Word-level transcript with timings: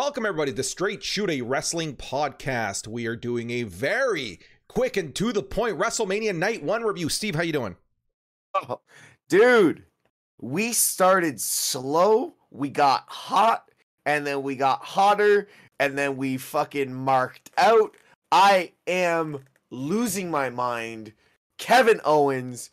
Welcome 0.00 0.24
everybody 0.24 0.50
to 0.52 0.56
the 0.56 0.62
Straight 0.62 1.02
Shoot 1.02 1.28
a 1.28 1.42
Wrestling 1.42 1.94
podcast. 1.94 2.88
We 2.88 3.04
are 3.04 3.16
doing 3.16 3.50
a 3.50 3.64
very 3.64 4.40
quick 4.66 4.96
and 4.96 5.14
to 5.16 5.30
the 5.30 5.42
point 5.42 5.78
WrestleMania 5.78 6.34
Night 6.34 6.62
One 6.62 6.82
review. 6.82 7.10
Steve, 7.10 7.34
how 7.34 7.42
you 7.42 7.52
doing? 7.52 7.76
Oh, 8.54 8.80
dude, 9.28 9.84
we 10.40 10.72
started 10.72 11.38
slow, 11.38 12.32
we 12.50 12.70
got 12.70 13.04
hot, 13.08 13.68
and 14.06 14.26
then 14.26 14.42
we 14.42 14.56
got 14.56 14.82
hotter, 14.82 15.48
and 15.78 15.98
then 15.98 16.16
we 16.16 16.38
fucking 16.38 16.94
marked 16.94 17.50
out. 17.58 17.94
I 18.32 18.72
am 18.86 19.44
losing 19.70 20.30
my 20.30 20.48
mind. 20.48 21.12
Kevin 21.58 22.00
Owens, 22.06 22.70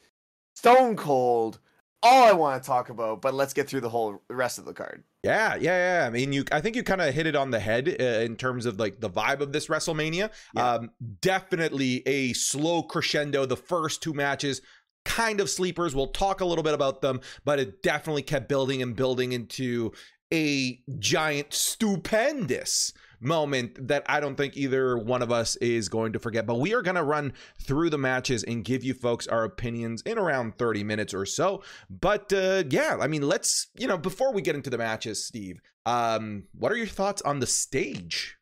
Stone 0.56 0.96
Cold, 0.96 1.60
all 2.04 2.28
I 2.28 2.34
want 2.34 2.62
to 2.62 2.68
talk 2.68 2.90
about, 2.90 3.22
but 3.22 3.34
let's 3.34 3.54
get 3.54 3.68
through 3.68 3.82
the 3.82 3.90
whole 3.90 4.22
rest 4.30 4.60
of 4.60 4.66
the 4.66 4.74
card. 4.74 5.04
Yeah, 5.24 5.56
yeah, 5.56 6.02
yeah. 6.02 6.08
I 6.08 6.10
mean, 6.10 6.32
you. 6.32 6.46
I 6.52 6.62
think 6.62 6.76
you 6.76 6.84
kind 6.84 7.02
of 7.02 7.14
hit 7.14 7.28
it 7.28 7.36
on 7.36 7.52
the 7.52 7.60
head 7.60 7.96
uh, 8.00 8.04
in 8.04 8.36
terms 8.36 8.66
of 8.66 8.80
like 8.80 9.00
the 9.00 9.10
vibe 9.10 9.42
of 9.42 9.52
this 9.52 9.68
WrestleMania. 9.68 10.32
Yeah. 10.56 10.74
Um, 10.74 10.92
definitely 11.22 12.08
a 12.08 12.34
slow 12.34 12.84
crescendo. 12.84 13.46
The 13.46 13.58
first 13.58 14.04
two 14.04 14.14
matches, 14.14 14.62
kind 15.06 15.42
of 15.42 15.50
sleepers. 15.50 15.96
We'll 15.96 16.08
talk 16.08 16.42
a 16.42 16.46
little 16.46 16.64
bit 16.64 16.74
about 16.74 17.02
them, 17.02 17.22
but 17.44 17.60
it 17.60 17.82
definitely 17.82 18.22
kept 18.22 18.48
building 18.48 18.82
and 18.82 18.96
building 18.96 19.32
into 19.32 19.92
a 20.34 20.80
giant, 21.00 21.54
stupendous 21.54 22.94
moment 23.20 23.88
that 23.88 24.04
I 24.08 24.20
don't 24.20 24.36
think 24.36 24.56
either 24.58 24.98
one 24.98 25.22
of 25.22 25.32
us 25.32 25.56
is 25.58 25.90
going 25.90 26.14
to 26.14 26.20
forget. 26.20 26.46
But 26.46 26.60
we 26.60 26.74
are 26.74 26.82
going 26.82 26.96
to 26.96 27.04
run 27.04 27.34
through 27.62 27.90
the 27.90 27.98
matches 27.98 28.44
and 28.44 28.64
give 28.64 28.84
you 28.84 28.94
folks 28.94 29.28
our 29.28 29.44
opinions 29.44 30.02
in 30.04 30.18
around 30.18 30.58
30 30.58 30.84
minutes 30.84 31.14
or 31.14 31.26
so. 31.26 31.64
But 31.90 32.32
uh, 32.34 32.64
yeah, 32.70 32.98
I 33.00 33.08
mean, 33.08 33.24
let's, 33.24 33.68
you 33.76 33.88
know, 33.88 33.98
before 33.98 34.34
we 34.34 34.42
get 34.42 34.56
into 34.56 34.70
the 34.70 34.78
matches, 34.78 35.26
Steve, 35.26 35.60
um, 35.86 36.44
what 36.54 36.72
are 36.72 36.78
your 36.78 36.88
thoughts 36.88 37.22
on 37.22 37.40
the 37.40 37.48
stage? 37.48 38.38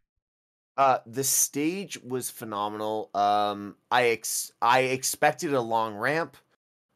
Uh, 0.78 0.98
the 1.06 1.24
stage 1.24 1.98
was 2.04 2.30
phenomenal. 2.30 3.10
Um, 3.14 3.76
I 3.90 4.08
ex- 4.08 4.52
I 4.62 4.82
expected 4.82 5.54
a 5.54 5.62
long 5.62 5.96
ramp. 5.96 6.36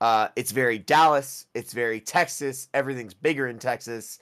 Uh, 0.01 0.29
it's 0.35 0.51
very 0.51 0.79
Dallas. 0.79 1.45
It's 1.53 1.71
very 1.71 2.01
Texas. 2.01 2.67
Everything's 2.73 3.13
bigger 3.13 3.47
in 3.47 3.59
Texas. 3.59 4.19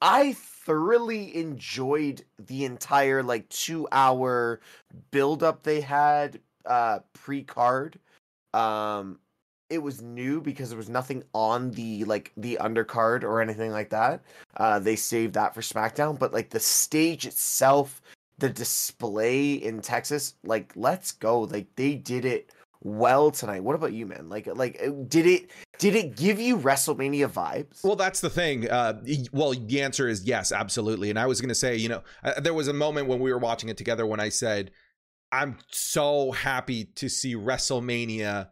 I 0.00 0.32
thoroughly 0.64 1.36
enjoyed 1.36 2.24
the 2.38 2.64
entire 2.64 3.22
like 3.22 3.48
two 3.48 3.88
hour 3.92 4.60
build 5.10 5.42
up 5.42 5.62
they 5.62 5.80
had 5.80 6.40
uh 6.66 7.00
pre 7.12 7.42
card. 7.42 7.98
Um, 8.54 9.18
it 9.70 9.82
was 9.82 10.02
new 10.02 10.40
because 10.40 10.68
there 10.68 10.76
was 10.76 10.90
nothing 10.90 11.24
on 11.32 11.70
the 11.70 12.04
like 12.04 12.32
the 12.36 12.58
undercard 12.60 13.22
or 13.22 13.40
anything 13.40 13.72
like 13.72 13.88
that. 13.90 14.22
Uh, 14.58 14.78
they 14.78 14.96
saved 14.96 15.34
that 15.34 15.54
for 15.54 15.62
SmackDown, 15.62 16.18
but 16.18 16.32
like 16.32 16.50
the 16.50 16.60
stage 16.60 17.26
itself, 17.26 18.02
the 18.38 18.50
display 18.50 19.54
in 19.54 19.80
Texas, 19.80 20.34
like 20.44 20.72
let's 20.76 21.12
go. 21.12 21.40
Like 21.40 21.66
they 21.76 21.94
did 21.94 22.24
it 22.26 22.50
well 22.84 23.30
tonight. 23.30 23.62
What 23.62 23.74
about 23.74 23.92
you, 23.92 24.06
man? 24.06 24.28
Like 24.28 24.46
like 24.46 24.80
uh, 24.84 24.90
did 25.08 25.26
it 25.26 25.50
did 25.78 25.94
it 25.94 26.16
give 26.16 26.40
you 26.40 26.58
WrestleMania 26.58 27.28
vibes? 27.28 27.82
Well, 27.84 27.96
that's 27.96 28.20
the 28.20 28.30
thing. 28.30 28.70
Uh, 28.70 29.02
well, 29.32 29.52
the 29.52 29.82
answer 29.82 30.08
is 30.08 30.24
yes, 30.24 30.52
absolutely. 30.52 31.10
And 31.10 31.18
I 31.18 31.26
was 31.26 31.40
going 31.40 31.48
to 31.48 31.54
say, 31.54 31.76
you 31.76 31.88
know, 31.88 32.02
uh, 32.22 32.40
there 32.40 32.54
was 32.54 32.68
a 32.68 32.72
moment 32.72 33.08
when 33.08 33.20
we 33.20 33.32
were 33.32 33.38
watching 33.38 33.68
it 33.68 33.76
together 33.76 34.06
when 34.06 34.20
I 34.20 34.28
said, 34.28 34.70
I'm 35.32 35.58
so 35.70 36.30
happy 36.32 36.84
to 36.96 37.08
see 37.08 37.34
WrestleMania 37.34 38.48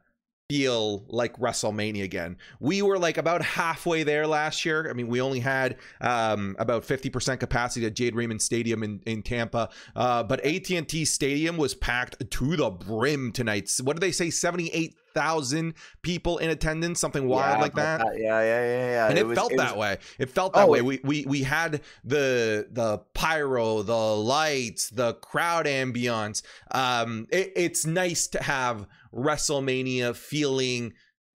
feel 0.50 1.04
like 1.08 1.36
WrestleMania 1.38 2.02
again. 2.02 2.36
We 2.58 2.82
were 2.82 2.98
like 2.98 3.18
about 3.18 3.40
halfway 3.42 4.02
there 4.02 4.26
last 4.26 4.64
year. 4.64 4.90
I 4.90 4.92
mean, 4.94 5.06
we 5.08 5.20
only 5.20 5.40
had 5.40 5.76
um, 6.00 6.56
about 6.58 6.82
50% 6.82 7.38
capacity 7.38 7.86
at 7.86 7.94
Jade 7.94 8.14
Raymond 8.16 8.42
Stadium 8.42 8.82
in, 8.82 9.00
in 9.06 9.22
Tampa, 9.22 9.68
uh, 9.94 10.22
but 10.24 10.44
AT&T 10.44 11.04
Stadium 11.04 11.56
was 11.56 11.74
packed 11.74 12.28
to 12.30 12.56
the 12.56 12.68
brim 12.70 13.30
tonight. 13.32 13.70
What 13.82 13.94
did 13.94 14.00
they 14.00 14.10
say? 14.12 14.30
78,000 14.30 15.74
people 16.02 16.39
in 16.39 16.50
attendance, 16.50 16.98
something 17.00 17.27
wild 17.28 17.56
Yeah, 17.58 17.62
like 17.62 17.72
about 17.72 17.98
that. 18.00 18.18
Yeah, 18.18 18.40
yeah, 18.40 18.62
yeah, 18.62 18.90
yeah. 18.90 19.08
and 19.08 19.18
it, 19.18 19.27
was- 19.27 19.36
felt 19.39 19.52
was- 19.52 19.60
that 19.60 19.77
way. 19.77 19.98
It 20.18 20.30
felt 20.30 20.55
that 20.55 20.64
Oh, 20.64 20.70
way. 20.72 20.78
it- 20.78 20.84
We 20.84 21.00
we 21.05 21.24
we 21.27 21.42
had 21.42 21.83
the 22.05 22.66
the 22.72 22.98
pyro, 23.14 23.83
the 23.83 23.94
lights, 23.94 24.90
the 24.90 25.14
crowd 25.14 25.66
ambiance. 25.66 26.42
Um, 26.72 27.27
it, 27.30 27.52
it's 27.55 27.86
nice 27.86 28.27
to 28.28 28.42
have 28.42 28.86
WrestleMania 29.14 30.14
feeling 30.14 30.92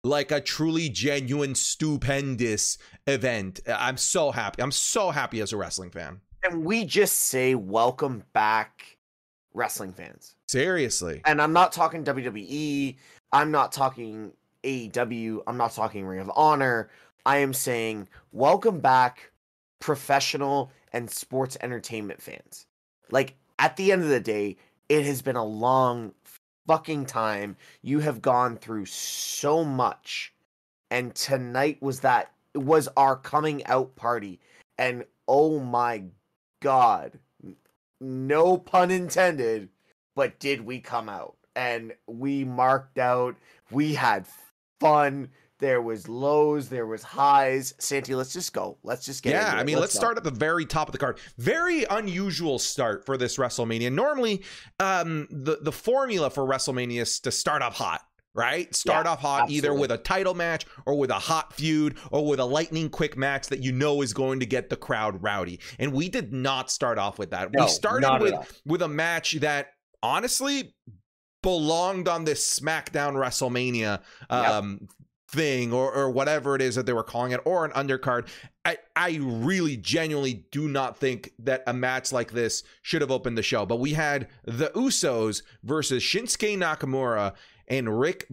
like 0.04 0.32
a 0.32 0.42
truly 0.42 0.90
genuine, 0.90 1.56
stupendous 1.56 2.78
event. 3.08 3.60
I'm 3.68 3.98
so 3.98 4.32
happy. 4.32 4.62
I'm 4.62 4.72
so 4.72 5.12
happy 5.12 5.42
as 5.42 5.54
a 5.54 5.58
wrestling 5.58 5.92
fan. 5.92 6.22
And 6.44 6.66
we 6.66 6.86
just 6.86 7.16
say 7.20 7.54
welcome 7.56 8.24
back, 8.34 8.98
wrestling 9.54 9.94
fans. 9.94 10.36
Seriously. 10.48 11.22
And 11.26 11.42
I'm 11.42 11.54
not 11.54 11.72
talking 11.72 12.04
WWE. 12.04 12.96
I'm 13.32 13.52
not 13.52 13.72
talking 13.72 14.32
AEW. 14.64 15.44
I'm 15.46 15.58
not 15.58 15.74
talking 15.74 16.06
Ring 16.06 16.20
of 16.20 16.32
Honor. 16.36 16.90
I 17.26 17.38
am 17.38 17.54
saying 17.54 18.08
welcome 18.32 18.80
back, 18.80 19.32
professional 19.80 20.72
and 20.94 21.10
sports 21.10 21.58
entertainment 21.62 22.22
fans. 22.22 22.66
Like 23.12 23.36
at 23.60 23.78
the 23.78 23.92
end 23.92 24.02
of 24.02 24.10
the 24.10 24.20
day, 24.20 24.58
it 24.90 25.06
has 25.06 25.22
been 25.22 25.36
a 25.36 25.46
long 25.46 26.14
fucking 26.68 27.06
time. 27.06 27.58
You 27.82 28.00
have 28.00 28.22
gone 28.22 28.58
through 28.58 28.86
so 28.86 29.64
much, 29.64 30.34
and 30.90 31.14
tonight 31.16 31.82
was 31.82 32.02
that 32.02 32.32
was 32.56 32.90
our 32.98 33.16
coming 33.16 33.66
out 33.66 33.96
party. 33.96 34.40
And 34.78 35.06
oh 35.28 35.60
my 35.60 36.04
god, 36.62 37.20
no 38.00 38.58
pun 38.58 38.92
intended, 38.92 39.70
but 40.16 40.40
did 40.40 40.62
we 40.62 40.80
come 40.80 41.10
out? 41.10 41.36
And 41.56 41.94
we 42.08 42.44
marked 42.44 42.98
out. 42.98 43.36
We 43.70 43.94
had 43.94 44.26
fun. 44.80 45.30
There 45.62 45.80
was 45.80 46.10
lows, 46.10 46.70
there 46.70 46.88
was 46.88 47.04
highs. 47.04 47.76
Santi, 47.78 48.16
let's 48.16 48.34
just 48.34 48.52
go. 48.52 48.80
Let's 48.82 49.06
just 49.06 49.22
get. 49.22 49.34
yeah, 49.34 49.54
I 49.56 49.64
mean, 49.64 49.78
let's 49.78 49.94
go. 49.94 50.00
start 50.00 50.18
at 50.18 50.24
the 50.24 50.32
very 50.32 50.66
top 50.66 50.88
of 50.88 50.92
the 50.92 50.98
card. 50.98 51.20
Very 51.38 51.86
unusual 51.86 52.58
start 52.58 53.06
for 53.06 53.16
this 53.16 53.38
WrestleMania. 53.38 53.94
Normally, 53.94 54.44
um, 54.80 55.28
the 55.30 55.60
the 55.62 55.72
formula 55.72 56.32
for 56.32 56.46
WrestleMania 56.46 57.02
is 57.02 57.20
to 57.22 57.32
start 57.32 57.62
off 57.62 57.76
hot. 57.76 58.02
Right, 58.34 58.74
start 58.74 59.06
Yeah, 59.06 59.12
off 59.12 59.20
hot 59.20 59.50
either 59.52 59.74
with 59.74 59.92
a 59.92 59.98
title 59.98 60.34
match 60.34 60.66
or 60.86 60.98
with 60.98 61.12
a 61.12 61.20
hot 61.20 61.54
feud 61.54 61.98
or 62.12 62.26
with 62.26 62.40
a 62.40 62.46
lightning 62.46 62.90
quick 62.90 63.18
match 63.18 63.48
that 63.48 63.62
you 63.62 63.72
know 63.74 64.02
is 64.02 64.14
going 64.14 64.40
to 64.40 64.46
get 64.46 64.70
the 64.70 64.78
crowd 64.78 65.22
rowdy. 65.22 65.60
And 65.80 65.92
we 65.92 66.08
did 66.10 66.32
not 66.34 66.72
start 66.72 66.98
off 66.98 67.20
with 67.20 67.32
that. 67.32 67.52
No, 67.52 67.66
we 67.66 67.70
started 67.70 68.22
with 68.22 68.34
all. 68.34 68.48
with 68.66 68.82
a 68.82 68.88
match 68.88 69.34
that 69.42 69.74
honestly 70.02 70.74
belonged 71.44 72.08
on 72.08 72.24
this 72.24 72.58
SmackDown 72.60 73.14
WrestleMania 73.16 74.02
um, 74.30 74.88
thing 75.32 75.72
or, 75.72 75.94
or 75.94 76.10
whatever 76.10 76.56
it 76.56 76.62
is 76.62 76.76
that 76.76 76.86
they 76.86 76.94
were 76.94 77.04
calling 77.04 77.32
it, 77.32 77.40
or 77.46 77.66
an 77.66 77.72
undercard. 77.72 78.28
I, 78.66 78.78
I 78.96 79.20
really 79.22 79.78
genuinely 79.78 80.46
do 80.52 80.68
not 80.68 80.98
think 80.98 81.32
that 81.40 81.64
a 81.66 81.74
match 81.74 82.12
like 82.12 82.32
this 82.32 82.64
should 82.82 83.02
have 83.02 83.12
opened 83.12 83.38
the 83.38 83.44
show. 83.44 83.66
But 83.66 83.80
we 83.80 83.94
had 83.94 84.28
the 84.44 84.70
Usos 84.76 85.42
versus 85.64 86.04
Shinsuke 86.04 86.58
Nakamura 86.58 87.34
and 87.68 88.00
Rick 88.00 88.28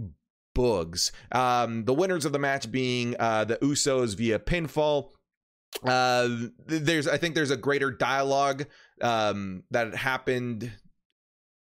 Boogs. 0.57 1.13
Um, 1.33 1.85
the 1.85 1.95
winners 1.95 2.25
of 2.25 2.33
the 2.33 2.39
match 2.39 2.71
being 2.71 3.15
uh, 3.19 3.45
the 3.45 3.57
Usos 3.57 4.17
via 4.17 4.39
pinfall. 4.39 5.11
Uh, 5.85 6.29
there's, 6.67 7.07
I 7.07 7.19
think, 7.19 7.35
there's 7.35 7.51
a 7.51 7.57
greater 7.57 7.91
dialogue 7.91 8.67
um, 9.01 9.63
that 9.71 9.95
happened 9.95 10.73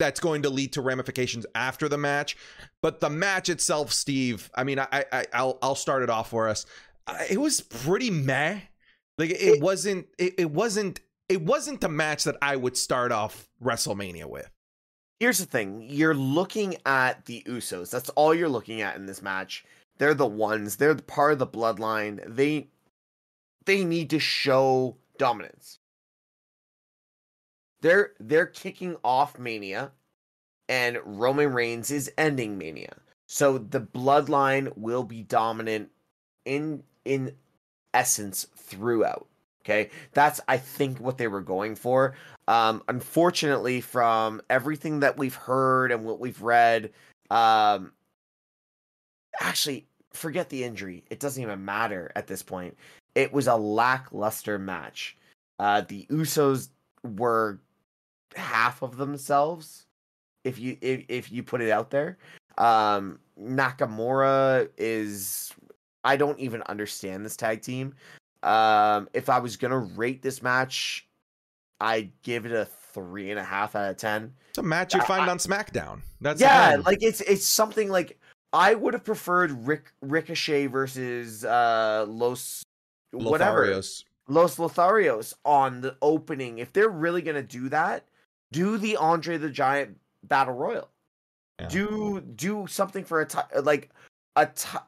that's 0.02 0.18
going 0.20 0.42
to 0.42 0.50
lead 0.50 0.72
to 0.72 0.80
ramifications 0.82 1.46
after 1.54 1.88
the 1.88 1.96
match. 1.96 2.36
But 2.82 2.98
the 2.98 3.08
match 3.08 3.48
itself, 3.48 3.92
Steve, 3.92 4.50
I 4.54 4.64
mean, 4.64 4.80
I, 4.80 4.88
I 5.12 5.26
I'll 5.32 5.58
I'll 5.62 5.76
start 5.76 6.02
it 6.02 6.10
off 6.10 6.30
for 6.30 6.48
us. 6.48 6.66
It 7.30 7.38
was 7.40 7.60
pretty 7.60 8.10
meh. 8.10 8.58
Like 9.18 9.30
it, 9.30 9.41
It- 9.41 9.62
wasn't 9.62 10.08
it, 10.18 10.34
it 10.38 10.50
wasn't 10.50 11.00
it 11.28 11.42
wasn't 11.42 11.80
the 11.80 11.88
match 11.88 12.24
that 12.24 12.36
I 12.42 12.56
would 12.56 12.77
start 12.77 13.12
off 13.12 13.48
WrestleMania 13.62 14.27
with. 14.27 14.50
Here's 15.21 15.38
the 15.38 15.47
thing: 15.47 15.86
you're 15.88 16.15
looking 16.15 16.77
at 16.84 17.24
the 17.27 17.44
Usos. 17.47 17.91
That's 17.91 18.09
all 18.10 18.34
you're 18.34 18.48
looking 18.48 18.80
at 18.80 18.97
in 18.97 19.06
this 19.06 19.22
match. 19.22 19.65
They're 19.98 20.15
the 20.15 20.27
ones. 20.27 20.77
They're 20.77 20.94
the 20.94 21.03
part 21.04 21.32
of 21.32 21.38
the 21.38 21.47
bloodline. 21.47 22.21
They 22.27 22.71
they 23.65 23.84
need 23.84 24.10
to 24.10 24.18
show 24.18 24.97
dominance. 25.18 25.78
They're 27.82 28.12
they're 28.18 28.46
kicking 28.46 28.96
off 29.04 29.38
Mania, 29.38 29.90
and 30.68 30.98
Roman 31.04 31.52
Reigns 31.52 31.90
is 31.90 32.10
ending 32.16 32.56
Mania. 32.56 32.96
So 33.26 33.58
the 33.58 33.80
bloodline 33.80 34.72
will 34.76 35.02
be 35.04 35.22
dominant 35.22 35.90
in 36.44 36.84
in 37.04 37.34
essence 37.92 38.46
throughout. 38.56 39.26
Okay, 39.64 39.90
that's 40.12 40.40
I 40.48 40.56
think 40.56 40.98
what 40.98 41.18
they 41.18 41.28
were 41.28 41.40
going 41.40 41.74
for. 41.76 42.14
Um, 42.48 42.82
unfortunately, 42.88 43.80
from 43.80 44.42
everything 44.48 45.00
that 45.00 45.18
we've 45.18 45.34
heard 45.34 45.92
and 45.92 46.04
what 46.04 46.20
we've 46.20 46.40
read, 46.40 46.90
um, 47.30 47.92
actually, 49.40 49.86
forget 50.12 50.50
the 50.50 50.64
injury. 50.64 51.04
It 51.10 51.20
doesn't 51.20 51.42
even 51.42 51.64
matter 51.64 52.12
at 52.16 52.26
this 52.26 52.42
point. 52.42 52.76
It 53.14 53.32
was 53.32 53.46
a 53.46 53.56
lackluster 53.56 54.58
match. 54.58 55.16
Uh, 55.58 55.82
the 55.82 56.06
Usos 56.10 56.68
were 57.16 57.60
half 58.36 58.82
of 58.82 58.96
themselves, 58.96 59.86
if 60.44 60.58
you 60.58 60.76
if, 60.80 61.04
if 61.08 61.32
you 61.32 61.42
put 61.42 61.60
it 61.60 61.70
out 61.70 61.90
there. 61.90 62.18
Um, 62.58 63.18
Nakamura 63.40 64.68
is 64.76 65.52
I 66.04 66.16
don't 66.16 66.38
even 66.38 66.62
understand 66.62 67.24
this 67.24 67.36
tag 67.36 67.62
team. 67.62 67.94
Um, 68.42 69.08
if 69.14 69.28
I 69.28 69.38
was 69.38 69.56
gonna 69.56 69.78
rate 69.78 70.22
this 70.22 70.42
match, 70.42 71.08
I'd 71.80 72.10
give 72.22 72.44
it 72.46 72.52
a 72.52 72.64
three 72.64 73.30
and 73.30 73.38
a 73.38 73.44
half 73.44 73.76
out 73.76 73.90
of 73.90 73.96
ten. 73.96 74.32
It's 74.50 74.58
a 74.58 74.62
match 74.62 74.94
you 74.94 75.00
find 75.02 75.30
on 75.30 75.38
SmackDown. 75.38 76.00
That's 76.20 76.40
yeah, 76.40 76.76
like 76.84 77.02
it's 77.02 77.20
it's 77.22 77.46
something 77.46 77.88
like 77.88 78.18
I 78.52 78.74
would 78.74 78.94
have 78.94 79.04
preferred 79.04 79.66
Rick 79.66 79.92
Ricochet 80.02 80.66
versus 80.66 81.44
uh 81.44 82.04
Los 82.08 82.62
whatever 83.12 83.66
Lotharios. 83.66 84.04
Los 84.28 84.56
Lotharios 84.56 85.34
on 85.44 85.80
the 85.80 85.96
opening. 86.02 86.58
If 86.58 86.72
they're 86.72 86.88
really 86.88 87.22
gonna 87.22 87.42
do 87.42 87.68
that, 87.70 88.04
do 88.53 88.78
the 88.78 88.97
Andre 88.97 89.37
the 89.39 89.51
Giant 89.51 89.97
Battle 90.22 90.54
Royal. 90.54 90.89
Yeah. 91.60 91.69
Do 91.69 92.21
do 92.21 92.66
something 92.69 93.04
for 93.04 93.21
a 93.21 93.27
ti- 93.27 93.39
like 93.63 93.91
a 94.37 94.47
ti- 94.47 94.78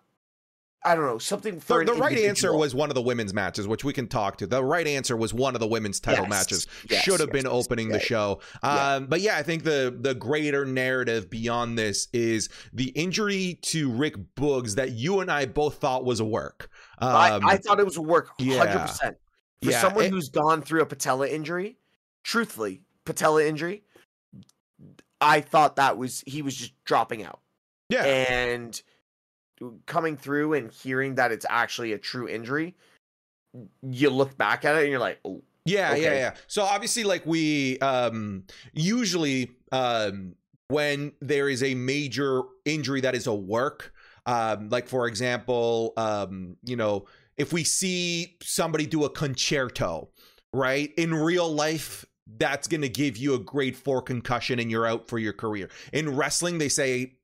I 0.87 0.95
don't 0.95 1.07
know 1.07 1.17
something 1.17 1.61
for 1.61 1.83
The, 1.83 1.95
the 1.95 1.99
right 1.99 2.19
answer 2.19 2.55
was 2.55 2.75
one 2.75 2.91
of 2.91 2.95
the 2.95 3.01
women's 3.01 3.33
matches, 3.33 3.67
which 3.67 3.85
we 3.85 3.95
can 3.95 4.07
talk 4.07 4.37
to. 4.39 4.47
The 4.47 4.63
right 4.63 4.87
answer 4.87 5.17
was 5.17 5.33
one 5.33 5.55
of 5.55 5.61
the 5.61 5.67
women's 5.67 5.99
title 5.99 6.25
Yes, 6.25 6.31
matches. 6.31 6.67
yes, 6.91 7.03
Should 7.03 7.21
have 7.21 7.31
yes, 7.33 7.43
been 7.43 7.47
opening 7.51 7.89
the 7.89 7.99
show. 8.01 8.41
Yeah. 8.63 8.95
Um, 8.97 9.07
but 9.07 9.23
yeah, 9.23 9.37
I 9.39 9.43
think 9.43 9.65
the 9.65 9.97
the 9.99 10.15
greater 10.15 10.67
narrative 10.67 11.31
beyond 11.31 11.79
this 11.79 12.09
is 12.13 12.51
the 12.75 12.89
injury 12.91 13.59
to 13.63 13.91
Rick 13.91 14.17
Boogs 14.37 14.75
that 14.75 14.93
you 14.93 15.21
and 15.21 15.31
I 15.31 15.47
both 15.47 15.77
thought 15.79 16.05
was 16.05 16.21
a 16.21 16.25
work. 16.27 16.69
Um, 16.99 17.09
I, 17.17 17.41
I 17.53 17.57
thought 17.57 17.81
it 17.81 17.87
was 17.87 17.97
a 17.97 18.03
work, 18.03 18.31
yeah. 18.39 18.59
hundred 18.59 18.81
percent. 18.81 19.17
For 19.63 19.71
Yeah, 19.71 19.81
someone 19.81 20.05
it- 20.05 20.11
who's 20.11 20.29
gone 20.29 20.61
through 20.61 20.83
a 20.83 20.87
patella 20.87 21.29
injury, 21.29 21.79
truthfully, 22.25 22.83
patella 23.05 23.45
injury, 23.45 23.83
I 25.21 25.41
thought 25.41 25.77
that 25.77 25.97
was 25.97 26.23
he 26.27 26.43
was 26.43 26.55
just 26.55 26.73
dropping 26.85 27.25
out. 27.25 27.41
yeah, 27.89 28.05
and 28.05 28.81
coming 29.87 30.17
through 30.17 30.55
and 30.55 30.71
hearing 30.71 31.15
that 31.15 31.33
it's 31.33 31.47
actually 31.49 31.93
a 31.93 31.99
true 31.99 32.29
injury 32.29 32.75
you 33.83 34.11
look 34.11 34.37
back 34.37 34.65
at 34.65 34.77
it 34.77 34.83
and 34.83 34.91
you're 34.91 35.01
like 35.01 35.19
oh 35.25 35.43
Yeah, 35.65 35.95
yeah, 35.95 36.13
yeah. 36.15 36.35
So 36.47 36.63
obviously, 36.63 37.05
like 37.05 37.25
we 37.25 37.79
um 37.79 38.45
usually 38.73 39.53
um 39.73 40.35
when 40.69 41.13
there 41.21 41.49
is 41.49 41.63
a 41.63 41.75
major 41.75 42.43
injury 42.65 43.01
that 43.03 43.15
is 43.15 43.27
a 43.27 43.35
work, 43.35 43.93
um, 44.27 44.69
like 44.71 44.89
for 44.89 45.07
example, 45.07 45.93
um, 45.97 46.57
you 46.65 46.77
know, 46.77 47.07
if 47.37 47.53
we 47.53 47.65
see 47.65 48.37
somebody 48.43 48.87
do 48.87 49.05
a 49.05 49.11
con-chair-to, 49.11 50.09
right? 50.53 50.93
In 50.97 51.15
real 51.15 51.53
life, 51.53 52.05
that's 52.27 52.67
gonna 52.69 52.89
give 52.89 53.17
you 53.17 53.35
a 53.35 53.39
grade 53.39 53.77
four 53.77 54.03
concussion 54.03 54.59
and 54.59 54.71
you're 54.71 54.87
out 54.87 55.09
for 55.09 55.19
your 55.19 55.33
career. 55.33 55.69
In 55.93 56.15
wrestling, 56.17 56.59
they 56.59 56.69
say, 56.69 57.15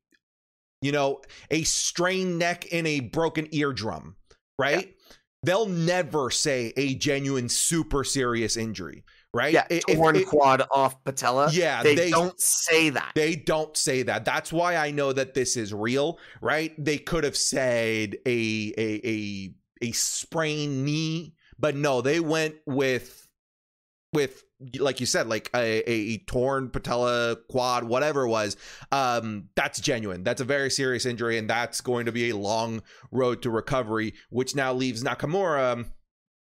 you 0.82 0.92
know, 0.92 1.20
a 1.50 1.62
strained 1.62 2.38
neck 2.38 2.66
and 2.72 2.86
a 2.86 3.00
broken 3.00 3.46
eardrum, 3.54 4.16
right? 4.58 4.94
They'll 5.42 5.66
never 5.66 6.30
say 6.30 6.72
a 6.76 6.94
genuine 6.96 7.48
super 7.48 8.04
serious 8.04 8.58
injury, 8.58 9.04
right? 9.32 9.54
yeah 9.54 9.64
If- 9.70 9.84
if- 9.88 9.96
torn 9.96 10.16
if- 10.16 10.26
quad 10.28 10.62
off 10.70 11.02
patella 11.02 11.48
yeah, 11.50 11.82
they, 11.82 11.94
they 11.94 12.10
don't 12.10 12.38
say 12.38 12.90
that 12.90 13.12
they 13.14 13.36
don't 13.36 13.74
say 13.74 14.02
that. 14.02 14.26
That's 14.26 14.52
why 14.52 14.76
I 14.76 14.90
know 14.90 15.14
that 15.14 15.32
this 15.32 15.56
is 15.56 15.72
real, 15.72 16.18
right? 16.42 16.74
They 16.82 16.98
could 16.98 17.24
have 17.24 17.36
said 17.38 18.16
a 18.26 18.74
a 18.76 19.00
a 19.08 19.54
a 19.82 19.92
sprained 19.92 20.84
knee, 20.84 21.34
but 21.58 21.74
no, 21.74 22.02
they 22.02 22.20
went 22.20 22.56
with 22.66 23.26
with 24.12 24.44
like 24.78 25.00
you 25.00 25.06
said, 25.06 25.26
like 25.26 25.50
a, 25.54 25.90
a 25.90 26.18
torn 26.18 26.70
patella, 26.70 27.36
quad, 27.48 27.84
whatever 27.84 28.24
it 28.24 28.28
was. 28.28 28.56
Um, 28.92 29.48
that's 29.54 29.80
genuine. 29.80 30.22
That's 30.22 30.40
a 30.40 30.44
very 30.44 30.70
serious 30.70 31.06
injury, 31.06 31.38
and 31.38 31.48
that's 31.48 31.80
going 31.80 32.06
to 32.06 32.12
be 32.12 32.30
a 32.30 32.36
long 32.36 32.82
road 33.10 33.42
to 33.42 33.50
recovery, 33.50 34.14
which 34.30 34.54
now 34.54 34.72
leaves 34.72 35.02
Nakamura. 35.02 35.86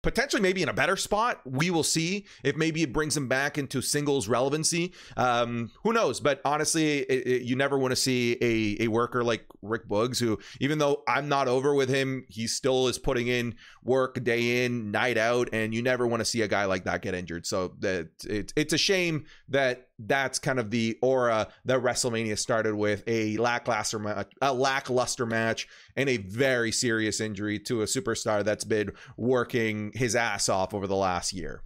Potentially, 0.01 0.41
maybe 0.41 0.63
in 0.63 0.69
a 0.69 0.73
better 0.73 0.95
spot. 0.95 1.41
We 1.45 1.71
will 1.71 1.83
see 1.83 2.25
if 2.41 2.55
maybe 2.55 2.83
it 2.83 2.93
brings 2.93 3.17
him 3.17 3.27
back 3.27 3.57
into 3.57 3.81
singles 3.81 4.29
relevancy. 4.29 4.93
Um, 5.17 5.71
who 5.83 5.91
knows? 5.91 6.21
But 6.21 6.39
honestly, 6.45 6.99
it, 6.99 7.27
it- 7.27 7.41
you 7.43 7.57
never 7.57 7.77
want 7.77 7.91
to 7.91 7.97
see 7.97 8.37
a, 8.41 8.85
a 8.85 8.87
worker 8.87 9.25
like 9.25 9.45
Rick 9.61 9.89
Boogs, 9.89 10.17
who, 10.17 10.39
even 10.61 10.77
though 10.77 11.03
I'm 11.05 11.27
not 11.27 11.49
over 11.49 11.73
with 11.73 11.89
him, 11.89 12.25
he 12.29 12.47
still 12.47 12.87
is 12.87 12.97
putting 12.97 13.27
in 13.27 13.55
work 13.83 14.23
day 14.23 14.63
in, 14.63 14.91
night 14.91 15.17
out, 15.17 15.49
and 15.51 15.73
you 15.73 15.81
never 15.81 16.07
want 16.07 16.21
to 16.21 16.25
see 16.25 16.43
a 16.43 16.47
guy 16.47 16.63
like 16.63 16.85
that 16.85 17.01
get 17.01 17.13
injured. 17.13 17.45
So 17.45 17.73
that 17.79 18.07
it's 18.23 18.53
it's 18.55 18.71
a 18.73 18.77
shame 18.77 19.25
that 19.49 19.88
that's 19.99 20.39
kind 20.39 20.59
of 20.59 20.71
the 20.71 20.97
aura 21.01 21.47
that 21.65 21.81
WrestleMania 21.81 22.37
started 22.37 22.73
with 22.73 23.03
a 23.07 23.37
lackluster 23.37 23.99
match, 23.99 24.31
a 24.41 24.53
lackluster 24.53 25.25
match, 25.25 25.67
and 25.95 26.07
a 26.09 26.17
very 26.17 26.71
serious 26.71 27.19
injury 27.19 27.59
to 27.59 27.81
a 27.81 27.85
superstar 27.85 28.43
that's 28.43 28.63
been 28.63 28.91
working 29.17 29.91
his 29.93 30.15
ass 30.15 30.49
off 30.49 30.73
over 30.73 30.87
the 30.87 30.95
last 30.95 31.33
year. 31.33 31.61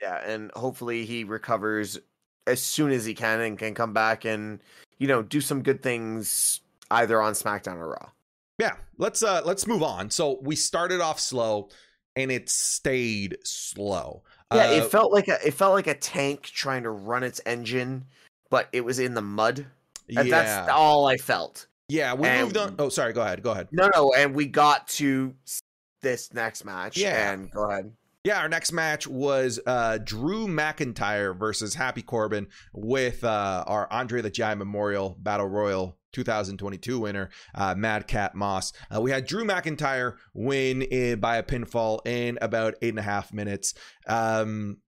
yeah 0.00 0.18
and 0.24 0.50
hopefully 0.54 1.04
he 1.04 1.24
recovers 1.24 1.98
as 2.46 2.62
soon 2.62 2.90
as 2.92 3.04
he 3.04 3.14
can 3.14 3.40
and 3.40 3.58
can 3.58 3.74
come 3.74 3.92
back 3.92 4.24
and 4.24 4.60
you 4.98 5.06
know 5.08 5.22
do 5.22 5.40
some 5.40 5.62
good 5.62 5.82
things 5.82 6.60
either 6.90 7.20
on 7.20 7.32
smackdown 7.32 7.76
or 7.76 7.88
raw 7.90 8.10
Yeah, 8.58 8.74
let's 8.96 9.22
uh 9.22 9.42
let's 9.44 9.66
move 9.66 9.82
on. 9.82 10.10
So 10.10 10.38
we 10.42 10.56
started 10.56 11.00
off 11.00 11.20
slow 11.20 11.68
and 12.16 12.30
it 12.32 12.48
stayed 12.48 13.36
slow. 13.44 14.24
Yeah 14.54 14.66
Uh, 14.68 14.72
it 14.72 14.90
felt 14.90 15.12
like 15.12 15.28
a 15.28 15.38
it 15.46 15.54
felt 15.54 15.74
like 15.74 15.86
a 15.86 15.94
tank 15.94 16.42
trying 16.42 16.82
to 16.82 16.90
run 16.90 17.22
its 17.22 17.40
engine 17.46 18.04
but 18.50 18.68
it 18.72 18.84
was 18.84 18.98
in 18.98 19.14
the 19.14 19.22
mud 19.22 19.66
And 20.08 20.28
yeah. 20.28 20.42
that's 20.42 20.70
all 20.70 21.06
i 21.06 21.16
felt 21.16 21.66
yeah, 21.90 22.12
we 22.14 22.28
and- 22.28 22.42
moved 22.42 22.56
on. 22.58 22.74
Oh, 22.78 22.90
sorry, 22.90 23.14
go 23.14 23.22
ahead. 23.22 23.42
Go 23.42 23.52
ahead. 23.52 23.68
No, 23.72 23.88
no, 23.94 24.12
and 24.12 24.34
we 24.34 24.44
got 24.46 24.86
to 24.88 25.34
this 26.02 26.32
next 26.34 26.64
match. 26.66 26.98
Yeah. 26.98 27.32
and 27.32 27.50
go 27.50 27.70
ahead. 27.70 27.92
Yeah, 28.24 28.40
our 28.40 28.48
next 28.48 28.72
match 28.72 29.06
was 29.06 29.58
uh, 29.66 29.96
Drew 30.04 30.46
McIntyre 30.48 31.34
versus 31.34 31.74
Happy 31.74 32.02
Corbin 32.02 32.48
with 32.74 33.24
uh, 33.24 33.64
our 33.66 33.90
Andre 33.90 34.20
the 34.20 34.28
Giant 34.28 34.58
Memorial 34.58 35.16
Battle 35.18 35.46
Royal 35.46 35.96
2022 36.12 36.98
winner, 36.98 37.30
uh, 37.54 37.74
Madcap 37.76 38.34
Moss. 38.34 38.72
Uh, 38.94 39.00
we 39.00 39.10
had 39.10 39.26
Drew 39.26 39.44
McIntyre 39.44 40.16
win 40.34 40.82
in, 40.82 41.20
by 41.20 41.36
a 41.36 41.42
pinfall 41.42 42.06
in 42.06 42.38
about 42.40 42.74
eight 42.82 42.90
and 42.90 42.98
a 42.98 43.02
half 43.02 43.32
minutes. 43.32 43.74
Um, 44.06 44.78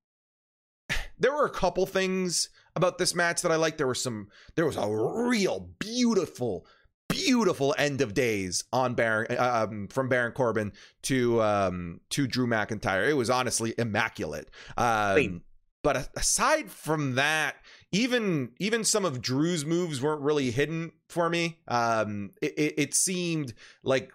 there 1.18 1.32
were 1.32 1.46
a 1.46 1.50
couple 1.50 1.86
things 1.86 2.48
about 2.76 2.98
this 2.98 3.14
match 3.14 3.42
that 3.42 3.52
I 3.52 3.56
liked. 3.56 3.78
There 3.78 3.86
was 3.86 4.02
some, 4.02 4.28
there 4.54 4.66
was 4.66 4.76
a 4.76 4.88
real 4.88 5.70
beautiful, 5.78 6.66
beautiful 7.08 7.74
end 7.76 8.00
of 8.00 8.14
days 8.14 8.64
on 8.72 8.94
Baron 8.94 9.36
um, 9.38 9.88
from 9.88 10.08
Baron 10.08 10.32
Corbin 10.32 10.72
to 11.02 11.42
um 11.42 12.00
to 12.10 12.26
Drew 12.26 12.46
McIntyre. 12.46 13.08
It 13.08 13.14
was 13.14 13.30
honestly 13.30 13.74
immaculate. 13.76 14.48
Um, 14.76 15.42
but 15.82 16.10
aside 16.16 16.70
from 16.70 17.14
that, 17.14 17.56
even 17.92 18.50
even 18.58 18.84
some 18.84 19.04
of 19.04 19.20
Drew's 19.20 19.64
moves 19.64 20.00
weren't 20.00 20.22
really 20.22 20.50
hidden 20.50 20.92
for 21.08 21.28
me. 21.28 21.58
Um, 21.68 22.30
it, 22.40 22.54
it, 22.56 22.74
it 22.76 22.94
seemed 22.94 23.54
like 23.82 24.12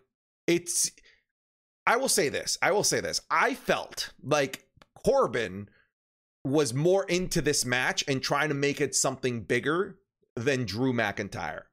it's. 0.47 0.91
I 1.87 1.97
will 1.97 2.09
say 2.09 2.29
this. 2.29 2.57
I 2.61 2.71
will 2.71 2.83
say 2.83 2.99
this. 2.99 3.21
I 3.29 3.53
felt 3.53 4.11
like 4.23 4.67
Corbin 5.03 5.69
was 6.43 6.73
more 6.73 7.03
into 7.05 7.41
this 7.41 7.65
match 7.65 8.03
and 8.07 8.21
trying 8.21 8.49
to 8.49 8.55
make 8.55 8.81
it 8.81 8.95
something 8.95 9.41
bigger 9.41 9.97
than 10.35 10.65
Drew 10.65 10.93
McIntyre. 10.93 11.63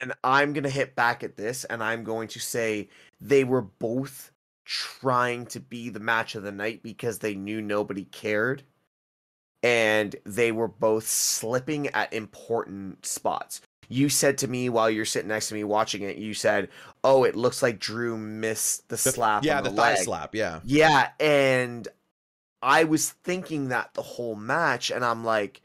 And 0.00 0.12
I'm 0.24 0.52
gonna 0.52 0.68
hit 0.70 0.96
back 0.96 1.22
at 1.22 1.36
this, 1.36 1.64
and 1.64 1.82
I'm 1.82 2.04
going 2.04 2.28
to 2.28 2.40
say 2.40 2.88
they 3.20 3.44
were 3.44 3.62
both 3.62 4.32
trying 4.64 5.46
to 5.46 5.60
be 5.60 5.88
the 5.90 6.00
match 6.00 6.34
of 6.34 6.42
the 6.42 6.52
night 6.52 6.82
because 6.82 7.18
they 7.18 7.34
knew 7.34 7.62
nobody 7.62 8.04
cared, 8.04 8.64
and 9.66 10.14
they 10.22 10.52
were 10.52 10.68
both 10.68 11.08
slipping 11.08 11.88
at 11.88 12.12
important 12.12 13.04
spots. 13.04 13.60
You 13.88 14.08
said 14.08 14.38
to 14.38 14.48
me 14.48 14.68
while 14.68 14.88
you're 14.88 15.04
sitting 15.04 15.28
next 15.28 15.48
to 15.48 15.54
me 15.54 15.64
watching 15.64 16.02
it, 16.02 16.18
you 16.18 16.34
said, 16.34 16.68
"Oh, 17.02 17.24
it 17.24 17.34
looks 17.34 17.62
like 17.62 17.80
Drew 17.80 18.16
missed 18.16 18.88
the, 18.88 18.94
The- 18.94 19.12
slap." 19.12 19.44
yeah, 19.44 19.58
on 19.58 19.64
the, 19.64 19.70
the, 19.70 19.76
thigh 19.76 19.94
leg. 19.94 20.04
slap. 20.04 20.34
Yeah. 20.36 20.60
Yeah, 20.64 21.10
and 21.18 21.88
I 22.62 22.84
was 22.84 23.10
thinking 23.24 23.68
that 23.68 23.92
the 23.94 24.02
whole 24.02 24.36
match, 24.36 24.90
and 24.92 25.04
I'm 25.04 25.24
like, 25.24 25.62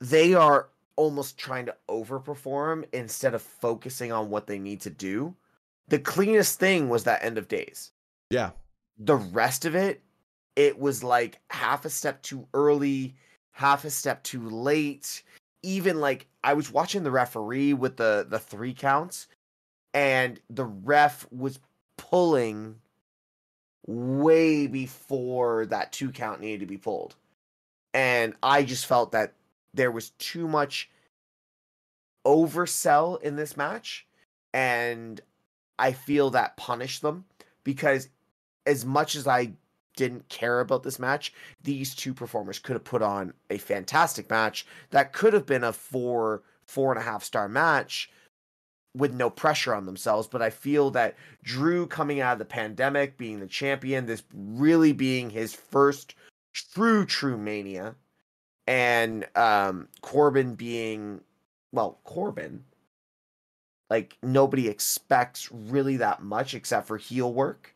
they 0.00 0.34
are 0.34 0.68
almost 0.96 1.38
trying 1.38 1.66
to 1.66 1.76
overperform 1.88 2.84
instead 2.92 3.34
of 3.34 3.40
focusing 3.40 4.12
on 4.12 4.28
what 4.28 4.46
they 4.46 4.58
need 4.58 4.82
to 4.82 4.90
do. 4.90 5.34
The 5.88 5.98
cleanest 5.98 6.60
thing 6.60 6.90
was 6.90 7.04
that 7.04 7.24
end 7.24 7.38
of 7.38 7.48
days. 7.48 7.92
Yeah. 8.28 8.50
The 8.98 9.16
rest 9.16 9.64
of 9.64 9.74
it, 9.74 10.02
it 10.56 10.78
was 10.78 11.02
like 11.02 11.40
half 11.50 11.84
a 11.84 11.90
step 11.90 12.22
too 12.22 12.46
early, 12.54 13.14
half 13.52 13.84
a 13.84 13.90
step 13.90 14.22
too 14.22 14.48
late. 14.48 15.22
Even 15.62 16.00
like 16.00 16.26
I 16.42 16.54
was 16.54 16.72
watching 16.72 17.02
the 17.02 17.10
referee 17.10 17.74
with 17.74 17.96
the 17.96 18.26
the 18.28 18.38
three 18.38 18.74
counts, 18.74 19.28
and 19.92 20.40
the 20.48 20.64
ref 20.64 21.26
was 21.30 21.58
pulling 21.96 22.76
way 23.86 24.66
before 24.66 25.66
that 25.66 25.92
two 25.92 26.10
count 26.10 26.40
needed 26.40 26.60
to 26.60 26.66
be 26.66 26.76
pulled. 26.78 27.14
And 27.92 28.34
I 28.42 28.62
just 28.62 28.86
felt 28.86 29.12
that 29.12 29.34
there 29.74 29.90
was 29.90 30.10
too 30.10 30.46
much 30.46 30.90
oversell 32.26 33.20
in 33.22 33.36
this 33.36 33.56
match. 33.56 34.06
And 34.52 35.20
I 35.78 35.92
feel 35.92 36.30
that 36.30 36.56
punished 36.56 37.02
them 37.02 37.24
because 37.64 38.08
as 38.66 38.84
much 38.84 39.16
as 39.16 39.26
I 39.26 39.52
didn't 40.00 40.30
care 40.30 40.60
about 40.60 40.82
this 40.82 40.98
match, 40.98 41.34
these 41.62 41.94
two 41.94 42.14
performers 42.14 42.58
could 42.58 42.72
have 42.72 42.84
put 42.84 43.02
on 43.02 43.34
a 43.50 43.58
fantastic 43.58 44.30
match 44.30 44.66
that 44.88 45.12
could 45.12 45.34
have 45.34 45.44
been 45.44 45.62
a 45.62 45.74
four, 45.74 46.42
four 46.64 46.90
and 46.90 46.98
a 46.98 47.04
half 47.04 47.22
star 47.22 47.50
match 47.50 48.10
with 48.96 49.12
no 49.12 49.28
pressure 49.28 49.74
on 49.74 49.84
themselves. 49.84 50.26
But 50.26 50.40
I 50.40 50.48
feel 50.48 50.90
that 50.92 51.16
Drew 51.42 51.86
coming 51.86 52.22
out 52.22 52.32
of 52.32 52.38
the 52.38 52.46
pandemic, 52.46 53.18
being 53.18 53.40
the 53.40 53.46
champion, 53.46 54.06
this 54.06 54.22
really 54.32 54.94
being 54.94 55.28
his 55.28 55.52
first 55.54 56.14
true, 56.54 57.04
true 57.04 57.36
mania, 57.36 57.94
and 58.66 59.26
um, 59.36 59.86
Corbin 60.00 60.54
being, 60.54 61.20
well, 61.72 62.00
Corbin, 62.04 62.64
like 63.90 64.16
nobody 64.22 64.66
expects 64.66 65.52
really 65.52 65.98
that 65.98 66.22
much 66.22 66.54
except 66.54 66.86
for 66.86 66.96
heel 66.96 67.34
work. 67.34 67.74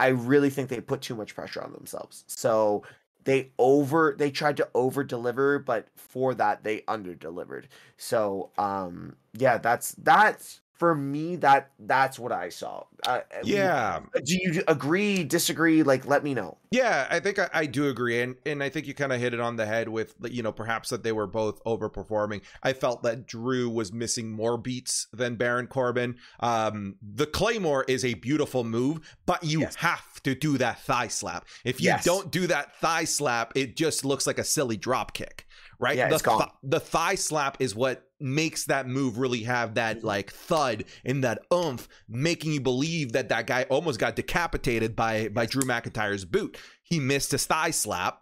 I 0.00 0.08
really 0.08 0.50
think 0.50 0.68
they 0.70 0.80
put 0.80 1.02
too 1.02 1.14
much 1.14 1.34
pressure 1.34 1.62
on 1.62 1.72
themselves. 1.72 2.24
So 2.28 2.84
they 3.24 3.52
over 3.58 4.16
they 4.18 4.30
tried 4.30 4.56
to 4.58 4.68
over 4.74 5.04
deliver, 5.04 5.58
but 5.58 5.88
for 5.96 6.34
that 6.34 6.64
they 6.64 6.84
under 6.88 7.14
delivered. 7.14 7.68
So 7.98 8.50
um 8.58 9.16
yeah, 9.34 9.58
that's 9.58 9.92
that's 9.98 10.59
for 10.80 10.94
me 10.94 11.36
that 11.36 11.72
that's 11.78 12.18
what 12.18 12.32
I 12.32 12.48
saw. 12.48 12.84
Uh, 13.06 13.20
yeah. 13.44 14.00
Do 14.24 14.34
you 14.34 14.62
agree? 14.66 15.24
Disagree? 15.24 15.82
Like, 15.82 16.06
let 16.06 16.24
me 16.24 16.32
know. 16.32 16.56
Yeah, 16.70 17.06
I 17.10 17.20
think 17.20 17.38
I, 17.38 17.50
I 17.52 17.66
do 17.66 17.88
agree, 17.88 18.22
and 18.22 18.36
and 18.46 18.62
I 18.62 18.70
think 18.70 18.86
you 18.86 18.94
kind 18.94 19.12
of 19.12 19.20
hit 19.20 19.34
it 19.34 19.40
on 19.40 19.56
the 19.56 19.66
head 19.66 19.90
with 19.90 20.14
you 20.30 20.42
know 20.42 20.52
perhaps 20.52 20.88
that 20.88 21.02
they 21.02 21.12
were 21.12 21.26
both 21.26 21.62
overperforming. 21.64 22.40
I 22.62 22.72
felt 22.72 23.02
that 23.02 23.26
Drew 23.26 23.68
was 23.68 23.92
missing 23.92 24.32
more 24.32 24.56
beats 24.56 25.06
than 25.12 25.36
Baron 25.36 25.66
Corbin. 25.66 26.16
Um, 26.40 26.96
the 27.02 27.26
Claymore 27.26 27.84
is 27.86 28.02
a 28.02 28.14
beautiful 28.14 28.64
move, 28.64 29.00
but 29.26 29.44
you 29.44 29.60
yes. 29.60 29.74
have 29.76 30.22
to 30.22 30.34
do 30.34 30.56
that 30.56 30.80
thigh 30.80 31.08
slap. 31.08 31.46
If 31.62 31.82
you 31.82 31.88
yes. 31.88 32.04
don't 32.04 32.30
do 32.30 32.46
that 32.46 32.74
thigh 32.76 33.04
slap, 33.04 33.52
it 33.54 33.76
just 33.76 34.02
looks 34.06 34.26
like 34.26 34.38
a 34.38 34.44
silly 34.44 34.78
drop 34.78 35.12
kick 35.12 35.46
right? 35.80 35.96
Yeah, 35.96 36.08
the, 36.08 36.14
it's 36.14 36.22
gone. 36.22 36.38
Th- 36.38 36.50
the 36.62 36.80
thigh 36.80 37.16
slap 37.16 37.56
is 37.60 37.74
what 37.74 38.06
makes 38.20 38.66
that 38.66 38.86
move 38.86 39.18
really 39.18 39.42
have 39.44 39.74
that 39.74 39.98
mm-hmm. 39.98 40.06
like 40.06 40.30
thud 40.30 40.84
and 41.04 41.24
that 41.24 41.40
oomph, 41.52 41.88
making 42.08 42.52
you 42.52 42.60
believe 42.60 43.12
that 43.12 43.30
that 43.30 43.46
guy 43.46 43.64
almost 43.64 43.98
got 43.98 44.14
decapitated 44.14 44.94
by 44.94 45.28
by 45.28 45.46
Drew 45.46 45.62
McIntyre's 45.62 46.24
boot. 46.24 46.56
He 46.82 47.00
missed 47.00 47.32
his 47.32 47.46
thigh 47.46 47.70
slap, 47.70 48.20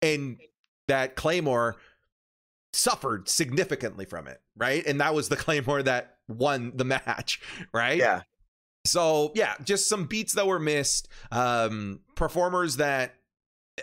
and 0.00 0.38
that 0.88 1.16
Claymore 1.16 1.76
suffered 2.72 3.28
significantly 3.28 4.06
from 4.06 4.28
it, 4.28 4.40
right? 4.56 4.86
And 4.86 5.00
that 5.00 5.14
was 5.14 5.28
the 5.28 5.36
Claymore 5.44 5.82
that 5.82 6.16
won 6.28 6.72
the 6.74 6.84
match, 6.84 7.40
right? 7.74 7.98
Yeah. 7.98 8.22
So 8.84 9.32
yeah, 9.34 9.54
just 9.64 9.88
some 9.88 10.06
beats 10.06 10.34
that 10.34 10.46
were 10.46 10.58
missed. 10.58 11.08
Um, 11.30 12.00
performers 12.14 12.76
that 12.76 13.14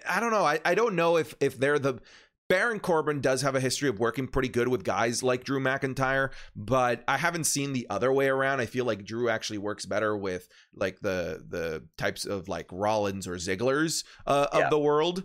I 0.08 0.20
don't 0.20 0.32
know. 0.32 0.46
I, 0.46 0.60
I 0.64 0.76
don't 0.76 0.96
know 0.96 1.18
if 1.18 1.36
if 1.40 1.58
they're 1.58 1.80
the 1.80 2.00
Baron 2.50 2.80
Corbin 2.80 3.22
does 3.22 3.44
have 3.44 3.54
a 3.54 3.60
history 3.60 3.90
of 3.90 4.00
working 4.00 4.28
pretty 4.28 4.50
good 4.50 4.68
with 4.68 4.84
guys 4.84 5.22
like 5.22 5.44
Drew 5.44 5.60
McIntyre, 5.60 6.32
but 6.56 7.04
I 7.08 7.18
haven't 7.18 7.44
seen 7.44 7.74
the 7.74 7.86
other 7.92 8.12
way 8.12 8.28
around. 8.28 8.60
I 8.60 8.66
feel 8.66 8.86
like 8.86 9.06
Drew 9.06 9.30
actually 9.30 9.60
works 9.60 9.86
better 9.86 10.18
with 10.18 10.50
like 10.74 11.00
the 11.00 11.46
the 11.48 11.84
types 11.96 12.26
of 12.26 12.50
like 12.50 12.66
Rollins 12.72 13.28
or 13.28 13.36
Ziggler's 13.36 14.04
uh, 14.26 14.48
of 14.52 14.60
yeah. 14.62 14.70
the 14.70 14.80
world. 14.80 15.24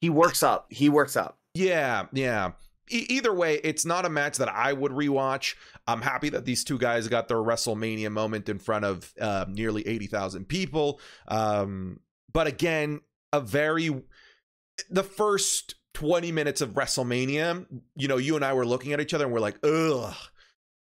He 0.00 0.08
works 0.08 0.44
up. 0.44 0.66
He 0.70 0.88
works 0.88 1.16
up. 1.16 1.40
Yeah, 1.54 2.06
yeah. 2.12 2.52
E- 2.88 3.06
either 3.08 3.34
way, 3.34 3.56
it's 3.64 3.84
not 3.84 4.06
a 4.06 4.10
match 4.10 4.36
that 4.38 4.48
I 4.48 4.72
would 4.72 4.92
rewatch. 4.92 5.56
I'm 5.88 6.02
happy 6.02 6.28
that 6.28 6.44
these 6.44 6.62
two 6.62 6.78
guys 6.78 7.08
got 7.08 7.26
their 7.26 7.38
WrestleMania 7.38 8.12
moment 8.12 8.48
in 8.48 8.60
front 8.60 8.84
of 8.84 9.12
uh, 9.20 9.46
nearly 9.48 9.84
eighty 9.88 10.06
thousand 10.06 10.44
people. 10.44 11.00
Um, 11.26 11.98
but 12.32 12.46
again, 12.46 13.00
a 13.32 13.40
very 13.40 14.04
the 14.88 15.02
first 15.02 15.74
20 15.94 16.32
minutes 16.32 16.60
of 16.60 16.70
WrestleMania, 16.70 17.66
you 17.96 18.08
know, 18.08 18.16
you 18.16 18.36
and 18.36 18.44
I 18.44 18.52
were 18.52 18.66
looking 18.66 18.92
at 18.92 19.00
each 19.00 19.14
other 19.14 19.24
and 19.24 19.32
we're 19.32 19.40
like, 19.40 19.58
ugh. 19.64 20.14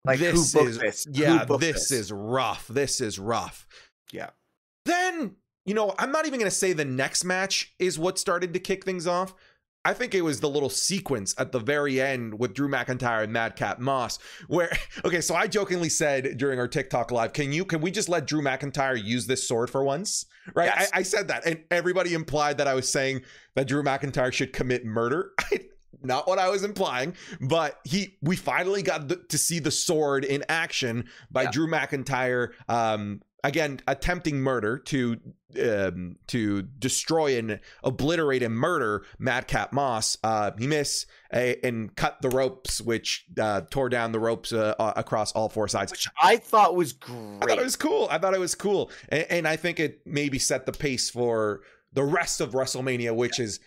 Like 0.06 0.20
this 0.20 0.56
is 0.56 0.78
this? 0.78 1.08
yeah, 1.12 1.44
this, 1.46 1.60
this 1.60 1.92
is 1.92 2.12
rough. 2.12 2.68
This 2.68 3.02
is 3.02 3.20
rough. 3.20 3.68
Yeah. 4.14 4.30
Then, 4.86 5.36
you 5.66 5.74
know, 5.74 5.94
I'm 6.00 6.12
not 6.12 6.26
even 6.26 6.40
gonna 6.40 6.52
say 6.52 6.72
the 6.72 6.86
next 6.86 7.26
match 7.26 7.76
is 7.80 8.00
what 8.00 8.18
started 8.18 8.54
to 8.54 8.60
kick 8.60 8.86
things 8.86 9.08
off. 9.08 9.36
I 9.86 9.94
think 9.94 10.14
it 10.14 10.22
was 10.22 10.42
the 10.42 10.50
little 10.50 10.70
sequence 10.70 11.34
at 11.38 11.52
the 11.52 11.60
very 11.60 12.02
end 12.02 12.38
with 12.38 12.54
Drew 12.54 12.68
McIntyre 12.68 13.24
and 13.24 13.32
Madcap 13.32 13.80
Moss, 13.80 14.20
where 14.48 14.72
okay, 15.06 15.22
so 15.22 15.36
I 15.36 15.48
jokingly 15.48 15.90
said 15.90 16.38
during 16.38 16.60
our 16.60 16.68
TikTok 16.68 17.12
live, 17.12 17.34
can 17.34 17.54
you 17.54 17.66
can 17.66 17.82
we 17.82 17.92
just 17.92 18.10
let 18.10 18.28
Drew 18.28 18.42
McIntyre 18.42 19.02
use 19.02 19.28
this 19.28 19.48
sword 19.48 19.70
for 19.70 19.84
once? 19.84 20.26
Right? 20.54 20.66
Yes. 20.66 20.90
I, 20.94 21.00
I, 21.00 21.04
said 21.04 21.28
that, 21.28 21.46
and 21.46 21.64
everybody 21.70 22.14
implied 22.14 22.58
that 22.58 22.68
I 22.68 22.74
was 22.74 22.90
saying 22.90 23.22
that 23.56 23.68
Drew 23.68 23.84
McIntyre 23.84 24.34
should 24.34 24.52
commit 24.52 24.84
murder. 24.84 25.32
not 26.02 26.28
what 26.28 26.40
I 26.40 26.50
was 26.50 26.64
implying, 26.64 27.16
but 27.42 27.80
he 27.84 28.18
we 28.22 28.36
finally 28.36 28.82
got 28.82 29.08
the, 29.08 29.18
to 29.30 29.38
see 29.38 29.60
the 29.60 29.72
sword 29.72 30.26
in 30.26 30.44
action 30.50 31.06
by 31.32 31.44
yeah. 31.44 31.52
Drew 31.52 31.68
McIntyre 31.68 32.50
um, 32.68 33.22
again 33.44 33.80
attempting 33.88 34.40
murder 34.40 34.78
to 34.78 35.18
um, 35.60 36.18
to 36.28 36.62
destroy 36.62 37.38
and 37.38 37.60
obliterate 37.84 38.44
and 38.44 38.56
murder 38.56 39.04
Madcap 39.18 39.74
Moss. 39.74 40.18
Uh, 40.24 40.52
he 40.58 40.68
missed 40.68 41.08
a, 41.34 41.58
and 41.66 41.96
cut 41.96 42.22
the 42.22 42.30
ropes, 42.30 42.82
which 42.82 43.26
uh, 43.40 43.62
tore 43.70 43.90
down 43.90 44.12
the 44.12 44.20
ropes 44.20 44.54
uh, 44.54 44.76
across 44.96 45.32
all 45.32 45.50
four 45.50 45.68
sides. 45.68 45.92
Which 45.92 46.08
I 46.22 46.38
thought 46.38 46.76
was 46.76 46.94
great. 46.94 47.40
I 47.42 47.48
thought 47.48 47.60
it 47.60 47.64
was 47.64 47.76
cool. 47.76 48.08
I 48.12 48.18
thought 48.18 48.34
it 48.34 48.40
was 48.40 48.56
cool, 48.56 48.92
and, 49.10 49.26
and 49.30 49.48
I 49.48 49.56
think 49.56 49.80
it 49.80 50.02
maybe 50.06 50.40
set 50.40 50.66
the 50.66 50.72
pace 50.72 51.10
for 51.10 51.62
the 51.94 52.04
rest 52.04 52.42
of 52.42 52.52
WrestleMania, 52.52 53.16
which 53.16 53.40
yeah. 53.40 53.46
is 53.46 53.60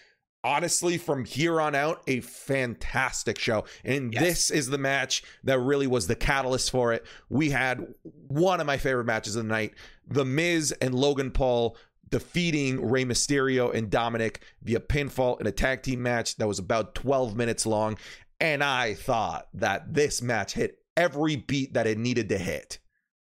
honestly 0.45 0.99
from 0.99 1.25
here 1.25 1.61
on 1.61 1.75
out 1.75 2.03
a 2.07 2.21
fantastic 2.21 3.39
show. 3.39 3.65
And 3.85 4.13
yes. 4.13 4.23
this 4.23 4.51
is 4.51 4.69
the 4.69 4.79
match 4.79 5.23
that 5.45 5.59
really 5.59 5.87
was 5.87 6.07
the 6.07 6.17
catalyst 6.17 6.71
for 6.71 6.93
it. 6.93 7.05
We 7.29 7.51
had 7.51 7.87
one 8.29 8.61
of 8.61 8.67
my 8.67 8.77
favorite 8.77 9.07
matches 9.07 9.37
of 9.37 9.45
the 9.45 9.49
night 9.49 9.75
the 10.09 10.25
miz 10.25 10.73
and 10.81 10.95
logan 10.95 11.31
paul 11.31 11.77
defeating 12.11 12.85
Rey 12.85 13.05
Mysterio 13.05 13.75
and 13.75 13.91
Dominic 13.91 14.43
via 14.63 14.81
pinfall 14.81 15.41
in 15.41 15.47
a 15.47 15.51
tag 15.51 15.83
team 15.83 16.03
match 16.03 16.37
that 16.37 16.47
was 16.47 16.59
about 16.59 16.95
12 16.95 17.35
minutes 17.35 17.65
long. 17.65 17.97
And 18.39 18.63
I 18.63 18.95
thought 18.95 19.49
that 19.55 19.95
this 19.95 20.21
match 20.21 20.53
hit 20.53 20.79
every 20.97 21.37
beat 21.37 21.75
that 21.75 21.87
it 21.87 21.99
needed 21.99 22.29
to 22.29 22.39
hit. 22.39 22.79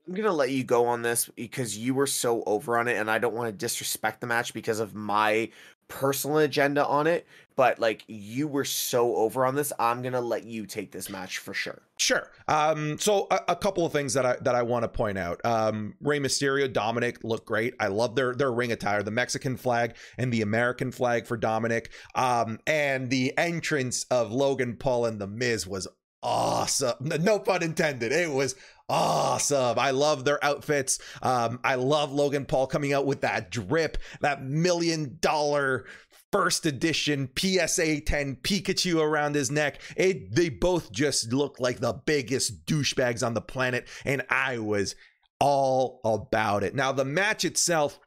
I'm 0.08 0.14
gonna 0.14 0.32
let 0.32 0.50
you 0.50 0.64
go 0.64 0.86
on 0.86 1.02
this 1.02 1.28
because 1.36 1.78
you 1.78 1.94
were 1.94 2.08
so 2.08 2.42
over 2.44 2.76
on 2.76 2.88
it, 2.88 2.96
and 2.96 3.08
I 3.08 3.18
don't 3.18 3.34
want 3.34 3.46
to 3.48 3.56
disrespect 3.56 4.20
the 4.20 4.26
match 4.26 4.52
because 4.52 4.80
of 4.80 4.92
my 4.92 5.50
personal 5.90 6.38
agenda 6.38 6.87
on 6.87 7.06
it, 7.06 7.26
but 7.56 7.78
like 7.78 8.04
you 8.06 8.49
were 8.49 8.64
so 8.64 9.14
over 9.16 9.44
on 9.44 9.54
this, 9.54 9.70
I'm 9.78 10.00
gonna 10.00 10.20
let 10.20 10.44
you 10.44 10.64
take 10.64 10.92
this 10.92 11.11
match 11.11 11.37
for 11.37 11.52
sure. 11.52 11.82
Sure. 11.99 12.30
Um, 12.49 12.99
so 12.99 13.26
a, 13.30 13.40
a 13.49 13.56
couple 13.56 13.85
of 13.85 13.92
things 13.92 14.14
that 14.14 14.25
I 14.25 14.37
that 14.40 14.54
I 14.54 14.62
want 14.62 14.85
to 14.85 14.88
point 14.88 15.18
out. 15.18 15.44
Um, 15.44 15.94
Rey 16.00 16.20
Mysterio, 16.20 16.73
Dominic 16.73 17.18
look 17.23 17.44
great. 17.44 17.75
I 17.78 17.88
love 17.88 18.14
their 18.14 18.35
their 18.35 18.50
ring 18.50 18.73
attire, 18.73 19.02
the 19.02 19.11
Mexican 19.11 19.59
flag 19.59 19.97
and 20.16 20.32
the 20.32 20.40
American 20.40 20.92
flag 20.92 21.26
for 21.26 21.37
Dominic. 21.37 21.90
Um, 22.14 22.59
and 22.66 23.11
the 23.11 23.37
entrance 23.37 24.04
of 24.04 24.32
Logan 24.32 24.76
Paul 24.76 25.04
and 25.04 25.20
the 25.20 25.26
Miz 25.26 25.66
was 25.66 25.87
awesome. 26.23 26.97
No 27.00 27.38
pun 27.38 27.62
intended. 27.62 28.12
It 28.12 28.30
was 28.30 28.54
awesome. 28.90 29.78
I 29.78 29.92
love 29.92 30.25
their 30.25 30.42
outfits. 30.44 30.99
Um, 31.23 31.61
I 31.64 31.76
love 31.76 32.12
Logan 32.12 32.44
Paul 32.44 32.66
coming 32.66 32.92
out 32.92 33.06
with 33.06 33.23
that 33.23 33.50
drip, 33.50 33.99
that 34.20 34.42
million 34.42 35.18
dollar 35.20 35.87
first 36.32 36.66
edition 36.66 37.28
PSA 37.37 38.02
10 38.02 38.37
Pikachu 38.37 39.02
around 39.02 39.35
his 39.35 39.50
neck. 39.50 39.80
It, 39.97 40.35
they 40.35 40.49
both 40.49 40.92
just 40.92 41.32
look 41.32 41.59
like 41.59 41.80
the 41.80 41.92
biggest 41.92 42.66
douchebags 42.66 43.26
on 43.26 43.35
the 43.35 43.40
planet, 43.40 43.88
and 44.04 44.23
I 44.28 44.59
was 44.59 44.94
all 45.40 46.00
about 46.04 46.62
it. 46.62 46.75
Now, 46.75 46.92
the 46.92 47.04
match 47.04 47.44
itself 47.44 47.99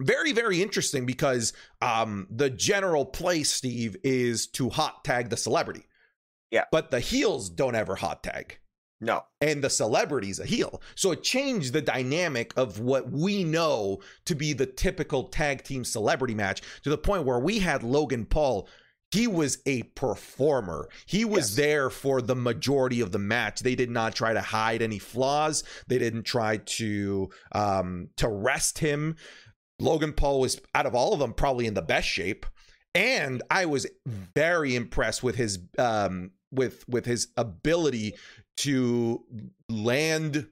very 0.00 0.32
very 0.32 0.60
interesting 0.60 1.06
because 1.06 1.52
um 1.80 2.26
the 2.28 2.50
general 2.50 3.04
play 3.04 3.44
steve 3.44 3.96
is 4.02 4.48
to 4.48 4.68
hot 4.68 5.04
tag 5.04 5.30
the 5.30 5.36
celebrity 5.36 5.84
yeah. 6.54 6.66
But 6.70 6.92
the 6.92 7.00
heels 7.00 7.50
don't 7.50 7.74
ever 7.74 7.96
hot 7.96 8.22
tag. 8.22 8.58
No. 9.04 9.24
And 9.40 9.62
the 9.62 9.70
celebrity's 9.70 10.40
a 10.40 10.46
heel. 10.46 10.82
So 10.94 11.12
it 11.12 11.22
changed 11.22 11.72
the 11.72 11.82
dynamic 11.82 12.52
of 12.56 12.80
what 12.80 13.10
we 13.10 13.44
know 13.44 14.00
to 14.24 14.34
be 14.34 14.52
the 14.52 14.66
typical 14.66 15.24
tag 15.24 15.62
team 15.62 15.84
celebrity 15.84 16.34
match 16.34 16.62
to 16.82 16.90
the 16.90 16.98
point 16.98 17.24
where 17.24 17.38
we 17.38 17.58
had 17.58 17.82
Logan 17.82 18.26
Paul. 18.26 18.68
He 19.10 19.28
was 19.28 19.58
a 19.64 19.84
performer. 19.84 20.88
He 21.06 21.24
was 21.24 21.50
yes. 21.50 21.56
there 21.56 21.90
for 21.90 22.20
the 22.20 22.34
majority 22.34 23.00
of 23.00 23.12
the 23.12 23.18
match. 23.18 23.60
They 23.60 23.76
did 23.76 23.90
not 23.90 24.16
try 24.16 24.32
to 24.32 24.40
hide 24.40 24.82
any 24.82 24.98
flaws. 24.98 25.62
They 25.86 25.98
didn't 25.98 26.24
try 26.24 26.56
to 26.56 27.30
um 27.52 28.08
to 28.16 28.28
rest 28.28 28.78
him 28.78 29.14
Logan 29.78 30.12
Paul 30.12 30.40
was 30.40 30.60
out 30.74 30.86
of 30.86 30.94
all 30.94 31.12
of 31.12 31.18
them 31.18 31.32
probably 31.32 31.66
in 31.66 31.74
the 31.74 31.82
best 31.82 32.08
shape, 32.08 32.46
and 32.94 33.42
I 33.50 33.66
was 33.66 33.86
very 34.06 34.76
impressed 34.76 35.22
with 35.22 35.36
his 35.36 35.58
um 35.78 36.32
with 36.54 36.88
with 36.88 37.04
his 37.06 37.28
ability 37.36 38.14
to 38.58 39.24
land 39.68 40.48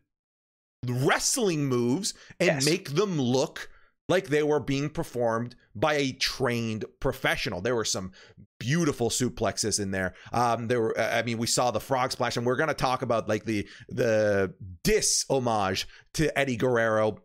wrestling 0.87 1.67
moves 1.67 2.15
and 2.41 2.47
Yes. 2.49 2.65
make 2.65 2.91
them 2.91 3.21
look 3.21 3.71
like 4.09 4.27
they 4.29 4.43
were 4.43 4.61
being 4.61 4.91
performed 4.91 5.55
by 5.75 5.95
a 5.95 6.13
trained 6.13 6.85
professional. 7.01 7.61
There 7.61 7.77
were 7.77 7.85
some 7.85 8.13
beautiful 8.59 9.09
suplexes 9.11 9.81
in 9.81 9.91
there. 9.93 10.15
Um, 10.33 10.67
there 10.69 10.81
were, 10.81 11.01
I 11.01 11.23
mean, 11.23 11.39
we 11.39 11.47
saw 11.47 11.71
the 11.71 11.81
frog 11.81 12.13
splash, 12.13 12.37
and 12.37 12.45
we're 12.45 12.57
gonna 12.57 12.75
talk 12.75 13.03
about 13.03 13.29
like 13.29 13.45
the 13.45 13.67
the 13.89 14.55
dis 14.83 15.25
homage 15.31 15.87
to 16.15 16.37
Eddie 16.39 16.57
Guerrero. 16.57 17.19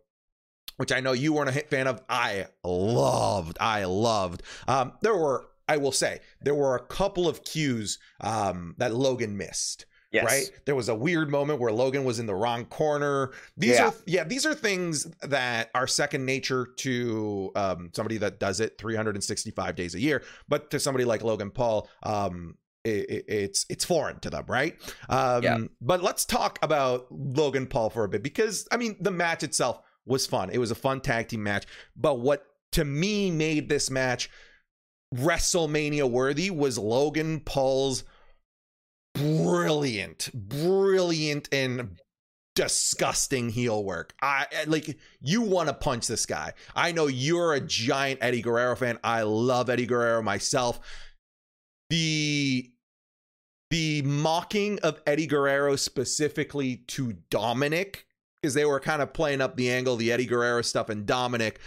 Which 0.77 0.91
I 0.91 0.99
know 0.99 1.13
you 1.13 1.33
weren't 1.33 1.49
a 1.49 1.53
hit 1.53 1.71
fan 1.71 1.87
of. 1.87 2.03
I 2.07 2.45
loved. 2.63 3.57
I 3.59 3.85
loved. 3.85 4.43
Um, 4.67 4.93
there 5.01 5.15
were, 5.17 5.47
I 5.67 5.77
will 5.77 5.91
say, 5.91 6.19
there 6.41 6.55
were 6.55 6.75
a 6.75 6.85
couple 6.85 7.27
of 7.27 7.43
cues 7.43 7.99
um, 8.21 8.75
that 8.77 8.93
Logan 8.95 9.35
missed 9.37 9.85
Yes. 10.09 10.23
right? 10.23 10.49
There 10.65 10.73
was 10.75 10.87
a 10.87 10.95
weird 10.95 11.29
moment 11.29 11.59
where 11.59 11.71
Logan 11.71 12.05
was 12.05 12.17
in 12.17 12.27
the 12.27 12.33
wrong 12.33 12.63
corner. 12.65 13.31
These 13.57 13.75
Yeah. 13.75 13.87
are 13.87 13.93
yeah, 14.05 14.23
these 14.23 14.45
are 14.45 14.53
things 14.55 15.03
that 15.21 15.69
are 15.75 15.85
second 15.85 16.25
nature 16.25 16.65
to 16.77 17.51
um, 17.57 17.89
somebody 17.93 18.17
that 18.19 18.39
does 18.39 18.61
it 18.61 18.77
365 18.77 19.75
days 19.75 19.95
a 19.95 19.99
year, 19.99 20.23
but 20.47 20.71
to 20.71 20.79
somebody 20.79 21.03
like 21.03 21.23
Logan 21.23 21.51
Paul, 21.51 21.89
um, 22.03 22.55
it, 22.85 23.09
it- 23.09 23.25
it's 23.27 23.65
it's 23.69 23.83
foreign 23.83 24.19
to 24.21 24.29
them, 24.29 24.45
right? 24.47 24.77
Um, 25.09 25.43
Yeah. 25.43 25.57
But 25.81 26.01
let's 26.01 26.23
talk 26.23 26.57
about 26.61 27.07
Logan 27.11 27.67
Paul 27.67 27.89
for 27.89 28.05
a 28.05 28.09
bit 28.09 28.23
because 28.23 28.65
I 28.71 28.77
mean 28.77 28.95
the 29.01 29.11
match 29.11 29.43
itself 29.43 29.81
was 30.05 30.25
fun. 30.25 30.49
It 30.51 30.57
was 30.59 30.71
a 30.71 30.75
fun 30.75 31.01
tag 31.01 31.27
team 31.27 31.43
match, 31.43 31.65
but 31.97 32.21
what 32.21 32.45
to 32.71 32.85
me 32.85 33.29
made 33.29 33.67
this 33.67 33.89
match 33.91 34.29
WrestleMania 35.15 36.09
worthy 36.09 36.49
was 36.49 36.77
Logan 36.77 37.39
Paul's 37.39 38.03
brilliant, 39.13 40.29
brilliant 40.33 41.49
and 41.51 41.99
disgusting 42.55 43.49
heel 43.49 43.83
work. 43.83 44.13
I 44.21 44.47
like 44.65 44.97
you 45.21 45.41
want 45.41 45.69
to 45.69 45.75
punch 45.75 46.07
this 46.07 46.25
guy. 46.25 46.53
I 46.75 46.91
know 46.91 47.07
you're 47.07 47.53
a 47.53 47.61
giant 47.61 48.19
Eddie 48.21 48.41
Guerrero 48.41 48.75
fan. 48.75 48.99
I 49.03 49.21
love 49.21 49.69
Eddie 49.69 49.85
Guerrero 49.85 50.21
myself. 50.21 50.79
The 51.89 52.71
the 53.69 54.01
mocking 54.01 54.79
of 54.79 55.01
Eddie 55.05 55.27
Guerrero 55.27 55.75
specifically 55.75 56.77
to 56.87 57.13
Dominic 57.29 58.07
because 58.41 58.53
they 58.53 58.65
were 58.65 58.79
kind 58.79 59.01
of 59.01 59.13
playing 59.13 59.41
up 59.41 59.55
the 59.55 59.69
angle, 59.69 59.95
the 59.95 60.11
Eddie 60.11 60.25
Guerrero 60.25 60.61
stuff 60.61 60.89
and 60.89 61.05
Dominic. 61.05 61.59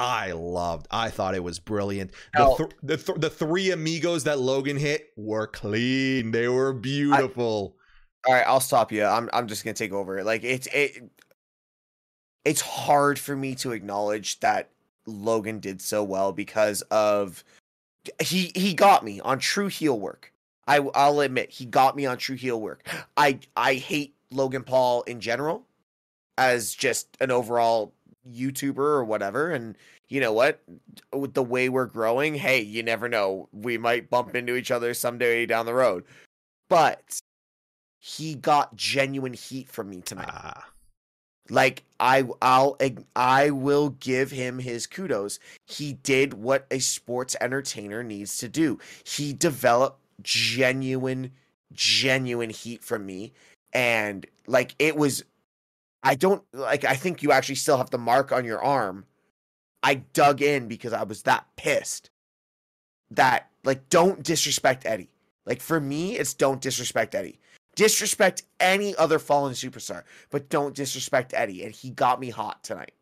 I 0.00 0.32
loved. 0.32 0.86
I 0.90 1.10
thought 1.10 1.34
it 1.34 1.42
was 1.42 1.58
brilliant. 1.58 2.12
The, 2.34 2.54
th- 2.56 2.70
the, 2.82 2.96
th- 2.96 3.18
the 3.20 3.30
three 3.30 3.70
amigos 3.72 4.24
that 4.24 4.38
Logan 4.38 4.76
hit 4.76 5.08
were 5.16 5.46
clean. 5.48 6.30
They 6.30 6.48
were 6.48 6.72
beautiful. 6.72 7.76
All 8.26 8.34
right, 8.34 8.46
I'll 8.46 8.60
stop 8.60 8.92
you. 8.92 9.04
I'm 9.04 9.28
I'm 9.32 9.46
just 9.48 9.64
gonna 9.64 9.74
take 9.74 9.92
over. 9.92 10.22
Like 10.22 10.44
it's 10.44 10.68
it. 10.72 11.10
It's 12.44 12.60
hard 12.60 13.18
for 13.18 13.34
me 13.34 13.54
to 13.56 13.72
acknowledge 13.72 14.40
that 14.40 14.70
Logan 15.06 15.60
did 15.60 15.80
so 15.80 16.04
well 16.04 16.32
because 16.32 16.82
of 16.82 17.42
he 18.20 18.52
he 18.54 18.74
got 18.74 19.04
me 19.04 19.20
on 19.20 19.38
true 19.38 19.68
heel 19.68 19.98
work. 19.98 20.32
I 20.66 20.78
I'll 20.94 21.20
admit 21.20 21.50
he 21.50 21.64
got 21.64 21.96
me 21.96 22.06
on 22.06 22.18
true 22.18 22.36
heel 22.36 22.60
work. 22.60 22.86
I 23.16 23.40
I 23.56 23.74
hate 23.74 24.14
Logan 24.30 24.62
Paul 24.62 25.02
in 25.02 25.20
general 25.20 25.66
as 26.36 26.74
just 26.74 27.16
an 27.20 27.30
overall 27.30 27.94
YouTuber 28.32 28.78
or 28.78 29.04
whatever. 29.04 29.50
And 29.50 29.76
you 30.08 30.20
know 30.20 30.32
what? 30.32 30.62
With 31.12 31.34
the 31.34 31.42
way 31.42 31.68
we're 31.68 31.86
growing, 31.86 32.34
hey, 32.34 32.60
you 32.60 32.82
never 32.82 33.08
know. 33.08 33.48
We 33.52 33.78
might 33.78 34.10
bump 34.10 34.34
into 34.34 34.56
each 34.56 34.70
other 34.70 34.94
someday 34.94 35.46
down 35.46 35.66
the 35.66 35.74
road. 35.74 36.04
But 36.68 37.20
he 38.00 38.34
got 38.34 38.76
genuine 38.76 39.34
heat 39.34 39.68
from 39.68 39.90
me 39.90 40.00
tonight. 40.00 40.28
Ah, 40.28 40.68
Like 41.50 41.82
I 41.98 42.24
I'll 42.40 42.76
I 43.16 43.50
will 43.50 43.90
give 43.90 44.30
him 44.30 44.58
his 44.58 44.86
kudos. 44.86 45.38
He 45.66 45.94
did 45.94 46.34
what 46.34 46.66
a 46.70 46.78
sports 46.78 47.36
entertainer 47.40 48.02
needs 48.02 48.38
to 48.38 48.48
do. 48.48 48.78
He 49.04 49.32
developed 49.32 50.00
genuine 50.22 51.32
genuine 51.72 52.50
heat 52.50 52.82
from 52.82 53.04
me 53.06 53.32
and 53.72 54.26
like 54.46 54.74
it 54.78 54.96
was 54.96 55.24
I 56.02 56.14
don't 56.14 56.42
like 56.52 56.84
I 56.84 56.94
think 56.94 57.22
you 57.22 57.32
actually 57.32 57.56
still 57.56 57.76
have 57.76 57.90
the 57.90 57.98
mark 57.98 58.32
on 58.32 58.44
your 58.44 58.62
arm. 58.62 59.04
I 59.82 59.94
dug 59.94 60.42
in 60.42 60.68
because 60.68 60.92
I 60.92 61.02
was 61.04 61.22
that 61.22 61.46
pissed. 61.56 62.10
That 63.10 63.48
like 63.64 63.88
don't 63.88 64.22
disrespect 64.22 64.86
Eddie. 64.86 65.10
Like 65.46 65.60
for 65.60 65.80
me 65.80 66.16
it's 66.16 66.34
don't 66.34 66.60
disrespect 66.60 67.14
Eddie. 67.14 67.38
Disrespect 67.74 68.42
any 68.58 68.96
other 68.96 69.18
fallen 69.18 69.52
superstar, 69.54 70.02
but 70.30 70.48
don't 70.48 70.74
disrespect 70.74 71.32
Eddie 71.34 71.64
and 71.64 71.74
he 71.74 71.90
got 71.90 72.20
me 72.20 72.30
hot 72.30 72.62
tonight. 72.64 72.94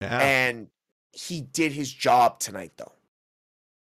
yeah. 0.00 0.18
And 0.18 0.68
he 1.12 1.40
did 1.40 1.72
his 1.72 1.92
job 1.92 2.38
tonight 2.38 2.72
though. 2.76 2.92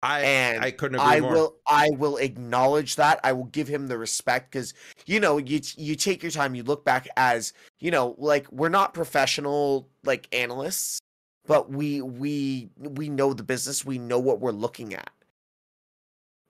I 0.07 0.21
and 0.21 0.65
I 0.65 0.71
couldn't 0.71 1.01
agree 1.01 1.17
I 1.17 1.21
more. 1.21 1.33
will 1.33 1.57
I 1.67 1.91
will 1.91 2.17
acknowledge 2.19 2.97
that. 2.97 3.19
I 3.25 3.33
will 3.33 3.47
give 3.47 3.67
him 3.67 3.89
the 3.89 3.99
respect 3.99 4.53
cuz 4.53 4.73
you 5.05 5.19
know, 5.19 5.39
you 5.39 5.61
you 5.77 5.97
take 5.97 6.23
your 6.23 6.31
time, 6.31 6.55
you 6.55 6.63
look 6.63 6.85
back 6.85 7.09
as, 7.17 7.53
you 7.81 7.91
know, 7.91 8.15
like 8.19 8.51
we're 8.53 8.69
not 8.69 8.95
professional 8.95 9.89
like 10.05 10.29
analysts, 10.33 11.01
but 11.47 11.71
we 11.71 12.03
we 12.03 12.71
we 12.79 13.09
know 13.09 13.33
the 13.35 13.43
business, 13.43 13.85
we 13.85 13.99
know 13.99 14.19
what 14.21 14.41
we're 14.41 14.53
looking 14.53 14.95
at. 14.95 15.11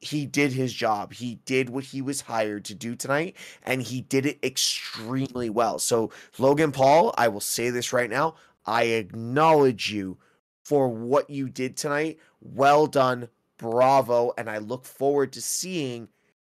He 0.00 0.26
did 0.26 0.52
his 0.52 0.74
job. 0.74 1.14
He 1.14 1.36
did 1.46 1.70
what 1.70 1.84
he 1.84 2.02
was 2.02 2.20
hired 2.20 2.66
to 2.66 2.74
do 2.74 2.94
tonight 2.94 3.36
and 3.62 3.80
he 3.82 4.02
did 4.02 4.26
it 4.26 4.38
extremely 4.44 5.48
well. 5.48 5.78
So, 5.78 6.10
Logan 6.38 6.72
Paul, 6.72 7.14
I 7.16 7.28
will 7.28 7.40
say 7.40 7.70
this 7.70 7.92
right 7.94 8.10
now, 8.10 8.34
I 8.66 8.84
acknowledge 8.84 9.90
you 9.90 10.18
for 10.64 10.88
what 10.88 11.30
you 11.30 11.48
did 11.48 11.76
tonight. 11.78 12.18
Well 12.42 12.86
done. 12.86 13.28
Bravo. 13.58 14.32
And 14.36 14.48
I 14.48 14.58
look 14.58 14.84
forward 14.84 15.32
to 15.34 15.40
seeing 15.40 16.08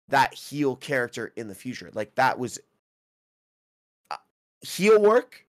that 0.10 0.34
heel 0.34 0.76
character 0.76 1.32
in 1.36 1.48
the 1.48 1.56
future. 1.56 1.89
Like 1.94 2.15
that 2.15 2.38
was 2.38 2.60
uh, 4.12 4.18
heel 4.62 5.02
work 5.02 5.46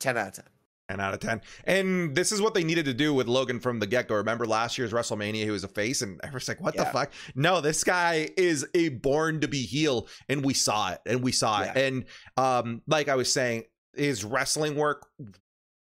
10 0.00 0.16
out 0.16 0.28
of 0.28 0.34
10. 0.34 0.44
10 0.88 1.00
out 1.00 1.14
of 1.14 1.20
10. 1.20 1.42
And 1.64 2.14
this 2.14 2.32
is 2.32 2.40
what 2.40 2.54
they 2.54 2.64
needed 2.64 2.86
to 2.86 2.94
do 2.94 3.12
with 3.12 3.28
Logan 3.28 3.60
from 3.60 3.78
the 3.78 3.86
get 3.86 4.08
go. 4.08 4.14
Remember 4.14 4.46
last 4.46 4.78
year's 4.78 4.92
WrestleMania, 4.92 5.44
he 5.44 5.50
was 5.50 5.64
a 5.64 5.68
face, 5.68 6.00
and 6.00 6.18
everyone's 6.22 6.48
like, 6.48 6.60
what 6.60 6.76
the 6.76 6.86
fuck? 6.86 7.12
No, 7.34 7.60
this 7.60 7.84
guy 7.84 8.30
is 8.36 8.66
a 8.74 8.88
born 8.88 9.40
to 9.40 9.48
be 9.48 9.62
heel. 9.62 10.08
And 10.28 10.44
we 10.44 10.54
saw 10.54 10.92
it. 10.92 11.00
And 11.04 11.22
we 11.22 11.32
saw 11.32 11.62
it. 11.62 11.76
And 11.76 12.04
um, 12.36 12.82
like 12.86 13.08
I 13.08 13.16
was 13.16 13.30
saying, 13.30 13.64
his 13.94 14.24
wrestling 14.24 14.76
work 14.76 15.06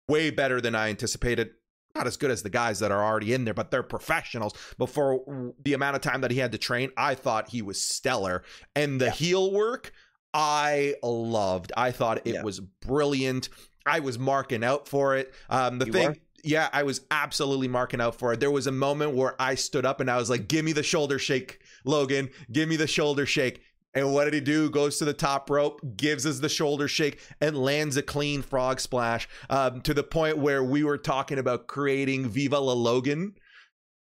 way 0.08 0.30
better 0.30 0.60
than 0.60 0.74
I 0.74 0.88
anticipated. 0.88 1.50
Not 1.96 2.06
as 2.06 2.16
good 2.18 2.30
as 2.30 2.42
the 2.42 2.50
guys 2.50 2.80
that 2.80 2.90
are 2.92 3.02
already 3.02 3.32
in 3.32 3.44
there, 3.44 3.54
but 3.54 3.70
they're 3.70 3.82
professionals. 3.82 4.52
But 4.76 4.90
for 4.90 5.54
the 5.64 5.72
amount 5.72 5.96
of 5.96 6.02
time 6.02 6.20
that 6.20 6.30
he 6.30 6.38
had 6.38 6.52
to 6.52 6.58
train, 6.58 6.90
I 6.96 7.14
thought 7.14 7.48
he 7.48 7.62
was 7.62 7.80
stellar. 7.80 8.42
And 8.74 9.00
the 9.00 9.06
Yeah. 9.06 9.10
heel 9.12 9.52
work, 9.52 9.92
I 10.34 10.96
loved. 11.02 11.72
I 11.76 11.92
thought 11.92 12.18
it 12.26 12.34
Yeah. 12.34 12.42
was 12.42 12.60
brilliant. 12.60 13.48
I 13.86 14.00
was 14.00 14.18
marking 14.18 14.62
out 14.62 14.88
for 14.88 15.16
it. 15.16 15.32
Um, 15.48 15.78
the 15.78 15.86
You 15.86 15.92
thing, 15.92 16.20
yeah, 16.44 16.68
I 16.72 16.82
was 16.82 17.00
absolutely 17.10 17.68
marking 17.68 18.00
out 18.00 18.16
for 18.18 18.32
it. 18.34 18.40
There 18.40 18.50
was 18.50 18.66
a 18.66 18.72
moment 18.72 19.14
where 19.14 19.40
I 19.40 19.54
stood 19.54 19.86
up 19.86 20.00
and 20.00 20.10
I 20.10 20.16
was 20.16 20.28
like, 20.28 20.48
"Give 20.48 20.64
me 20.64 20.72
the 20.72 20.82
shoulder 20.82 21.18
shake, 21.18 21.60
Logan. 21.84 22.28
Give 22.52 22.68
me 22.68 22.76
the 22.76 22.86
shoulder 22.86 23.24
shake." 23.24 23.62
And 23.96 24.12
what 24.12 24.24
did 24.26 24.34
he 24.34 24.40
do? 24.40 24.70
Goes 24.70 24.98
to 24.98 25.04
the 25.04 25.14
top 25.14 25.50
rope, 25.50 25.80
gives 25.96 26.26
us 26.26 26.38
the 26.38 26.48
shoulder 26.48 26.86
shake, 26.86 27.20
and 27.40 27.56
lands 27.56 27.96
a 27.96 28.02
clean 28.02 28.42
frog 28.42 28.78
splash. 28.78 29.28
Um, 29.50 29.80
to 29.80 29.94
the 29.94 30.02
point 30.04 30.38
where 30.38 30.62
we 30.62 30.84
were 30.84 30.98
talking 30.98 31.38
about 31.38 31.66
creating 31.66 32.28
Viva 32.28 32.58
La 32.60 32.74
Logan, 32.74 33.34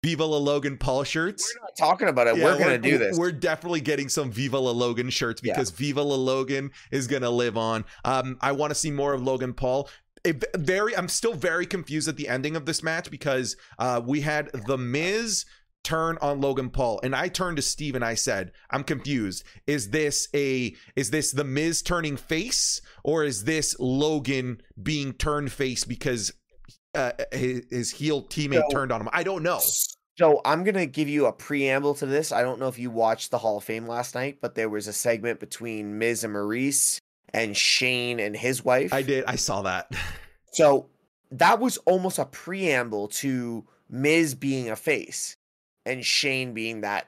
Viva 0.03 0.25
La 0.25 0.37
Logan 0.39 0.77
Paul 0.77 1.05
shirts. 1.05 1.53
We're 1.57 1.65
not 1.65 1.77
talking 1.77 2.09
about 2.09 2.27
it. 2.27 2.37
Yeah, 2.37 2.45
we're 2.45 2.59
going 2.59 2.83
to 2.83 2.91
do 2.91 2.99
this. 2.99 3.19
We're 3.19 3.33
definitely 3.33 3.81
getting 3.81 4.09
some 4.09 4.31
Viva 4.31 4.59
La 4.59 4.71
Logan 4.71 5.11
shirts 5.11 5.41
Yeah. 5.43 5.55
because 5.55 5.71
Viva 5.71 6.03
La 6.03 6.15
Logan 6.17 6.71
is 6.93 7.07
gonna 7.07 7.31
live 7.31 7.57
on. 7.57 7.85
Um, 8.05 8.37
I 8.41 8.53
want 8.53 8.71
to 8.71 8.75
see 8.75 8.91
more 8.91 9.15
of 9.15 9.23
Logan 9.23 9.53
Paul. 9.55 9.89
Very, 10.57 10.97
I'm 10.97 11.09
still 11.09 11.35
very 11.35 11.67
confused 11.67 12.09
at 12.09 12.17
the 12.17 12.29
ending 12.29 12.57
of 12.57 12.67
this 12.67 12.83
match 12.83 13.11
because 13.11 13.57
uh, 13.79 14.01
we 14.05 14.21
had 14.23 14.51
the 14.67 14.77
Miz 14.77 15.45
turn 15.87 16.19
on 16.21 16.41
Logan 16.41 16.69
Paul, 16.71 16.99
and 17.05 17.15
I 17.15 17.29
turned 17.29 17.57
to 17.59 17.63
Steve 17.63 17.95
and 17.95 18.05
I 18.05 18.15
said, 18.15 18.51
"I'm 18.71 18.83
confused. 18.83 19.45
Is 19.69 19.91
this 19.91 20.29
a 20.35 20.75
is 20.97 21.11
this 21.11 21.31
the 21.31 21.45
Miz 21.45 21.81
turning 21.81 22.17
face, 22.17 22.83
or 23.05 23.23
is 23.23 23.45
this 23.45 23.77
Logan 23.79 24.61
being 24.83 25.13
turned 25.13 25.53
face 25.53 25.85
because?" 25.85 26.33
Uh, 26.95 27.13
his, 27.31 27.61
his 27.71 27.91
heel 27.91 28.23
teammate 28.23 28.63
So- 28.63 28.69
turned 28.71 28.91
on 28.91 29.03
him. 29.03 29.11
I 29.13 29.23
don't 29.23 29.43
know. 29.43 29.61
So 30.19 30.41
I'm 30.47 30.65
gonna 30.65 30.87
give 30.87 31.11
you 31.11 31.27
a 31.27 31.33
preamble 31.33 31.95
to 31.97 32.07
this. 32.07 32.33
I 32.33 32.41
don't 32.41 32.59
know 32.59 32.69
if 32.69 32.79
you 32.79 32.91
watched 32.91 33.31
the 33.31 33.37
Hall 33.37 33.59
of 33.59 33.65
Fame 33.65 33.87
last 33.87 34.15
night, 34.15 34.39
but 34.41 34.55
there 34.55 34.71
was 34.71 34.89
a 34.89 34.95
segment 34.95 35.39
between 35.39 35.99
Miz 35.99 36.25
and 36.25 36.35
Maryse 36.35 36.99
and 37.35 37.55
Shane 37.55 38.19
and 38.19 38.35
his 38.35 38.65
wife. 38.65 38.95
I 38.95 39.03
did. 39.03 39.25
I 39.27 39.37
saw 39.37 39.61
that. 39.63 39.93
So 40.55 40.87
that 41.33 41.61
was 41.61 41.77
almost 41.85 42.19
a 42.19 42.25
preamble 42.25 43.09
to 43.09 43.67
Miz 43.91 44.35
being 44.35 44.71
a 44.71 44.77
face 44.77 45.36
and 45.87 46.05
Shane 46.05 46.53
being 46.53 46.83
that 46.83 47.07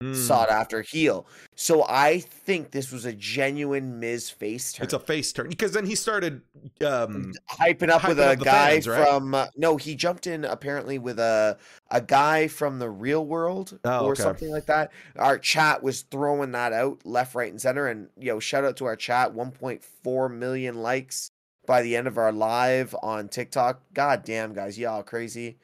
Mm. 0.00 0.14
sought 0.14 0.48
after 0.48 0.80
heel. 0.80 1.26
So 1.56 1.84
I 1.88 2.20
think 2.20 2.70
this 2.70 2.92
was 2.92 3.04
a 3.04 3.12
genuine 3.12 3.98
Miz 3.98 4.30
face 4.30 4.72
turn. 4.72 4.84
It's 4.84 4.94
a 4.94 5.00
face 5.00 5.32
turn 5.32 5.48
because 5.48 5.72
then 5.72 5.86
he 5.86 5.96
started. 5.96 6.42
Um, 6.86 7.32
hyping 7.50 7.88
up 7.88 8.06
with 8.06 8.18
hyping 8.18 8.28
a 8.28 8.32
up 8.34 8.38
guy 8.38 8.70
fans, 8.74 8.86
right? 8.86 9.04
from 9.04 9.34
uh, 9.34 9.46
no, 9.56 9.76
he 9.76 9.96
jumped 9.96 10.28
in 10.28 10.44
apparently 10.44 11.00
with 11.00 11.18
a 11.18 11.58
a 11.90 12.00
guy 12.00 12.46
from 12.46 12.78
the 12.78 12.88
real 12.88 13.26
world 13.26 13.76
Oh, 13.82 14.04
or 14.06 14.12
okay. 14.12 14.22
something 14.22 14.52
like 14.52 14.66
that. 14.66 14.92
Our 15.16 15.36
chat 15.36 15.82
was 15.82 16.02
throwing 16.02 16.52
that 16.52 16.72
out 16.72 17.04
left, 17.04 17.34
right, 17.34 17.50
and 17.50 17.60
center. 17.60 17.88
And 17.88 18.08
yo, 18.16 18.38
shout 18.38 18.64
out 18.64 18.76
to 18.76 18.84
our 18.84 18.94
chat, 18.94 19.34
1.4 19.34 20.32
million 20.32 20.76
likes 20.80 21.32
by 21.66 21.82
the 21.82 21.96
end 21.96 22.06
of 22.06 22.16
our 22.18 22.30
live 22.30 22.94
on 23.02 23.28
TikTok. 23.28 23.82
God 23.94 24.22
damn, 24.24 24.52
guys, 24.54 24.78
y'all 24.78 25.02
crazy. 25.02 25.58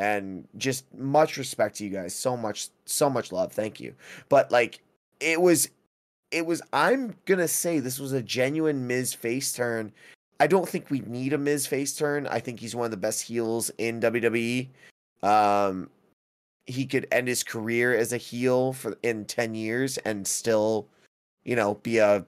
And 0.00 0.48
just 0.56 0.92
much 0.94 1.36
respect 1.36 1.76
to 1.76 1.84
you 1.84 1.90
guys. 1.90 2.14
So 2.14 2.34
much, 2.34 2.68
so 2.86 3.10
much 3.10 3.32
love. 3.32 3.52
Thank 3.52 3.80
you. 3.80 3.94
But 4.30 4.50
like, 4.50 4.80
it 5.20 5.38
was, 5.38 5.68
it 6.30 6.46
was. 6.46 6.62
I'm 6.72 7.14
gonna 7.26 7.48
say 7.48 7.80
this 7.80 7.98
was 7.98 8.12
a 8.12 8.22
genuine 8.22 8.86
Miz 8.86 9.12
face 9.12 9.52
turn. 9.52 9.92
I 10.40 10.46
don't 10.46 10.66
think 10.66 10.88
we 10.88 11.00
need 11.00 11.34
a 11.34 11.38
Miz 11.38 11.66
face 11.66 11.94
turn. 11.94 12.26
I 12.26 12.40
think 12.40 12.60
he's 12.60 12.74
one 12.74 12.86
of 12.86 12.90
the 12.90 12.96
best 12.96 13.20
heels 13.20 13.70
in 13.76 14.00
WWE. 14.00 14.68
Um, 15.22 15.90
he 16.64 16.86
could 16.86 17.06
end 17.12 17.28
his 17.28 17.42
career 17.42 17.94
as 17.94 18.14
a 18.14 18.16
heel 18.16 18.72
for 18.72 18.96
in 19.02 19.26
ten 19.26 19.54
years 19.54 19.98
and 19.98 20.26
still, 20.26 20.88
you 21.44 21.56
know, 21.56 21.74
be 21.74 21.98
a. 21.98 22.24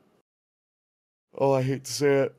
Oh, 1.39 1.55
I 1.55 1.63
hate 1.63 1.85
to 1.85 1.93
say 1.93 2.15
it. 2.25 2.35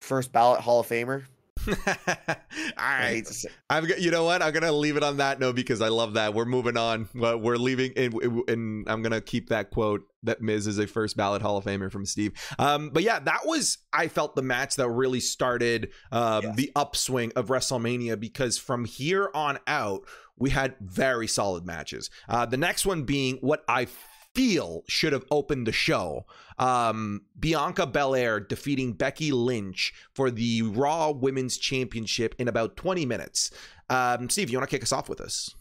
First 0.00 0.32
ballot 0.32 0.62
Hall 0.62 0.80
of 0.80 0.88
Famer. 0.88 1.24
all 2.28 2.34
right, 2.78 3.24
to. 3.24 3.48
I'm. 3.70 3.86
You 3.98 4.10
know 4.10 4.24
what? 4.24 4.42
I'm 4.42 4.52
gonna 4.52 4.72
leave 4.72 4.96
it 4.96 5.02
on 5.02 5.18
that 5.18 5.40
note 5.40 5.56
because 5.56 5.80
I 5.80 5.88
love 5.88 6.14
that. 6.14 6.34
We're 6.34 6.44
moving 6.44 6.76
on. 6.76 7.08
We're 7.14 7.56
leaving, 7.56 7.92
and, 7.96 8.14
and 8.48 8.88
I'm 8.88 9.02
gonna 9.02 9.20
keep 9.20 9.48
that 9.48 9.70
quote 9.70 10.02
that 10.22 10.40
Miz 10.40 10.66
is 10.66 10.78
a 10.78 10.86
first 10.86 11.16
ballot 11.16 11.42
Hall 11.42 11.56
of 11.56 11.64
Famer 11.64 11.90
from 11.90 12.06
Steve. 12.06 12.32
Um, 12.58 12.90
but 12.90 13.02
yeah, 13.02 13.18
that 13.20 13.40
was 13.44 13.78
I 13.92 14.08
felt 14.08 14.34
the 14.36 14.42
match 14.42 14.76
that 14.76 14.88
really 14.88 15.20
started 15.20 15.90
um, 16.12 16.42
Yes. 16.42 16.56
the 16.56 16.72
upswing 16.76 17.32
of 17.36 17.46
WrestleMania 17.48 18.18
because 18.18 18.58
from 18.58 18.84
here 18.84 19.30
on 19.34 19.58
out 19.66 20.02
we 20.36 20.50
had 20.50 20.74
very 20.80 21.28
solid 21.28 21.64
matches. 21.64 22.10
Uh, 22.28 22.44
the 22.46 22.56
next 22.56 22.84
one 22.86 23.04
being 23.04 23.36
what 23.36 23.64
I 23.68 23.86
feel 24.34 24.82
should 24.88 25.12
have 25.12 25.24
opened 25.30 25.66
the 25.66 25.72
show. 25.72 26.26
Um, 26.58 27.22
Bianca 27.38 27.86
Belair 27.86 28.40
defeating 28.40 28.92
Becky 28.92 29.32
Lynch 29.32 29.92
for 30.14 30.30
the 30.30 30.62
Raw 30.62 31.10
Women's 31.10 31.56
Championship 31.58 32.34
in 32.38 32.48
about 32.48 32.76
20 32.76 33.06
minutes. 33.06 33.50
Um, 33.88 34.28
Steve, 34.30 34.50
you 34.50 34.58
want 34.58 34.68
to 34.68 34.74
kick 34.76 34.82
us 34.82 34.92
off 34.92 35.08
with 35.08 35.18
this? 35.18 35.54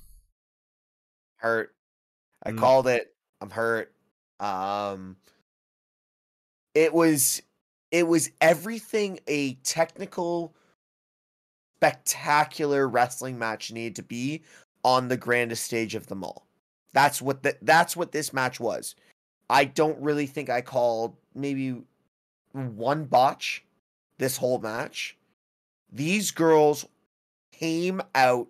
hurt. 1.37 1.75
I 2.43 2.51
Mm. 2.51 2.57
called 2.57 2.87
it. 2.87 3.13
I'm 3.41 3.49
hurt. 3.49 3.93
Um 4.39 5.17
it 6.73 6.93
was 6.93 7.41
it 7.91 8.07
was 8.07 8.31
everything 8.41 9.19
a 9.27 9.55
technical 9.55 10.55
spectacular 11.77 12.87
wrestling 12.87 13.37
match 13.37 13.71
needed 13.71 13.95
to 13.97 14.03
be 14.03 14.43
on 14.83 15.09
the 15.09 15.17
grandest 15.17 15.63
stage 15.65 15.95
of 15.95 16.07
them 16.07 16.23
all. 16.23 16.47
That's 16.93 17.21
what 17.21 17.43
the, 17.43 17.57
that's 17.61 17.97
what 17.97 18.11
this 18.11 18.33
match 18.33 18.59
was. 18.59 18.95
I 19.49 19.65
don't 19.65 19.99
really 19.99 20.25
think 20.25 20.49
I 20.49 20.61
called 20.61 21.15
maybe 21.35 21.81
one 22.53 23.05
botch 23.05 23.63
this 24.17 24.37
whole 24.37 24.59
match. 24.59 25.17
These 25.91 26.31
girls 26.31 26.85
came 27.51 28.01
out 28.15 28.47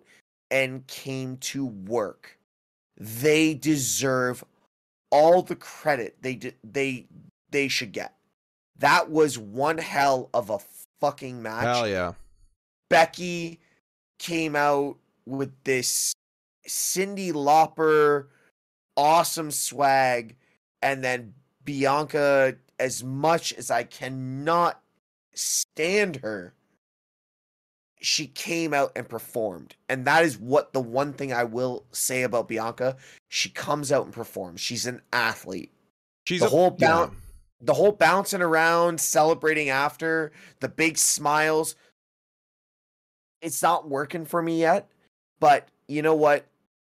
and 0.50 0.86
came 0.86 1.36
to 1.38 1.66
work. 1.66 2.38
They 2.96 3.54
deserve 3.54 4.44
all 5.10 5.42
the 5.42 5.56
credit 5.56 6.16
they 6.22 6.36
de- 6.36 6.54
they 6.62 7.06
they 7.50 7.68
should 7.68 7.92
get. 7.92 8.14
That 8.78 9.10
was 9.10 9.38
one 9.38 9.78
hell 9.78 10.30
of 10.34 10.50
a 10.50 10.58
fucking 11.00 11.42
match. 11.42 11.64
Hell 11.64 11.88
yeah. 11.88 12.12
Becky 12.88 13.60
came 14.18 14.56
out 14.56 14.96
with 15.26 15.52
this 15.64 16.13
Cyndi 16.68 17.32
Lauper 17.32 18.26
awesome 18.96 19.50
swag, 19.50 20.36
and 20.82 21.02
then 21.02 21.34
Bianca, 21.64 22.56
as 22.78 23.02
much 23.02 23.52
as 23.54 23.70
I 23.70 23.84
cannot 23.84 24.80
stand 25.34 26.16
her, 26.16 26.54
she 28.00 28.26
came 28.26 28.74
out 28.74 28.92
and 28.94 29.08
performed. 29.08 29.76
And 29.88 30.04
that 30.04 30.24
is 30.24 30.38
what 30.38 30.72
the 30.72 30.80
one 30.80 31.12
thing 31.12 31.32
I 31.32 31.44
will 31.44 31.84
say 31.92 32.22
about 32.22 32.48
Bianca. 32.48 32.96
She 33.28 33.48
comes 33.48 33.90
out 33.90 34.04
and 34.04 34.12
performs. 34.12 34.60
She's 34.60 34.86
an 34.86 35.00
athlete. 35.12 35.72
She's 36.24 36.40
The 36.40 36.46
a, 36.46 36.50
whole 36.50 36.76
yeah. 36.78 37.08
the 37.60 37.74
whole 37.74 37.92
bouncing 37.92 38.42
around, 38.42 39.00
celebrating 39.00 39.70
after, 39.70 40.32
the 40.60 40.68
big 40.68 40.98
smiles. 40.98 41.76
It's 43.40 43.62
not 43.62 43.88
working 43.88 44.24
for 44.24 44.40
me 44.40 44.60
yet, 44.60 44.88
but 45.38 45.68
you 45.86 46.02
know 46.02 46.14
what? 46.14 46.46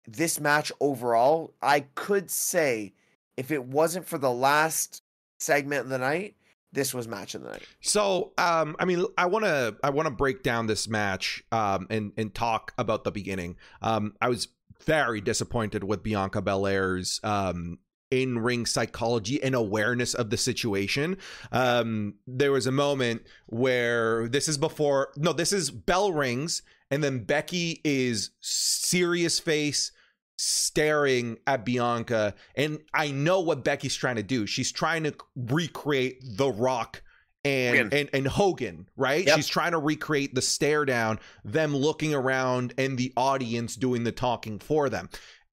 This 0.06 0.40
match 0.40 0.72
overall, 0.80 1.54
I 1.62 1.80
could 1.94 2.30
say 2.30 2.94
if 3.36 3.50
it 3.50 3.64
wasn't 3.64 4.06
for 4.06 4.18
the 4.18 4.30
last 4.30 5.02
segment 5.38 5.82
of 5.82 5.88
the 5.88 5.98
night, 5.98 6.36
this 6.72 6.94
was 6.94 7.06
match 7.06 7.34
of 7.34 7.42
the 7.42 7.50
night. 7.50 7.62
So, 7.80 8.32
um, 8.38 8.76
I 8.78 8.84
mean, 8.84 9.04
I 9.16 9.26
want 9.26 9.44
to 9.44 9.76
I 9.82 9.90
want 9.90 10.06
to 10.06 10.14
break 10.14 10.42
down 10.42 10.66
this 10.66 10.88
match 10.88 11.44
um, 11.52 11.86
and 11.90 12.12
and 12.16 12.34
talk 12.34 12.72
about 12.78 13.04
the 13.04 13.12
beginning. 13.12 13.56
Um, 13.82 14.14
I 14.20 14.28
was 14.28 14.48
very 14.84 15.20
disappointed 15.20 15.84
with 15.84 16.02
Bianca 16.02 16.42
Belair's 16.42 17.20
um, 17.22 17.78
in 18.10 18.38
ring 18.38 18.66
psychology 18.66 19.42
and 19.42 19.54
awareness 19.54 20.14
of 20.14 20.30
the 20.30 20.36
situation. 20.36 21.16
Um, 21.50 22.14
there 22.26 22.52
was 22.52 22.66
a 22.66 22.72
moment 22.72 23.22
where 23.46 24.28
this 24.28 24.48
is 24.48 24.58
before 24.58 25.12
no, 25.16 25.32
this 25.32 25.52
is 25.52 25.70
bell 25.70 26.12
rings, 26.12 26.62
and 26.92 27.02
then 27.02 27.24
Becky 27.24 27.80
is 27.84 28.30
serious 28.40 29.40
face 29.40 29.92
staring 30.36 31.38
at 31.46 31.64
Bianca 31.64 32.34
and 32.54 32.80
I 32.92 33.10
know 33.10 33.40
what 33.40 33.64
Becky's 33.64 33.94
trying 33.94 34.16
to 34.16 34.22
do. 34.22 34.46
She's 34.46 34.70
trying 34.70 35.04
to 35.04 35.14
recreate 35.34 36.22
The 36.22 36.50
Rock 36.50 37.02
and 37.44 37.76
Hogan. 37.76 37.98
and 37.98 38.10
and 38.12 38.26
Hogan, 38.26 38.88
right? 38.96 39.26
Yep. 39.26 39.36
She's 39.36 39.48
trying 39.48 39.72
to 39.72 39.78
recreate 39.78 40.34
the 40.34 40.42
stare 40.42 40.84
down, 40.84 41.18
them 41.44 41.74
looking 41.74 42.14
around 42.14 42.74
and 42.78 42.98
the 42.98 43.12
audience 43.16 43.74
doing 43.76 44.04
the 44.04 44.12
talking 44.12 44.58
for 44.58 44.88
them. 44.88 45.08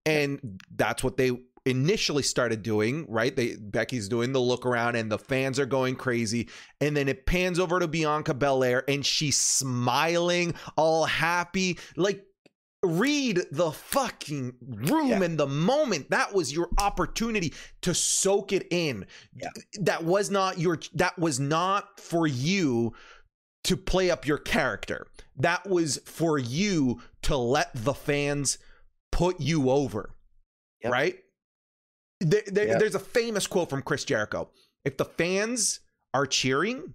And 0.06 0.62
that's 0.75 1.04
what 1.04 1.17
they 1.17 1.32
initially 1.65 2.24
started 2.24 2.63
doing, 2.63 3.06
right? 3.10 3.36
They 3.36 3.56
Becky's 3.56 4.08
doing 4.08 4.32
the 4.32 4.41
look 4.41 4.65
around 4.65 4.95
and 4.95 5.12
the 5.12 5.17
fans 5.19 5.60
are 5.60 5.65
going 5.65 5.95
crazy. 5.95 6.50
And 6.82 6.95
then 6.95 7.08
it 7.08 7.26
pans 7.26 7.60
over 7.60 7.80
to 7.80 7.88
Bianca 7.88 8.34
Belair 8.34 8.84
and 8.89 9.06
she's 9.06 9.38
smiling, 9.38 10.54
all 10.78 11.06
happy, 11.06 11.78
like 11.95 12.24
read 12.82 13.41
the 13.52 13.72
fucking 13.72 14.54
room 14.62 15.08
Yeah. 15.10 15.24
and 15.24 15.38
the 15.38 15.48
moment 15.48 16.12
that 16.12 16.34
was 16.34 16.54
your 16.54 16.69
opportunity 16.80 17.54
to 17.82 17.93
soak 17.93 18.54
it 18.54 18.67
in 18.72 19.06
Yeah. 19.36 19.50
that 19.82 20.06
was 20.06 20.30
not 20.32 20.60
your 20.60 20.80
that 20.93 21.19
was 21.19 21.41
not 21.41 22.00
for 22.00 22.26
you 22.26 22.93
to 23.65 23.76
play 23.76 24.10
up 24.10 24.26
your 24.26 24.38
character 24.38 25.08
that 25.36 25.67
was 25.69 26.00
for 26.06 26.38
you 26.39 27.02
to 27.24 27.36
let 27.36 27.69
the 27.74 27.93
fans 27.93 28.58
put 29.12 29.41
you 29.41 29.69
over 29.69 30.15
Yep. 30.82 30.91
right 30.93 31.19
there, 32.19 32.41
there- 32.47 32.67
Yep. 32.67 32.79
there's 32.79 32.95
a 32.95 32.99
famous 32.99 33.47
quote 33.47 33.69
from 33.69 33.82
chris 33.82 34.03
jericho 34.03 34.49
if 34.86 34.97
the 34.97 35.05
fans 35.05 35.79
are 36.13 36.25
cheering 36.25 36.93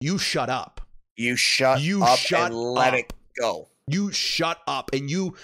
you 0.00 0.18
shut 0.18 0.48
up 0.48 0.80
You 1.16 1.36
shut 1.36 1.80
You 1.80 2.02
up 2.02 2.18
shut 2.18 2.46
and 2.50 2.54
let 2.54 2.94
up. 2.94 3.00
it 3.00 3.12
go. 3.38 3.68
you 3.88 4.12
shut 4.12 4.58
up 4.66 4.90
and 4.92 5.10
you 5.10 5.36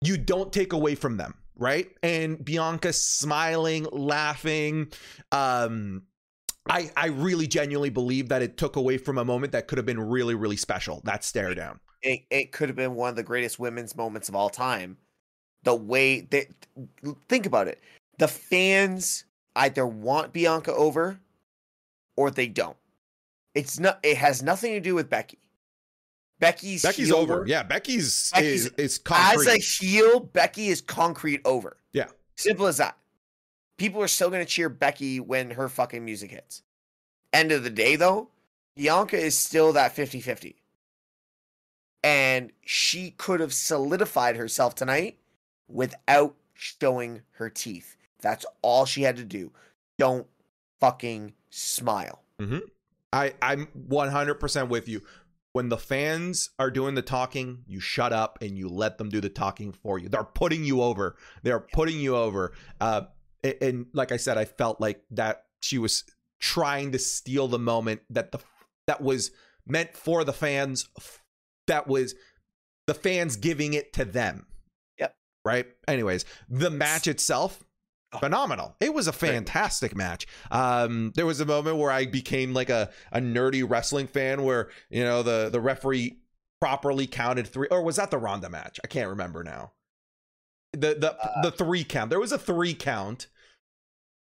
you 0.00 0.16
don't 0.16 0.52
take 0.52 0.72
away 0.72 0.94
from 0.94 1.16
them 1.16 1.34
right 1.56 1.90
and 2.02 2.44
bianca 2.44 2.92
smiling 2.92 3.86
laughing 3.92 4.92
um 5.32 6.02
i 6.68 6.90
i 6.96 7.06
really 7.06 7.46
genuinely 7.46 7.90
believe 7.90 8.28
that 8.28 8.42
it 8.42 8.56
took 8.56 8.76
away 8.76 8.98
from 8.98 9.18
a 9.18 9.24
moment 9.24 9.52
that 9.52 9.66
could 9.68 9.78
have 9.78 9.86
been 9.86 10.00
really 10.00 10.34
really 10.34 10.56
special 10.56 11.00
that 11.04 11.24
stare 11.24 11.54
down 11.54 11.78
It, 12.02 12.20
it 12.30 12.52
could 12.52 12.68
have 12.68 12.76
been 12.76 12.94
one 12.94 13.10
of 13.10 13.16
the 13.16 13.22
greatest 13.22 13.58
women's 13.58 13.96
moments 13.96 14.28
of 14.28 14.34
all 14.34 14.50
time. 14.50 14.98
The 15.62 15.74
way 15.74 16.20
that 16.32 16.46
think 17.30 17.46
about 17.46 17.66
it, 17.68 17.80
the 18.18 18.28
fans 18.28 19.24
either 19.56 19.86
want 19.86 20.32
Bianca 20.32 20.72
over 20.74 21.20
or 22.16 22.30
they 22.30 22.46
don't. 22.48 22.76
It's 23.54 23.78
not. 23.78 24.00
It 24.02 24.16
has 24.16 24.42
nothing 24.42 24.72
to 24.72 24.80
do 24.80 24.94
with 24.94 25.08
Becky. 25.10 25.38
Becky's 26.40 26.82
becky's 26.82 27.12
over 27.12 27.38
work- 27.40 27.48
yeah 27.48 27.62
becky's, 27.62 28.30
Becky's- 28.34 28.66
is 28.66 28.72
is 28.76 28.92
As 28.96 28.98
concrete. 28.98 29.48
a 29.48 29.56
heel, 29.58 30.20
Becky 30.20 30.68
is 30.68 30.80
concrete 30.80 31.40
over. 31.44 31.76
Yeah. 31.92 32.08
Simple 32.36 32.66
as 32.66 32.78
that. 32.78 32.96
People 33.78 34.02
are 34.02 34.08
still 34.08 34.30
going 34.30 34.44
to 34.44 34.50
cheer 34.50 34.68
Becky 34.68 35.20
when 35.20 35.52
her 35.52 35.68
fucking 35.68 36.04
music 36.04 36.32
hits. 36.32 36.62
End 37.32 37.52
of 37.52 37.62
the 37.64 37.70
day, 37.70 37.94
though, 37.96 38.30
Bianca 38.76 39.16
is 39.16 39.38
still 39.38 39.72
that 39.74 39.92
50 39.92 40.20
50. 40.20 40.56
And 42.02 42.50
she 42.66 43.12
could 43.12 43.40
have 43.40 43.54
solidified 43.54 44.36
herself 44.36 44.74
tonight 44.74 45.18
without 45.68 46.34
showing 46.54 47.22
her 47.32 47.48
teeth. 47.48 47.96
That's 48.24 48.46
all 48.62 48.86
she 48.86 49.02
had 49.02 49.18
to 49.18 49.24
do. 49.24 49.52
Don't 49.98 50.26
fucking 50.80 51.34
smile. 51.50 52.22
I 53.12 53.34
I'm 53.42 53.68
100% 53.88 54.68
with 54.68 54.88
you. 54.88 55.02
When 55.52 55.68
the 55.68 55.76
fans 55.76 56.50
are 56.58 56.70
doing 56.70 56.94
the 56.94 57.02
talking, 57.02 57.64
you 57.68 57.78
shut 57.78 58.12
up 58.14 58.38
and 58.40 58.58
you 58.58 58.68
let 58.68 58.96
them 58.98 59.10
do 59.10 59.20
the 59.20 59.28
talking 59.28 59.72
for 59.72 59.98
you. 59.98 60.08
They're 60.08 60.24
putting 60.24 60.64
you 60.64 60.82
over. 60.82 61.16
They're 61.42 61.60
putting 61.60 62.00
you 62.00 62.16
over. 62.16 62.54
Uh, 62.80 63.02
and, 63.44 63.54
and 63.60 63.86
like 63.92 64.10
I 64.10 64.16
said, 64.16 64.38
I 64.38 64.46
felt 64.46 64.80
like 64.80 65.02
that 65.10 65.44
she 65.60 65.76
was 65.76 66.04
trying 66.40 66.92
to 66.92 66.98
steal 66.98 67.46
the 67.46 67.58
moment 67.58 68.00
that 68.10 68.32
the 68.32 68.40
that 68.86 69.02
was 69.02 69.32
meant 69.66 69.96
for 69.96 70.24
the 70.24 70.32
fans. 70.32 70.88
That 71.66 71.86
was 71.86 72.14
the 72.86 72.94
fans 72.94 73.36
giving 73.36 73.74
it 73.74 73.92
to 73.92 74.04
them. 74.06 74.46
Yep. 74.98 75.14
Right. 75.44 75.66
Anyways, 75.86 76.24
the 76.48 76.70
match 76.70 77.06
itself 77.06 77.62
phenomenal. 78.20 78.76
It 78.80 78.94
was 78.94 79.08
a 79.08 79.12
fantastic 79.12 79.94
match. 79.96 80.26
Um, 80.50 81.12
there 81.14 81.26
was 81.26 81.40
a 81.40 81.46
moment 81.46 81.76
where 81.78 81.90
I 81.90 82.06
became 82.06 82.54
like 82.54 82.70
a, 82.70 82.90
a 83.12 83.20
nerdy 83.20 83.64
wrestling 83.68 84.06
fan 84.06 84.42
where, 84.42 84.70
you 84.90 85.04
know, 85.04 85.22
the, 85.22 85.48
the 85.50 85.60
referee 85.60 86.18
properly 86.60 87.06
counted 87.06 87.46
three, 87.46 87.68
or 87.70 87.82
was 87.82 87.96
that 87.96 88.10
the 88.10 88.18
Ronda 88.18 88.48
match? 88.48 88.80
I 88.82 88.86
can't 88.86 89.08
remember 89.10 89.42
now. 89.44 89.72
The, 90.72 90.94
the, 90.94 91.16
Uh, 91.20 91.42
the 91.42 91.50
three 91.50 91.84
count. 91.84 92.10
There 92.10 92.20
was 92.20 92.32
a 92.32 92.38
three 92.38 92.74
count 92.74 93.26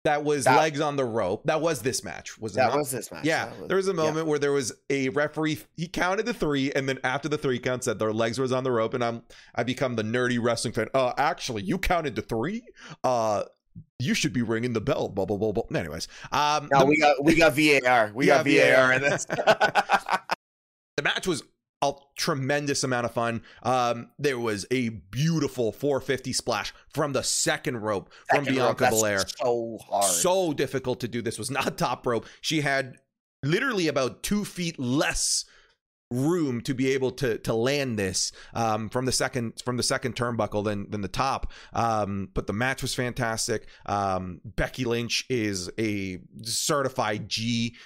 that 0.04 0.24
was 0.24 0.44
That- 0.44 0.56
legs 0.56 0.80
on 0.80 0.96
the 0.96 1.04
rope. 1.04 1.42
That 1.44 1.60
was 1.60 1.82
this 1.82 2.02
match. 2.02 2.38
Was 2.38 2.54
That 2.54 2.70
not? 2.70 2.78
was 2.78 2.90
this 2.90 3.12
match. 3.12 3.24
Yeah, 3.24 3.50
was- 3.58 3.68
there 3.68 3.76
was 3.76 3.86
a 3.88 3.90
yeah. 3.90 3.96
moment 3.96 4.26
where 4.26 4.38
there 4.38 4.52
was 4.52 4.72
a 4.88 5.10
referee. 5.10 5.58
He 5.76 5.86
counted 5.88 6.24
the 6.24 6.32
three, 6.32 6.72
and 6.72 6.88
then 6.88 6.98
after 7.04 7.28
the 7.28 7.36
three 7.36 7.58
count, 7.58 7.84
said 7.84 7.98
their 7.98 8.12
legs 8.12 8.38
was 8.38 8.50
on 8.50 8.64
the 8.64 8.70
rope, 8.72 8.94
and 8.94 9.04
I'm 9.04 9.22
I 9.54 9.62
become 9.62 9.96
the 9.96 10.02
nerdy 10.02 10.42
wrestling 10.42 10.72
fan. 10.72 10.88
Uh, 10.94 11.12
actually, 11.18 11.62
you 11.64 11.76
counted 11.76 12.16
the 12.16 12.22
three. 12.22 12.62
Uh, 13.04 13.42
you 13.98 14.14
should 14.14 14.32
be 14.32 14.42
ringing 14.42 14.72
the 14.72 14.80
bell. 14.80 15.08
Blah 15.08 15.26
blah 15.26 15.36
blah 15.36 15.52
blah. 15.52 15.78
Anyways, 15.78 16.08
um, 16.32 16.68
No, 16.72 16.80
the, 16.80 16.86
we 16.86 16.98
got 16.98 17.24
we 17.24 17.34
got 17.36 17.52
VAR. 17.54 18.12
We 18.14 18.26
got 18.26 18.46
Yeah, 18.46 18.76
VAR 18.76 18.86
VAR. 18.88 18.92
in 18.94 19.02
this. 19.02 19.24
the 20.96 21.02
match 21.02 21.26
was 21.26 21.42
a 21.82 21.92
tremendous 22.16 22.84
amount 22.84 23.06
of 23.06 23.12
fun. 23.12 23.42
Um, 23.62 24.10
there 24.18 24.38
was 24.38 24.66
a 24.70 24.90
beautiful 24.90 25.72
450 25.72 26.32
splash 26.32 26.74
from 26.90 27.12
the 27.12 27.22
second 27.22 27.78
rope 27.78 28.12
from 28.28 28.44
Second 28.44 28.58
rope, 28.58 28.66
Bianca 28.78 28.84
that's 28.84 28.96
Belair. 28.96 29.18
So 29.42 29.78
hard. 29.88 30.04
so 30.04 30.52
difficult 30.52 31.00
to 31.00 31.08
do. 31.08 31.22
This 31.22 31.38
was 31.38 31.50
not 31.50 31.78
top 31.78 32.06
rope. 32.06 32.26
She 32.42 32.60
had 32.60 32.96
literally 33.42 33.88
about 33.88 34.22
two 34.22 34.44
feet 34.44 34.78
less 34.78 35.46
room 36.10 36.60
to 36.62 36.74
be 36.74 36.90
able 36.92 37.12
to 37.12 37.38
to 37.38 37.54
land 37.54 37.98
this 37.98 38.32
um, 38.54 38.88
from 38.88 39.04
the 39.06 39.12
second 39.12 39.60
from 39.64 39.76
the 39.76 39.82
second 39.82 40.16
turnbuckle 40.16 40.64
than 40.64 40.90
than 40.90 41.00
the 41.00 41.08
top. 41.08 41.52
Um, 41.72 42.28
but 42.34 42.46
the 42.46 42.52
match 42.52 42.82
was 42.82 42.94
fantastic. 42.94 43.66
Um, 43.86 44.40
Becky 44.44 44.84
Lynch 44.84 45.24
is 45.28 45.70
a 45.78 46.18
certified 46.42 47.28
G 47.28 47.76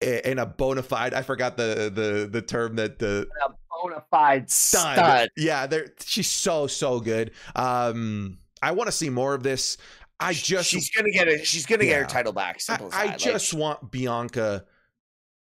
and 0.00 0.38
a 0.38 0.46
bona 0.46 0.82
fide. 0.82 1.14
I 1.14 1.22
forgot 1.22 1.56
the 1.56 1.90
the 1.94 2.28
the 2.30 2.42
term 2.42 2.76
that 2.76 2.98
the 2.98 3.26
a 3.46 3.52
bona 3.70 4.02
fide 4.10 4.50
stud. 4.50 4.96
stud. 4.96 5.28
Yeah, 5.36 5.66
she's 6.04 6.28
so 6.28 6.66
so 6.66 7.00
good. 7.00 7.32
Um, 7.54 8.38
I 8.62 8.72
want 8.72 8.88
to 8.88 8.92
see 8.92 9.10
more 9.10 9.34
of 9.34 9.42
this. 9.42 9.76
I 10.20 10.32
just 10.32 10.68
she's 10.68 10.90
gonna 10.90 11.12
get 11.12 11.28
it. 11.28 11.46
She's 11.46 11.66
gonna 11.66 11.84
get 11.84 12.00
her 12.00 12.06
title 12.06 12.32
back. 12.32 12.60
Simple 12.60 12.88
as 12.88 12.94
I, 12.94 13.02
I. 13.02 13.06
Like, 13.06 13.18
just 13.18 13.54
want 13.54 13.90
Bianca 13.90 14.64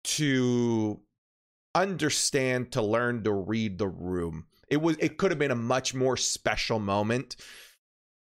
to 0.03 0.99
understand 1.75 2.71
to 2.71 2.81
learn 2.81 3.23
to 3.23 3.31
read 3.33 3.77
the 3.77 3.87
room. 3.87 4.45
It 4.67 4.81
was 4.81 4.97
it 4.97 5.17
could 5.17 5.31
have 5.31 5.39
been 5.39 5.51
a 5.51 5.55
much 5.55 5.93
more 5.93 6.17
special 6.17 6.79
moment. 6.79 7.35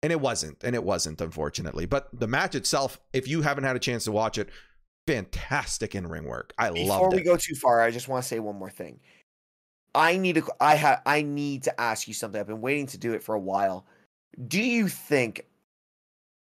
And 0.05 0.11
it 0.11 0.21
wasn't, 0.21 0.65
and 0.65 0.75
it 0.75 0.83
wasn't, 0.83 1.21
unfortunately. 1.21 1.87
But 1.87 2.09
the 2.13 2.27
match 2.27 2.57
itself, 2.57 2.99
if 3.13 3.29
you 3.29 3.43
haven't 3.43 3.63
had 3.63 3.77
a 3.77 3.79
chance 3.79 4.03
to 4.05 4.13
watch 4.13 4.37
it, 4.37 4.49
fantastic 5.07 5.95
in 5.95 6.09
ring 6.09 6.25
work. 6.25 6.53
I 6.59 6.71
love 6.71 6.77
it. 6.77 6.85
before 6.87 7.11
we 7.11 7.23
go 7.23 7.37
too 7.37 7.55
far, 7.55 7.81
I 7.81 7.93
just 7.93 8.09
want 8.09 8.25
to 8.25 8.29
say 8.29 8.41
one 8.41 8.57
more 8.57 8.71
thing. 8.71 8.99
I 9.95 10.17
need 10.17 10.37
to. 10.37 10.45
I 10.61 10.75
have. 10.75 11.03
I 11.07 11.23
need 11.23 11.65
to 11.65 11.81
ask 11.81 12.09
you 12.09 12.15
something. 12.15 12.41
I've 12.41 12.47
been 12.47 12.61
waiting 12.61 12.87
to 12.89 12.99
do 12.99 13.13
it 13.13 13.23
for 13.23 13.35
a 13.35 13.41
while. 13.41 13.87
Do 14.49 14.61
you 14.61 14.89
think 14.89 15.47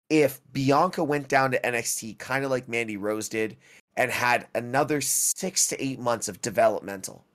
if 0.10 0.42
Bianca 0.52 1.04
went 1.04 1.28
down 1.28 1.52
to 1.52 1.60
NXT, 1.62 2.18
kind 2.18 2.44
of 2.44 2.52
like 2.52 2.68
Mandy 2.68 2.98
Rose 2.98 3.30
did, 3.30 3.58
and 3.98 4.10
had 4.12 4.48
another 4.56 5.02
six 5.02 5.68
to 5.68 5.84
eight 5.84 6.00
months 6.00 6.30
of 6.30 6.42
developmental, 6.42 7.26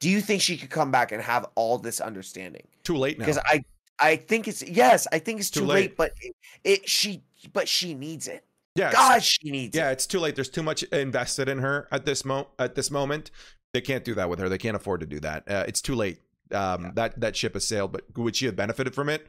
do 0.00 0.08
you 0.08 0.20
think 0.20 0.42
she 0.42 0.56
could 0.56 0.70
come 0.70 0.90
back 0.90 1.12
and 1.12 1.22
have 1.22 1.46
all 1.54 1.78
this 1.78 2.00
understanding? 2.00 2.66
Too 2.82 2.96
late 2.96 3.18
now. 3.18 3.26
Because 3.26 3.38
I, 3.44 3.62
I 4.00 4.16
think 4.16 4.48
it's 4.48 4.62
yes, 4.66 5.06
I 5.12 5.18
think 5.18 5.38
it's 5.40 5.50
Too 5.50 5.60
too, 5.60 5.66
late. 5.66 5.74
late, 5.82 5.96
but 5.96 6.12
it, 6.20 6.34
it 6.64 6.88
she, 6.88 7.22
but 7.52 7.68
she 7.68 7.94
needs 7.94 8.26
it. 8.28 8.44
yeah, 8.74 8.90
God, 8.92 9.22
she 9.22 9.50
needs 9.50 9.76
yeah, 9.76 9.90
it. 9.90 9.92
it's 9.92 10.06
too 10.06 10.18
late. 10.20 10.34
There's 10.34 10.48
too 10.48 10.62
much 10.62 10.82
invested 10.84 11.48
in 11.48 11.58
her 11.58 11.86
at 11.92 12.04
this 12.06 12.24
mo 12.24 12.48
at 12.58 12.74
this 12.74 12.90
moment. 12.90 13.30
They 13.74 13.80
can't 13.80 14.04
do 14.04 14.14
that 14.14 14.30
with 14.30 14.38
her. 14.38 14.48
They 14.48 14.56
can't 14.58 14.76
afford 14.76 15.00
to 15.00 15.06
do 15.06 15.20
that. 15.20 15.44
Uh, 15.50 15.64
it's 15.68 15.82
too 15.82 15.94
late. 15.94 16.20
Um, 16.52 16.84
Yeah. 16.84 16.90
That 16.94 17.20
that 17.20 17.36
ship 17.36 17.54
has 17.54 17.66
sailed. 17.66 17.92
But 17.92 18.04
would 18.16 18.34
she 18.36 18.46
have 18.46 18.56
benefited 18.56 18.94
from 18.94 19.08
it? 19.08 19.26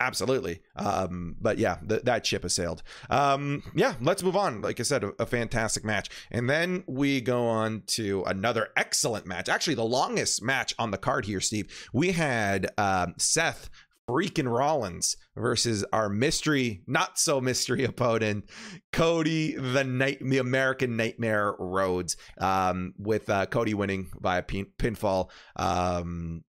Absolutely. 0.00 0.60
Um, 0.76 1.36
but 1.40 1.58
yeah, 1.58 1.78
th- 1.88 2.02
that 2.02 2.26
ship 2.26 2.42
has 2.42 2.54
sailed. 2.54 2.82
Um, 3.10 3.62
yeah, 3.74 3.94
let's 4.00 4.22
move 4.22 4.36
on. 4.36 4.60
Like 4.60 4.80
I 4.80 4.82
said, 4.82 5.04
a, 5.04 5.12
a 5.20 5.26
fantastic 5.26 5.84
match, 5.84 6.10
and 6.30 6.50
then 6.50 6.82
we 6.86 7.20
go 7.20 7.46
on 7.46 7.82
to 7.88 8.24
another 8.24 8.68
excellent 8.76 9.26
match. 9.26 9.48
Actually, 9.48 9.76
the 9.76 9.84
longest 9.84 10.42
match 10.42 10.74
on 10.78 10.90
the 10.90 10.98
card 10.98 11.26
here, 11.26 11.40
Steve. 11.40 11.88
We 11.92 12.12
had 12.12 12.70
um, 12.76 13.14
Seth 13.18 13.70
freaking 14.08 14.52
Rollins 14.52 15.16
versus 15.36 15.84
our 15.92 16.08
mystery, 16.08 16.82
not 16.86 17.18
so 17.18 17.40
mystery 17.40 17.84
opponent, 17.84 18.50
Cody 18.92 19.54
the 19.54 19.84
night, 19.84 20.18
the 20.20 20.38
American 20.38 20.96
Nightmare 20.96 21.54
Rhodes, 21.58 22.16
um, 22.38 22.94
with 22.98 23.30
uh, 23.30 23.46
Cody 23.46 23.74
winning 23.74 24.08
via 24.20 24.42
pin- 24.42 24.72
pinfall. 24.78 25.30
Um, 25.56 26.42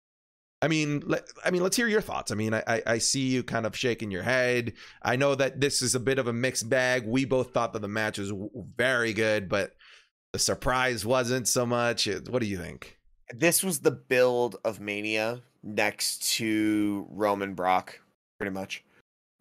I 0.64 0.68
mean, 0.68 1.04
let, 1.06 1.28
I 1.44 1.52
mean, 1.52 1.62
let's 1.62 1.76
hear 1.76 1.88
your 1.88 2.02
thoughts. 2.02 2.32
I 2.32 2.36
mean, 2.36 2.54
I, 2.54 2.82
I, 2.86 2.98
see 2.98 3.28
you 3.28 3.44
kind 3.44 3.66
of 3.66 3.76
shaking 3.76 4.12
your 4.12 4.24
head. 4.24 4.74
I 5.02 5.18
know 5.18 5.36
that 5.36 5.60
this 5.60 5.82
is 5.82 5.94
a 5.94 6.00
bit 6.00 6.20
of 6.20 6.28
a 6.28 6.34
mixed 6.34 6.70
bag. 6.70 7.06
We 7.06 7.26
both 7.26 7.54
thought 7.54 7.74
that 7.74 7.82
the 7.82 7.88
match 7.88 8.18
was 8.18 8.32
very 8.78 9.14
good, 9.14 9.50
but 9.50 9.74
the 10.32 10.40
surprise 10.40 11.06
wasn't 11.06 11.48
so 11.48 11.66
much. 11.66 12.08
What 12.30 12.42
do 12.42 12.48
you 12.48 12.58
think? 12.58 12.98
this 13.34 13.64
was 13.64 13.80
the 13.80 13.92
build 13.92 14.58
of 14.64 14.80
Mania 14.80 15.42
next 15.64 16.32
to 16.34 17.08
Roman 17.10 17.54
Brock, 17.54 18.00
pretty 18.38 18.54
much. 18.54 18.84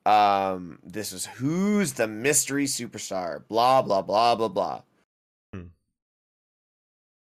Um, 0.05 0.79
this 0.83 1.13
is 1.13 1.27
who's 1.27 1.93
the 1.93 2.09
mystery 2.09 2.67
superstar, 2.67 3.47
blah 3.49 3.83
blah 3.83 4.03
blah 4.03 4.35
blah 4.35 4.49
blah. 4.49 4.83
Hmm. 5.53 5.67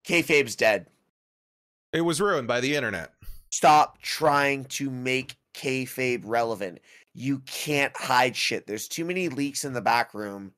Kayfabe's 0.08 0.56
dead. 0.56 0.88
It 1.92 2.02
was 2.02 2.22
ruined 2.22 2.48
by 2.48 2.62
the 2.62 2.76
internet. 2.76 3.12
Stop 3.50 4.02
trying 4.02 4.66
to 4.66 4.90
make 4.90 5.36
kayfabe 5.54 6.22
relevant. 6.24 6.80
You 7.14 7.40
can't 7.40 7.96
hide 7.96 8.36
shit. 8.36 8.68
There's 8.68 8.88
too 8.88 9.06
many 9.06 9.30
leaks 9.30 9.66
in 9.66 9.74
the 9.74 9.82
back 9.82 10.14
room. 10.14 10.54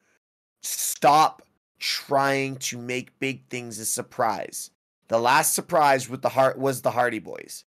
Stop 0.61 1.41
trying 1.79 2.57
to 2.57 2.77
make 2.77 3.19
big 3.19 3.47
things 3.49 3.79
a 3.79 3.85
surprise. 3.85 4.69
The 5.07 5.19
last 5.19 5.53
surprise 5.53 6.07
with 6.09 6.21
the 6.21 6.29
heart 6.29 6.57
was 6.57 6.81
the 6.81 6.91
Hardy 6.91 7.19
Boys. 7.19 7.65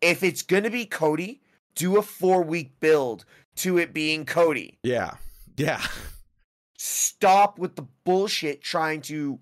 If 0.00 0.22
it's 0.22 0.42
gonna 0.42 0.70
be 0.70 0.84
Cody, 0.84 1.40
do 1.74 1.96
a 1.96 2.02
four 2.02 2.42
week 2.42 2.80
build 2.80 3.24
to 3.56 3.78
it 3.78 3.94
being 3.94 4.26
Cody. 4.26 4.78
Yeah, 4.82 5.14
yeah. 5.56 5.82
Stop 6.78 7.58
with 7.58 7.76
the 7.76 7.86
bullshit 8.04 8.62
trying 8.62 9.00
to 9.02 9.38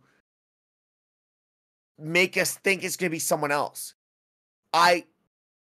make 1.98 2.37
us 2.37 2.57
think 2.57 2.83
it's 2.85 2.96
gonna 2.96 3.11
be 3.11 3.18
someone 3.18 3.52
else. 3.52 3.94
I 4.72 5.04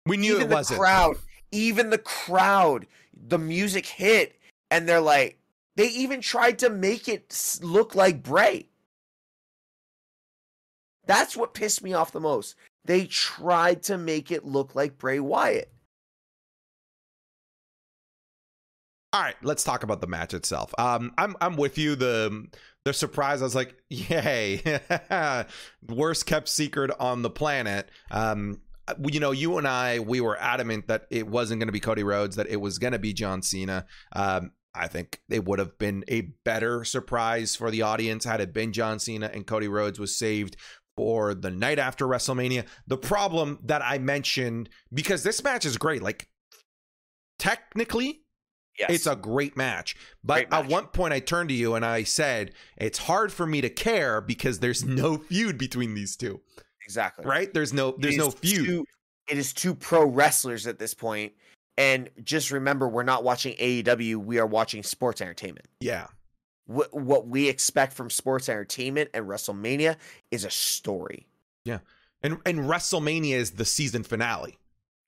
We 0.06 0.16
knew 0.16 0.38
it 0.40 0.48
the 0.48 0.54
wasn't. 0.54 0.80
crowd, 0.80 1.16
even 1.50 1.90
the 1.90 1.98
crowd, 1.98 2.86
the 3.14 3.38
music 3.38 3.86
hit, 3.86 4.38
and 4.70 4.88
they're 4.88 5.00
like, 5.00 5.38
they 5.76 5.88
even 5.88 6.20
tried 6.20 6.58
to 6.60 6.70
make 6.70 7.08
it 7.08 7.58
look 7.62 7.94
like 7.94 8.22
Bray. 8.22 8.68
That's 11.06 11.36
what 11.36 11.54
pissed 11.54 11.82
me 11.82 11.94
off 11.94 12.12
the 12.12 12.20
most. 12.20 12.54
They 12.84 13.06
tried 13.06 13.82
to 13.84 13.96
make 13.96 14.30
it 14.30 14.44
look 14.44 14.74
like 14.74 14.98
Bray 14.98 15.20
Wyatt. 15.20 15.72
All 19.12 19.22
right, 19.22 19.36
let's 19.42 19.64
talk 19.64 19.82
about 19.84 20.02
the 20.02 20.06
match 20.06 20.34
itself. 20.34 20.74
Um, 20.78 21.12
I'm 21.16 21.34
I'm 21.40 21.56
with 21.56 21.78
you. 21.78 21.96
The 21.96 22.46
the 22.88 22.94
surprise, 22.94 23.42
I 23.42 23.44
was 23.44 23.54
like, 23.54 23.76
yay, 23.90 24.62
worst 25.88 26.24
kept 26.24 26.48
secret 26.48 26.90
on 26.98 27.20
the 27.20 27.28
planet. 27.28 27.90
Um, 28.10 28.62
you 29.04 29.20
know, 29.20 29.30
you 29.30 29.58
and 29.58 29.68
I, 29.68 29.98
we 29.98 30.22
were 30.22 30.40
adamant 30.40 30.88
that 30.88 31.06
it 31.10 31.28
wasn't 31.28 31.60
going 31.60 31.68
to 31.68 31.72
be 31.72 31.80
Cody 31.80 32.02
Rhodes, 32.02 32.36
that 32.36 32.48
it 32.48 32.56
was 32.56 32.78
going 32.78 32.94
to 32.94 32.98
be 32.98 33.12
John 33.12 33.42
Cena. 33.42 33.84
Um, 34.16 34.52
I 34.74 34.88
think 34.88 35.20
it 35.28 35.44
would 35.44 35.58
have 35.58 35.76
been 35.76 36.02
a 36.08 36.22
better 36.46 36.82
surprise 36.84 37.54
for 37.54 37.70
the 37.70 37.82
audience 37.82 38.24
had 38.24 38.40
it 38.40 38.54
been 38.54 38.72
John 38.72 38.98
Cena 38.98 39.30
and 39.32 39.46
Cody 39.46 39.68
Rhodes 39.68 39.98
was 39.98 40.16
saved 40.16 40.56
for 40.96 41.34
the 41.34 41.50
night 41.50 41.78
after 41.78 42.06
WrestleMania. 42.06 42.64
The 42.86 42.96
problem 42.96 43.58
that 43.64 43.82
I 43.82 43.98
mentioned, 43.98 44.70
because 44.94 45.22
this 45.24 45.44
match 45.44 45.66
is 45.66 45.76
great, 45.76 46.02
like 46.02 46.26
technically, 47.38 48.22
Yes. 48.78 48.90
it's 48.90 49.06
a 49.06 49.16
great 49.16 49.56
match. 49.56 49.96
But 50.22 50.48
Great 50.48 50.52
at 50.52 50.68
one 50.68 50.86
point, 50.86 51.12
I 51.12 51.20
turned 51.20 51.48
to 51.48 51.54
you 51.54 51.74
and 51.74 51.84
I 51.84 52.04
said, 52.04 52.52
it's 52.76 52.98
hard 52.98 53.32
for 53.32 53.46
me 53.46 53.60
to 53.60 53.70
care 53.70 54.20
because 54.20 54.60
there's 54.60 54.82
mm-hmm. 54.82 54.94
no 54.94 55.18
feud 55.18 55.58
between 55.58 55.94
these 55.94 56.16
two, 56.16 56.40
exactly 56.84 57.24
right? 57.24 57.52
There's 57.52 57.72
no, 57.72 57.94
there's 57.98 58.16
no 58.16 58.30
feud. 58.30 58.66
two- 58.66 58.86
it 59.28 59.36
is 59.36 59.52
two 59.52 59.74
pro 59.74 60.06
wrestlers 60.06 60.66
at 60.66 60.78
this 60.78 60.94
point, 60.94 61.34
and 61.76 62.08
just 62.24 62.50
remember, 62.50 62.88
we're 62.88 63.02
not 63.02 63.24
watching 63.24 63.54
AEW. 63.56 64.16
We 64.16 64.38
are 64.38 64.46
watching 64.46 64.82
sports 64.82 65.20
entertainment. 65.20 65.66
yeah. 65.80 66.06
What 66.66 66.92
what 66.92 67.26
we 67.26 67.48
expect 67.48 67.94
from 67.94 68.10
sports 68.10 68.46
entertainment 68.50 69.08
and 69.14 69.26
WrestleMania 69.26 69.96
is 70.30 70.44
a 70.44 70.50
story. 70.50 71.26
Yeah. 71.64 71.78
And, 72.22 72.38
and 72.44 72.58
WrestleMania 72.60 73.36
is 73.36 73.52
the 73.52 73.64
season 73.64 74.02
finale. 74.02 74.58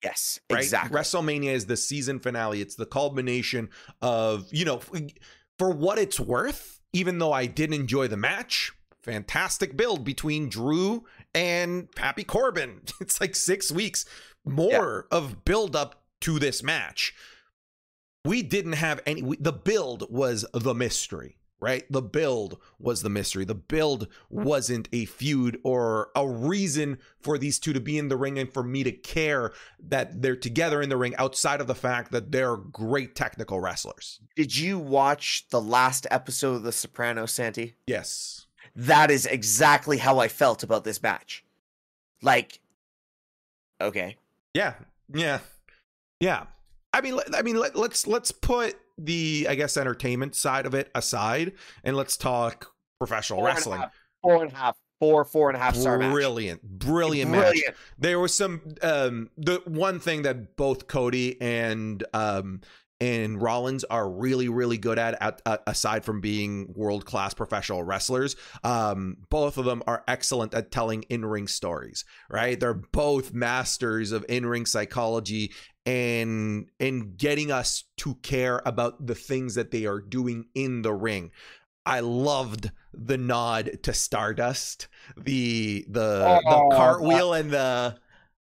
Yes, 0.02 0.40
right? 0.50 0.62
exactly. 0.62 0.98
WrestleMania 0.98 1.52
is 1.52 1.66
the 1.66 1.76
season 1.76 2.18
finale. 2.18 2.60
It's 2.60 2.74
the 2.74 2.86
culmination 2.86 3.68
of, 4.00 4.46
you 4.50 4.64
know, 4.64 4.80
for 5.58 5.70
what 5.70 5.98
it's 5.98 6.18
worth, 6.18 6.80
even 6.92 7.18
though 7.18 7.32
I 7.32 7.46
did 7.46 7.72
enjoy 7.74 8.08
the 8.08 8.16
match, 8.16 8.72
fantastic 9.02 9.76
build 9.76 10.04
between 10.04 10.48
Drew 10.48 11.04
and 11.34 11.88
Happy 11.96 12.24
Corbin. 12.24 12.82
It's 13.00 13.20
like 13.20 13.36
six 13.36 13.70
weeks 13.70 14.04
more 14.44 15.06
of 15.10 15.44
build 15.44 15.76
up 15.76 16.02
to 16.22 16.38
this 16.38 16.62
match. 16.62 17.14
We 18.24 18.42
didn't 18.42 18.74
have 18.74 19.00
any, 19.06 19.22
we, 19.22 19.36
the 19.38 19.52
build 19.52 20.10
was 20.10 20.44
the 20.52 20.74
mystery. 20.74 21.36
Right? 21.60 21.84
The 21.90 22.00
build 22.00 22.58
was 22.78 23.02
the 23.02 23.10
mystery. 23.10 23.44
The 23.44 23.54
build 23.54 24.08
wasn't 24.30 24.88
a 24.92 25.04
feud 25.04 25.60
or 25.62 26.10
a 26.16 26.26
reason 26.26 26.98
for 27.20 27.36
these 27.36 27.58
two 27.58 27.74
to 27.74 27.80
be 27.80 27.98
in 27.98 28.08
the 28.08 28.16
ring 28.16 28.38
and 28.38 28.50
for 28.50 28.62
me 28.62 28.82
to 28.84 28.92
care 28.92 29.52
that 29.88 30.22
they're 30.22 30.36
together 30.36 30.80
in 30.80 30.88
the 30.88 30.96
ring 30.96 31.14
outside 31.16 31.60
of 31.60 31.66
the 31.66 31.74
fact 31.74 32.12
that 32.12 32.32
they're 32.32 32.56
great 32.56 33.14
technical 33.14 33.60
wrestlers. 33.60 34.20
Did 34.36 34.56
you 34.56 34.78
watch 34.78 35.46
the 35.50 35.60
last 35.60 36.06
episode 36.10 36.54
of 36.54 36.62
The 36.62 36.72
Sopranos, 36.72 37.32
Santi? 37.32 37.74
Yes. 37.86 38.46
That 38.74 39.10
is 39.10 39.26
exactly 39.26 39.98
how 39.98 40.18
I 40.18 40.28
felt 40.28 40.62
about 40.62 40.84
this 40.84 41.02
match. 41.02 41.44
Like, 42.22 42.60
okay, 43.80 44.16
Yeah. 44.54 44.74
Yeah. 45.12 45.40
Yeah. 46.20 46.46
I 46.92 47.00
mean, 47.00 47.18
I 47.34 47.42
mean, 47.42 47.56
let, 47.56 47.76
let's 47.76 48.06
let's 48.06 48.32
put 48.32 48.76
the 48.98 49.46
I 49.48 49.54
guess 49.54 49.76
entertainment 49.76 50.34
side 50.34 50.66
of 50.66 50.74
it 50.74 50.90
aside, 50.94 51.52
and 51.84 51.96
let's 51.96 52.16
talk 52.16 52.72
professional 52.98 53.40
Four 53.40 53.48
and 53.48 53.56
wrestling. 53.56 53.80
half, 53.80 53.92
four 54.22 54.42
and 54.42 54.52
a 54.52 54.56
half, 54.56 54.76
four, 54.98 55.24
four 55.24 55.48
and 55.50 55.56
a 55.56 55.60
half 55.60 55.76
star 55.76 55.98
match. 55.98 56.12
Brilliant, 56.12 56.62
brilliant, 56.62 57.30
match. 57.30 57.58
There 57.98 58.18
was 58.18 58.34
some 58.34 58.60
um 58.82 59.30
the 59.36 59.62
one 59.66 60.00
thing 60.00 60.22
that 60.22 60.56
both 60.56 60.86
Cody 60.86 61.40
and 61.40 62.04
um 62.12 62.60
and 63.00 63.40
Rollins 63.40 63.84
are 63.84 64.08
really 64.08 64.48
really 64.48 64.78
good 64.78 64.98
at, 64.98 65.20
at 65.22 65.42
uh, 65.46 65.58
aside 65.66 66.04
from 66.04 66.20
being 66.20 66.72
world 66.74 67.04
class 67.04 67.34
professional 67.34 67.82
wrestlers 67.82 68.36
um 68.64 69.16
both 69.30 69.58
of 69.58 69.64
them 69.64 69.82
are 69.86 70.04
excellent 70.06 70.54
at 70.54 70.70
telling 70.70 71.02
in-ring 71.04 71.48
stories 71.48 72.04
right? 72.28 72.58
They're 72.58 72.74
both 72.74 73.32
masters 73.32 74.12
of 74.12 74.24
in-ring 74.28 74.66
psychology 74.66 75.52
and 75.86 76.68
and 76.78 77.16
getting 77.16 77.50
us 77.50 77.84
to 77.98 78.14
care 78.16 78.62
about 78.66 79.06
the 79.06 79.14
things 79.14 79.54
that 79.54 79.70
they 79.70 79.86
are 79.86 80.00
doing 80.00 80.46
in 80.54 80.82
the 80.82 80.92
ring. 80.92 81.30
I 81.86 82.00
loved 82.00 82.70
the 82.92 83.16
nod 83.16 83.78
to 83.82 83.92
Stardust, 83.92 84.88
the 85.16 85.84
the 85.88 86.40
Oh, 86.46 86.68
the 86.70 86.76
cartwheel 86.76 87.32
and 87.32 87.50
the 87.50 87.96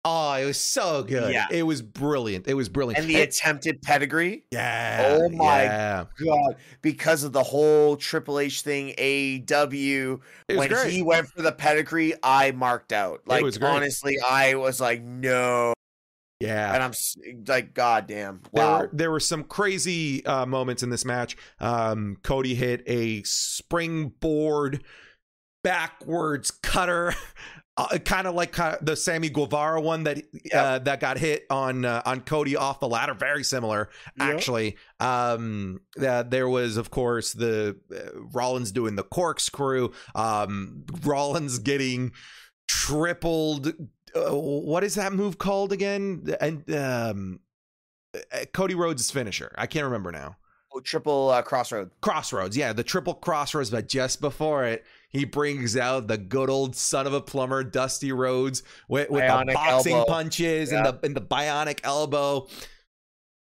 oh, 0.06 0.34
it 0.34 0.46
was 0.46 0.60
so 0.60 1.04
good. 1.04 1.34
Yeah. 1.34 1.48
It 1.52 1.64
was 1.64 1.82
brilliant. 1.82 2.48
It 2.48 2.54
was 2.54 2.70
brilliant. 2.70 3.00
And 3.00 3.10
the 3.10 3.22
attempted 3.22 3.82
pedigree. 3.82 4.46
yeah. 4.52 5.18
Oh 5.20 5.30
my 5.30 5.64
yeah. 5.64 6.06
God, 6.24 6.56
because 6.82 7.24
of 7.24 7.34
the 7.34 7.44
whole 7.44 7.98
Triple 7.98 8.40
H 8.40 8.62
thing, 8.62 8.94
AEW. 8.98 10.20
When 10.48 10.70
great. 10.70 10.92
he 10.92 11.02
went 11.02 11.28
for 11.28 11.42
the 11.42 11.52
pedigree, 11.52 12.14
I 12.24 12.52
marked 12.52 12.94
out. 12.94 13.22
Like 13.26 13.44
honestly, 13.62 14.18
I 14.20 14.56
was 14.56 14.82
like, 14.82 15.04
no, 15.04 15.74
yeah. 16.42 16.74
and 16.74 16.84
I'm 16.84 16.94
like, 17.48 17.74
God 17.74 18.08
damn, 18.08 18.42
There, 18.52 18.66
wow. 18.66 18.80
were, 18.82 18.90
there 18.92 19.12
were 19.12 19.20
some 19.20 19.44
crazy 19.44 20.26
uh, 20.26 20.46
moments 20.46 20.84
in 20.84 20.90
this 20.90 21.06
match. 21.06 21.38
Um, 21.60 22.18
Cody 22.24 22.56
hit 22.56 22.84
a 22.88 23.22
springboard 23.24 24.84
backwards 25.64 26.50
cutter, 26.50 27.14
uh, 27.78 27.98
kind 28.00 28.28
of 28.28 28.36
like 28.36 28.56
the 28.82 28.96
Sammy 28.96 29.30
Guevara 29.30 29.80
one 29.82 30.04
that 30.04 30.24
uh, 30.54 30.80
that 30.80 31.00
got 31.00 31.18
hit 31.18 31.46
on 31.50 31.86
uh, 31.86 32.02
on 32.06 32.22
Cody 32.22 32.56
off 32.56 32.80
the 32.80 32.88
ladder. 32.88 33.14
Very 33.14 33.44
similar, 33.44 33.90
Yep. 34.20 34.36
actually. 34.36 34.78
Um, 35.00 35.82
uh, 36.06 36.24
there 36.24 36.50
was, 36.50 36.78
of 36.78 36.92
course, 36.92 37.34
the 37.34 37.78
uh, 37.94 38.20
Rollins 38.34 38.72
doing 38.72 38.96
the 38.96 39.04
corkscrew. 39.04 39.92
Um, 40.16 40.84
Rollins 41.04 41.60
getting 41.60 42.12
tripled. 42.68 43.68
Uh, 44.14 44.36
what 44.36 44.84
is 44.84 44.96
that 44.96 45.14
move 45.14 45.38
called 45.38 45.72
again? 45.72 46.26
And 46.42 46.70
um, 46.76 47.40
uh, 48.14 48.46
Cody 48.54 48.76
Rhodes' 48.76 49.10
finisher. 49.12 49.54
I 49.58 49.68
can't 49.68 49.86
remember 49.86 50.12
now. 50.12 50.36
Oh, 50.74 50.80
triple 50.80 51.30
uh, 51.30 51.42
crossroad. 51.42 51.92
Cross 52.02 52.32
Rhodes, 52.34 52.56
yeah, 52.56 52.72
the 52.74 52.84
triple 52.84 53.14
Cross 53.14 53.54
Rhodes, 53.54 53.70
but 53.70 53.88
just 53.90 54.22
before 54.22 54.64
it, 54.66 54.86
he 55.12 55.26
brings 55.26 55.76
out 55.78 56.08
the 56.08 56.18
good 56.18 56.50
old 56.50 56.76
son 56.76 57.06
of 57.08 57.14
a 57.14 57.22
plumber, 57.22 57.64
Dusty 57.64 58.12
Rhodes, 58.12 58.64
with, 58.88 59.10
with 59.10 59.22
the 59.22 59.52
boxing 59.54 59.94
elbow. 59.94 60.12
punches 60.12 60.72
and 60.72 60.86
the 60.86 61.00
and 61.04 61.16
the 61.16 61.22
bionic 61.22 61.80
elbow. 61.84 62.48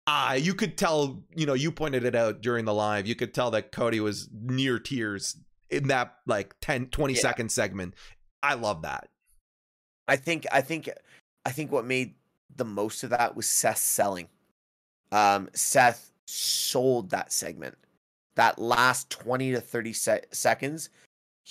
Ah, 0.08 0.34
you 0.34 0.54
could 0.54 0.78
tell, 0.78 1.24
you 1.36 1.46
know, 1.46 1.54
you 1.54 1.72
pointed 1.72 2.04
it 2.06 2.16
out 2.16 2.42
during 2.42 2.66
the 2.66 2.74
live. 2.74 3.06
You 3.06 3.16
could 3.16 3.34
tell 3.34 3.52
that 3.52 3.72
Cody 3.72 4.00
was 4.00 4.30
near 4.34 4.80
tears 4.80 5.38
in 5.70 5.88
that 5.90 6.16
like 6.26 6.56
10, 6.62 6.88
20 6.88 7.14
Yeah. 7.14 7.20
second 7.20 7.52
segment. 7.52 7.94
I 8.42 8.56
love 8.56 8.82
that. 8.82 9.10
I 10.08 10.16
think 10.16 10.46
I 10.52 10.62
think 10.62 10.90
I 11.46 11.52
think 11.52 11.72
what 11.72 11.86
made 11.86 12.16
the 12.56 12.66
most 12.66 13.04
of 13.04 13.12
that 13.12 13.36
was 13.36 13.48
Seth 13.48 13.78
selling. 13.78 14.28
Um, 15.12 15.50
Seth 15.54 16.12
sold 16.26 17.12
that 17.12 17.32
segment. 17.32 17.78
That 18.36 18.58
last 18.60 19.10
20 19.10 19.52
to 19.52 19.62
30 19.62 19.94
se- 19.94 20.22
seconds, 20.32 20.90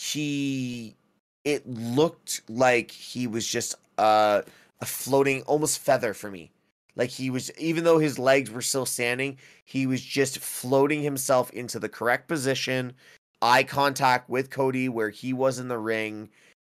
he 0.00 0.96
it 1.44 1.66
looked 1.68 2.40
like 2.48 2.90
he 2.90 3.26
was 3.26 3.46
just 3.46 3.74
uh, 3.98 4.40
a 4.80 4.86
floating 4.86 5.42
almost 5.42 5.78
feather 5.78 6.14
for 6.14 6.30
me. 6.30 6.50
Like 6.96 7.10
he 7.10 7.28
was 7.28 7.50
even 7.58 7.84
though 7.84 7.98
his 7.98 8.18
legs 8.18 8.50
were 8.50 8.62
still 8.62 8.86
standing, 8.86 9.38
he 9.64 9.86
was 9.86 10.00
just 10.00 10.38
floating 10.38 11.02
himself 11.02 11.50
into 11.50 11.78
the 11.78 11.88
correct 11.88 12.28
position, 12.28 12.94
eye 13.42 13.62
contact 13.62 14.30
with 14.30 14.48
Cody 14.50 14.88
where 14.88 15.10
he 15.10 15.32
was 15.34 15.58
in 15.58 15.68
the 15.68 15.78
ring 15.78 16.30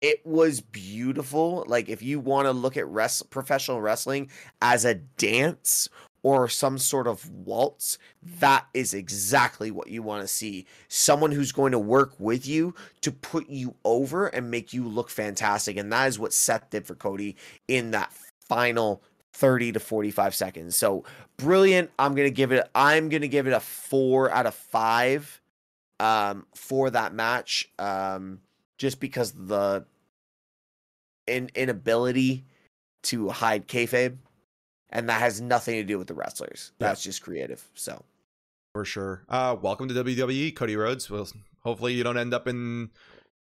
it 0.01 0.25
was 0.25 0.61
beautiful. 0.61 1.65
Like 1.67 1.89
if 1.89 2.03
you 2.03 2.21
want 2.21 2.47
to 2.47 2.53
look 2.53 2.79
at 2.79 2.89
res- 2.89 3.23
professional 3.23 3.83
wrestling 3.83 4.31
as 4.63 4.85
a 4.85 4.95
dance 4.95 5.89
or 6.23 6.49
some 6.49 6.79
sort 6.79 7.07
of 7.07 7.29
waltz, 7.31 7.99
that 8.41 8.67
is 8.75 8.95
exactly 8.95 9.71
what 9.71 9.89
you 9.89 10.03
want 10.03 10.23
to 10.23 10.29
see. 10.29 10.67
Someone 10.89 11.33
who's 11.33 11.53
going 11.53 11.73
to 11.73 11.79
work 11.79 12.13
with 12.19 12.47
you 12.47 12.75
to 13.01 13.11
put 13.11 13.49
you 13.49 13.75
over 13.85 14.27
and 14.27 14.51
make 14.51 14.73
you 14.73 14.87
look 14.87 15.11
fantastic. 15.11 15.77
And 15.77 15.93
that 15.93 16.09
is 16.09 16.19
what 16.19 16.33
Seth 16.33 16.71
did 16.71 16.87
for 16.87 16.95
Cody 16.95 17.37
in 17.69 17.93
that 17.93 18.13
final 18.49 19.03
30 19.33 19.73
to 19.73 19.81
45 19.81 20.35
seconds. 20.35 20.77
So 20.77 21.05
brilliant. 21.37 21.91
I'm 21.99 22.15
going 22.15 22.27
to 22.27 22.35
give 22.35 22.53
it 22.53 22.69
I'm 22.75 23.09
going 23.09 23.23
to 23.23 23.29
give 23.29 23.47
it 23.47 23.53
a 23.53 23.61
4 23.61 24.31
out 24.31 24.47
of 24.47 24.55
5 24.55 25.41
um 26.01 26.47
for 26.55 26.91
that 26.91 27.15
match. 27.15 27.71
Um 27.79 28.41
just 28.77 29.01
because 29.01 29.33
the 29.33 29.85
in 31.27 31.51
inability 31.55 32.45
to 33.03 33.29
hide 33.29 33.68
kayfabe, 33.68 34.16
and 34.91 35.09
that 35.09 35.20
has 35.20 35.41
nothing 35.41 35.74
to 35.76 35.84
do 35.84 35.99
with 35.99 36.09
the 36.09 36.14
wrestlers. 36.14 36.72
Yeah. 36.78 36.88
That's 36.88 37.03
just 37.03 37.22
creative. 37.22 37.66
So 37.74 38.05
For 38.74 38.84
sure. 38.84 39.24
Uh, 39.28 39.57
welcome 39.61 39.88
to 39.88 39.95
WWE, 39.95 40.55
Cody 40.55 40.76
Rhodes. 40.76 41.11
Well, 41.11 41.28
hopefully 41.61 41.95
you 41.95 42.05
don't 42.05 42.18
end 42.18 42.34
up 42.34 42.47
in 42.47 42.91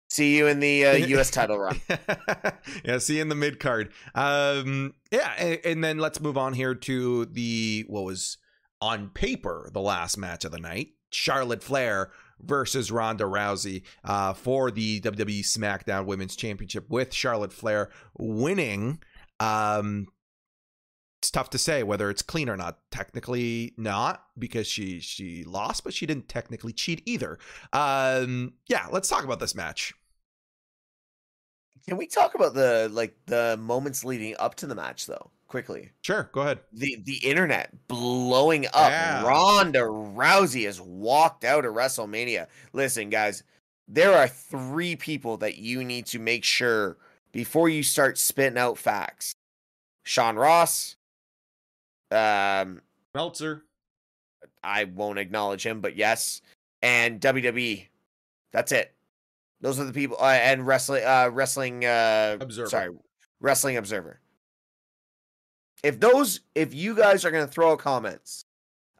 see 0.09 0.37
you 0.37 0.47
in 0.47 0.59
the 0.59 0.85
uh, 0.85 0.93
U.S. 0.95 1.31
title 1.31 1.57
run. 1.57 1.81
yeah, 2.83 2.97
see 2.97 3.17
you 3.17 3.21
in 3.21 3.29
the 3.29 3.35
mid 3.35 3.59
card. 3.59 3.91
Um, 4.15 4.93
yeah, 5.11 5.33
and, 5.37 5.59
and 5.65 5.83
then 5.83 5.97
let's 5.99 6.19
move 6.19 6.37
on 6.37 6.53
here 6.53 6.75
to 6.75 7.25
the 7.25 7.85
what 7.87 8.03
was 8.03 8.37
on 8.81 9.09
paper 9.09 9.69
the 9.73 9.81
last 9.81 10.17
match 10.17 10.45
of 10.45 10.51
the 10.51 10.59
night: 10.59 10.89
Charlotte 11.11 11.63
Flair 11.63 12.11
versus 12.41 12.91
Ronda 12.91 13.25
Rousey 13.25 13.83
uh, 14.03 14.33
for 14.33 14.71
the 14.71 15.01
WWE 15.01 15.41
SmackDown 15.41 16.05
Women's 16.05 16.35
Championship, 16.35 16.89
with 16.89 17.13
Charlotte 17.13 17.53
Flair 17.53 17.89
winning. 18.17 18.99
Um, 19.39 20.07
it's 21.19 21.29
tough 21.29 21.49
to 21.49 21.57
say 21.57 21.83
whether 21.83 22.09
it's 22.09 22.21
clean 22.21 22.49
or 22.49 22.55
not. 22.55 22.79
Technically, 22.91 23.73
not 23.75 24.23
because 24.37 24.67
she 24.67 25.01
she 25.01 25.43
lost, 25.43 25.83
but 25.83 25.93
she 25.93 26.05
didn't 26.05 26.29
technically 26.29 26.71
cheat 26.71 27.01
either. 27.05 27.37
Um, 27.73 28.53
yeah, 28.67 28.87
let's 28.91 29.09
talk 29.09 29.25
about 29.25 29.39
this 29.41 29.53
match. 29.53 29.93
Can 31.85 31.97
we 31.97 32.07
talk 32.07 32.35
about 32.35 32.53
the 32.53 32.89
like 32.91 33.15
the 33.25 33.57
moments 33.59 34.05
leading 34.05 34.35
up 34.39 34.55
to 34.55 34.67
the 34.67 34.75
match 34.75 35.07
though? 35.07 35.29
Quickly. 35.47 35.89
Sure, 36.03 36.29
go 36.31 36.41
ahead. 36.41 36.59
The 36.71 36.97
the 37.03 37.17
internet 37.17 37.87
blowing 37.89 38.67
up. 38.67 38.89
Yeah. 38.89 39.25
Ronda 39.25 39.79
Rousey 39.79 40.65
has 40.65 40.79
walked 40.79 41.43
out 41.43 41.65
of 41.65 41.73
WrestleMania. 41.73 42.47
Listen, 42.71 43.09
guys, 43.09 43.43
there 43.89 44.13
are 44.13 44.27
three 44.27 44.95
people 44.95 45.35
that 45.37 45.57
you 45.57 45.83
need 45.83 46.05
to 46.07 46.19
make 46.19 46.45
sure 46.45 46.97
before 47.33 47.67
you 47.67 47.83
start 47.83 48.17
spitting 48.17 48.57
out 48.57 48.77
facts. 48.77 49.33
Sean 50.03 50.37
Ross. 50.37 50.95
Um, 52.11 52.81
Meltzer. 53.13 53.63
I 54.63 54.85
won't 54.85 55.19
acknowledge 55.19 55.65
him, 55.65 55.81
but 55.81 55.95
yes, 55.95 56.41
and 56.81 57.19
WWE. 57.21 57.87
That's 58.51 58.71
it. 58.71 58.93
Those 59.61 59.79
are 59.79 59.85
the 59.85 59.93
people, 59.93 60.17
uh, 60.19 60.25
and 60.31 60.65
wrestling, 60.65 61.03
uh, 61.03 61.29
wrestling, 61.31 61.85
uh, 61.85 62.37
Observer. 62.39 62.69
Sorry, 62.69 62.89
wrestling 63.41 63.77
observer. 63.77 64.19
If 65.83 65.99
those, 65.99 66.41
if 66.55 66.73
you 66.73 66.95
guys 66.95 67.25
are 67.25 67.31
gonna 67.31 67.47
throw 67.47 67.73
out 67.73 67.79
comments 67.79 68.45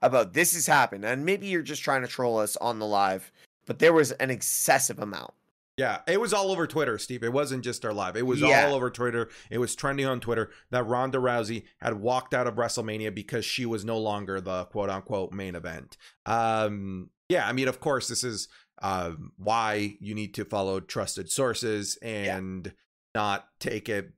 about 0.02 0.34
this 0.34 0.54
has 0.54 0.66
happened, 0.66 1.06
and 1.06 1.26
maybe 1.26 1.48
you're 1.48 1.62
just 1.62 1.84
trying 1.84 2.02
to 2.02 2.08
troll 2.08 2.38
us 2.40 2.58
on 2.58 2.80
the 2.80 2.86
live, 2.86 3.32
but 3.66 3.80
there 3.80 3.94
was 3.94 4.12
an 4.14 4.30
excessive 4.30 5.00
amount. 5.00 5.34
Yeah, 5.80 6.00
it 6.08 6.20
was 6.20 6.34
all 6.34 6.52
over 6.52 6.68
Twitter, 6.68 6.98
Steve. 6.98 7.24
It 7.24 7.32
wasn't 7.32 7.64
just 7.64 7.86
our 7.86 7.94
live. 7.94 8.18
It 8.18 8.26
was 8.28 8.42
Yeah. 8.42 8.66
all 8.68 8.76
over 8.76 8.90
Twitter. 8.90 9.30
It 9.50 9.60
was 9.60 9.76
trending 9.76 10.06
on 10.06 10.20
Twitter 10.20 10.52
that 10.72 10.84
Ronda 10.86 11.20
Rousey 11.20 11.64
had 11.80 12.02
walked 12.02 12.34
out 12.34 12.48
of 12.48 12.56
WrestleMania 12.56 13.16
because 13.16 13.46
she 13.46 13.66
was 13.66 13.86
no 13.86 13.98
longer 13.98 14.42
the 14.42 14.66
quote 14.66 14.90
unquote 14.90 15.32
main 15.32 15.56
event. 15.56 15.96
Um, 16.26 17.12
yeah, 17.30 17.48
I 17.48 17.54
mean, 17.54 17.70
of 17.70 17.80
course, 17.80 18.10
this 18.10 18.26
is 18.26 18.50
um, 18.82 19.32
why 19.38 19.96
you 20.02 20.14
need 20.14 20.34
to 20.34 20.44
follow 20.44 20.82
trusted 20.82 21.32
sources 21.32 21.98
and 22.02 22.74
not 23.16 23.48
take 23.62 23.88
it 23.88 24.12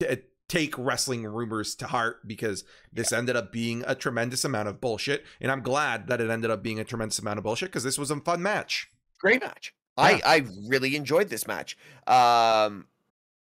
t- 0.00 0.22
take 0.48 0.78
wrestling 0.78 1.24
rumors 1.24 1.74
to 1.76 1.86
heart 1.88 2.26
because 2.28 2.62
this 2.92 3.12
ended 3.12 3.34
up 3.34 3.50
being 3.52 3.82
a 3.88 3.94
tremendous 3.96 4.44
amount 4.44 4.66
of 4.66 4.80
bullshit 4.80 5.22
and 5.40 5.52
i'm 5.52 5.60
glad 5.62 6.06
that 6.08 6.20
it 6.22 6.30
ended 6.30 6.50
up 6.50 6.62
being 6.62 6.80
a 6.80 6.84
tremendous 6.84 7.18
amount 7.18 7.36
of 7.38 7.44
bullshit 7.44 7.68
because 7.68 7.84
this 7.84 7.98
was 7.98 8.10
a 8.10 8.16
fun 8.20 8.40
match 8.42 8.88
Great 9.20 9.42
match. 9.42 9.74
I 9.98 10.20
I 10.24 10.46
really 10.66 10.96
enjoyed 10.96 11.28
this 11.28 11.46
match. 11.46 11.76
Um, 12.06 12.86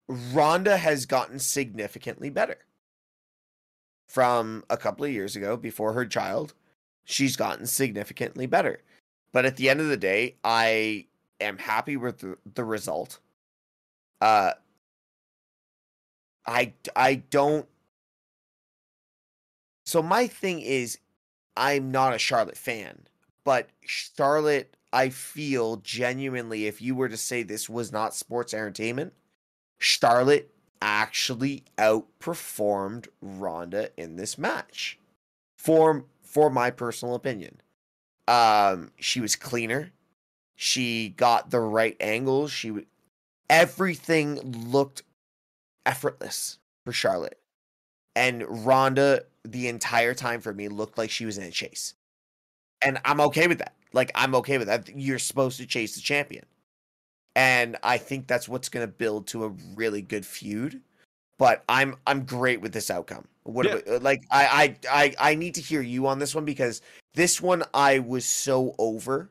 Ronda 0.07 0.77
has 0.77 1.05
gotten 1.05 1.39
significantly 1.39 2.29
better 2.29 2.57
from 4.07 4.63
a 4.69 4.77
couple 4.77 5.05
of 5.05 5.11
years 5.11 5.35
ago 5.35 5.57
before 5.57 5.93
her 5.93 6.05
child. 6.05 6.53
She's 7.05 7.35
gotten 7.35 7.65
significantly 7.65 8.45
better. 8.45 8.81
But 9.31 9.45
at 9.45 9.57
the 9.57 9.69
end 9.69 9.81
of 9.81 9.87
the 9.87 9.97
day, 9.97 10.35
I 10.43 11.07
am 11.41 11.57
happy 11.57 11.97
with 11.97 12.19
the, 12.19 12.37
the 12.53 12.63
result. 12.63 13.19
Uh 14.21 14.51
I 16.45 16.73
I 16.95 17.15
don't 17.15 17.67
So 19.85 20.01
my 20.01 20.27
thing 20.27 20.61
is 20.61 20.99
I'm 21.57 21.91
not 21.91 22.13
a 22.13 22.19
Charlotte 22.19 22.57
fan, 22.57 23.07
but 23.43 23.69
Charlotte 23.85 24.75
I 24.93 25.09
feel 25.09 25.77
genuinely 25.77 26.67
if 26.67 26.81
you 26.81 26.95
were 26.95 27.09
to 27.09 27.17
say 27.17 27.43
this 27.43 27.67
was 27.69 27.91
not 27.91 28.15
sports 28.15 28.53
entertainment, 28.53 29.13
Charlotte 29.79 30.53
actually 30.81 31.63
outperformed 31.77 33.07
Ronda 33.21 33.89
in 33.97 34.17
this 34.17 34.37
match. 34.37 34.99
For 35.57 36.05
for 36.23 36.49
my 36.49 36.71
personal 36.71 37.15
opinion. 37.15 37.61
Um 38.27 38.91
she 38.99 39.21
was 39.21 39.35
cleaner. 39.35 39.91
She 40.55 41.09
got 41.09 41.51
the 41.51 41.59
right 41.61 41.97
angles. 41.99 42.51
She 42.51 42.69
w- 42.69 42.87
everything 43.49 44.35
looked 44.69 45.03
effortless 45.85 46.59
for 46.85 46.93
Charlotte. 46.93 47.39
And 48.15 48.65
Ronda 48.65 49.25
the 49.45 49.67
entire 49.67 50.13
time 50.13 50.41
for 50.41 50.53
me 50.53 50.67
looked 50.69 50.97
like 50.97 51.09
she 51.09 51.25
was 51.25 51.37
in 51.37 51.43
a 51.45 51.51
chase. 51.51 51.95
And 52.81 52.99
I'm 53.05 53.21
okay 53.21 53.47
with 53.47 53.59
that. 53.59 53.73
Like 53.93 54.11
I'm 54.15 54.35
okay 54.35 54.57
with 54.57 54.67
that. 54.67 54.89
You're 54.95 55.19
supposed 55.19 55.57
to 55.57 55.65
chase 55.65 55.95
the 55.95 56.01
champion. 56.01 56.45
And 57.35 57.77
I 57.83 57.97
think 57.97 58.27
that's 58.27 58.47
what's 58.47 58.69
going 58.69 58.85
to 58.85 58.91
build 58.91 59.27
to 59.27 59.45
a 59.45 59.49
really 59.75 60.01
good 60.01 60.25
feud. 60.25 60.81
But 61.39 61.63
I'm 61.67 61.95
I'm 62.05 62.25
great 62.25 62.61
with 62.61 62.73
this 62.73 62.91
outcome. 62.91 63.25
What 63.43 63.65
Yeah. 63.65 63.75
about- 63.75 64.03
like 64.03 64.23
I, 64.29 64.75
I 64.89 65.15
I 65.19 65.31
I 65.31 65.35
need 65.35 65.55
to 65.55 65.61
hear 65.61 65.81
you 65.81 66.07
on 66.07 66.19
this 66.19 66.35
one 66.35 66.45
because 66.45 66.81
this 67.13 67.41
one 67.41 67.63
I 67.73 67.99
was 67.99 68.25
so 68.25 68.75
over. 68.77 69.29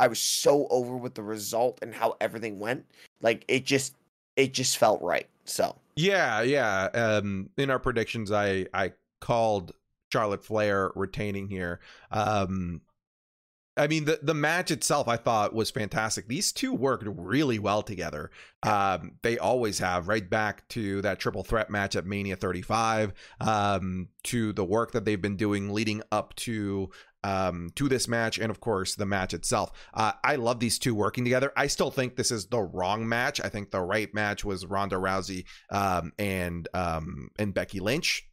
I 0.00 0.08
was 0.08 0.18
so 0.18 0.66
over 0.68 0.96
with 0.96 1.14
the 1.14 1.22
result 1.22 1.78
and 1.80 1.94
how 1.94 2.16
everything 2.20 2.58
went. 2.58 2.84
Like 3.22 3.44
it 3.48 3.64
just 3.64 3.94
it 4.36 4.52
just 4.52 4.76
felt 4.78 5.00
right. 5.02 5.28
So 5.44 5.76
Yeah, 5.96 6.42
yeah. 6.42 6.84
Um, 6.94 7.48
in 7.56 7.70
our 7.70 7.78
predictions, 7.78 8.30
I 8.30 8.66
I 8.74 8.92
called 9.20 9.72
Charlotte 10.12 10.44
Flair 10.44 10.90
retaining 10.94 11.48
here. 11.48 11.80
Um, 12.10 12.80
I 13.76 13.88
mean 13.88 14.04
the 14.04 14.20
the 14.22 14.34
match 14.34 14.70
itself 14.70 15.08
I 15.08 15.16
thought 15.16 15.54
was 15.54 15.70
fantastic. 15.70 16.28
These 16.28 16.52
two 16.52 16.72
worked 16.72 17.06
really 17.06 17.58
well 17.58 17.82
together. 17.82 18.30
Um, 18.62 19.12
they 19.22 19.36
always 19.36 19.78
have 19.80 20.08
right 20.08 20.28
back 20.28 20.66
to 20.70 21.02
that 21.02 21.18
triple 21.18 21.42
threat 21.42 21.70
match 21.70 21.96
at 21.96 22.06
Mania 22.06 22.36
35. 22.36 23.12
Um, 23.40 24.08
to 24.24 24.52
the 24.52 24.64
work 24.64 24.92
that 24.92 25.04
they've 25.04 25.20
been 25.20 25.36
doing 25.36 25.72
leading 25.72 26.02
up 26.12 26.34
to 26.36 26.90
um, 27.24 27.70
to 27.74 27.88
this 27.88 28.06
match, 28.06 28.38
and 28.38 28.50
of 28.50 28.60
course 28.60 28.94
the 28.94 29.06
match 29.06 29.34
itself. 29.34 29.72
Uh, 29.92 30.12
I 30.22 30.36
love 30.36 30.60
these 30.60 30.78
two 30.78 30.94
working 30.94 31.24
together. 31.24 31.52
I 31.56 31.66
still 31.66 31.90
think 31.90 32.16
this 32.16 32.30
is 32.30 32.46
the 32.46 32.60
wrong 32.60 33.08
match. 33.08 33.40
I 33.40 33.48
think 33.48 33.70
the 33.70 33.80
right 33.80 34.12
match 34.14 34.44
was 34.44 34.66
Ronda 34.66 34.96
Rousey 34.96 35.46
um, 35.70 36.12
and 36.18 36.68
um, 36.74 37.30
and 37.38 37.52
Becky 37.52 37.80
Lynch. 37.80 38.28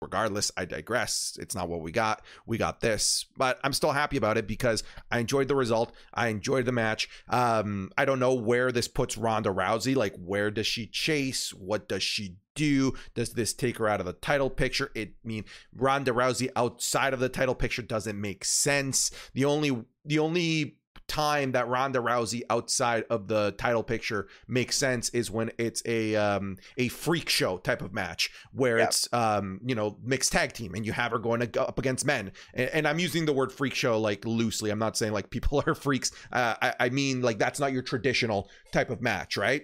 Regardless, 0.00 0.52
I 0.56 0.64
digress. 0.64 1.36
It's 1.40 1.56
not 1.56 1.68
what 1.68 1.80
we 1.80 1.90
got. 1.90 2.22
We 2.46 2.56
got 2.56 2.80
this, 2.80 3.26
but 3.36 3.58
I'm 3.64 3.72
still 3.72 3.90
happy 3.90 4.16
about 4.16 4.38
it 4.38 4.46
because 4.46 4.84
I 5.10 5.18
enjoyed 5.18 5.48
the 5.48 5.56
result. 5.56 5.92
I 6.14 6.28
enjoyed 6.28 6.66
the 6.66 6.72
match. 6.72 7.08
Um, 7.28 7.90
I 7.98 8.04
don't 8.04 8.20
know 8.20 8.34
where 8.34 8.70
this 8.70 8.86
puts 8.86 9.18
Ronda 9.18 9.50
Rousey. 9.50 9.96
Like, 9.96 10.14
where 10.16 10.52
does 10.52 10.68
she 10.68 10.86
chase? 10.86 11.52
What 11.52 11.88
does 11.88 12.04
she 12.04 12.36
do? 12.54 12.92
Does 13.14 13.32
this 13.32 13.52
take 13.52 13.78
her 13.78 13.88
out 13.88 13.98
of 13.98 14.06
the 14.06 14.12
title 14.12 14.50
picture? 14.50 14.92
It 14.94 15.14
I 15.24 15.28
mean 15.28 15.44
Ronda 15.74 16.12
Rousey 16.12 16.48
outside 16.54 17.12
of 17.12 17.20
the 17.20 17.28
title 17.28 17.54
picture 17.54 17.82
doesn't 17.82 18.20
make 18.20 18.44
sense. 18.44 19.10
The 19.34 19.44
only 19.44 19.84
the 20.04 20.18
only 20.20 20.77
time 21.08 21.52
that 21.52 21.66
Ronda 21.68 21.98
Rousey 21.98 22.42
outside 22.50 23.04
of 23.10 23.26
the 23.28 23.52
title 23.58 23.82
picture 23.82 24.28
makes 24.46 24.76
sense 24.76 25.08
is 25.10 25.30
when 25.30 25.50
it's 25.58 25.82
a 25.86 26.14
um 26.16 26.56
a 26.76 26.88
freak 26.88 27.28
show 27.28 27.56
type 27.58 27.82
of 27.82 27.92
match 27.92 28.30
where 28.52 28.78
Yeah. 28.78 28.84
it's 28.84 29.12
um 29.12 29.60
you 29.64 29.74
know 29.74 29.96
mixed 30.02 30.32
tag 30.32 30.52
team 30.52 30.74
and 30.74 30.84
you 30.86 30.92
have 30.92 31.12
her 31.12 31.18
going 31.18 31.42
up 31.58 31.78
against 31.78 32.04
men 32.04 32.32
and, 32.54 32.68
and 32.70 32.86
I'm 32.88 32.98
using 32.98 33.24
the 33.24 33.32
word 33.32 33.50
freak 33.50 33.74
show 33.74 33.98
like 33.98 34.24
loosely 34.26 34.70
I'm 34.70 34.78
not 34.78 34.96
saying 34.96 35.12
like 35.12 35.30
people 35.30 35.62
are 35.66 35.74
freaks 35.74 36.12
uh, 36.30 36.54
I, 36.60 36.74
I 36.78 36.88
mean 36.90 37.22
like 37.22 37.38
that's 37.38 37.58
not 37.58 37.72
your 37.72 37.82
traditional 37.82 38.50
type 38.72 38.90
of 38.90 39.00
match 39.00 39.36
right 39.36 39.62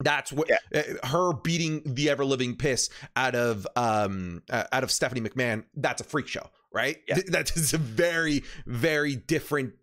that's 0.00 0.32
what 0.32 0.48
Yeah. 0.50 0.82
uh, 1.02 1.06
her 1.06 1.32
beating 1.32 1.80
the 1.86 2.10
ever 2.10 2.24
living 2.24 2.56
piss 2.56 2.90
out 3.16 3.34
of 3.34 3.66
um 3.76 4.42
uh, 4.50 4.64
out 4.72 4.82
of 4.82 4.90
Stephanie 4.90 5.20
McMahon. 5.20 5.64
That's 5.76 6.00
a 6.00 6.04
freak 6.04 6.26
show, 6.26 6.50
right? 6.72 6.98
Yeah. 7.08 7.14
Th- 7.14 7.26
That 7.28 7.56
is 7.56 7.72
a 7.74 7.78
very 7.78 8.42
very 8.66 9.14
different 9.14 9.74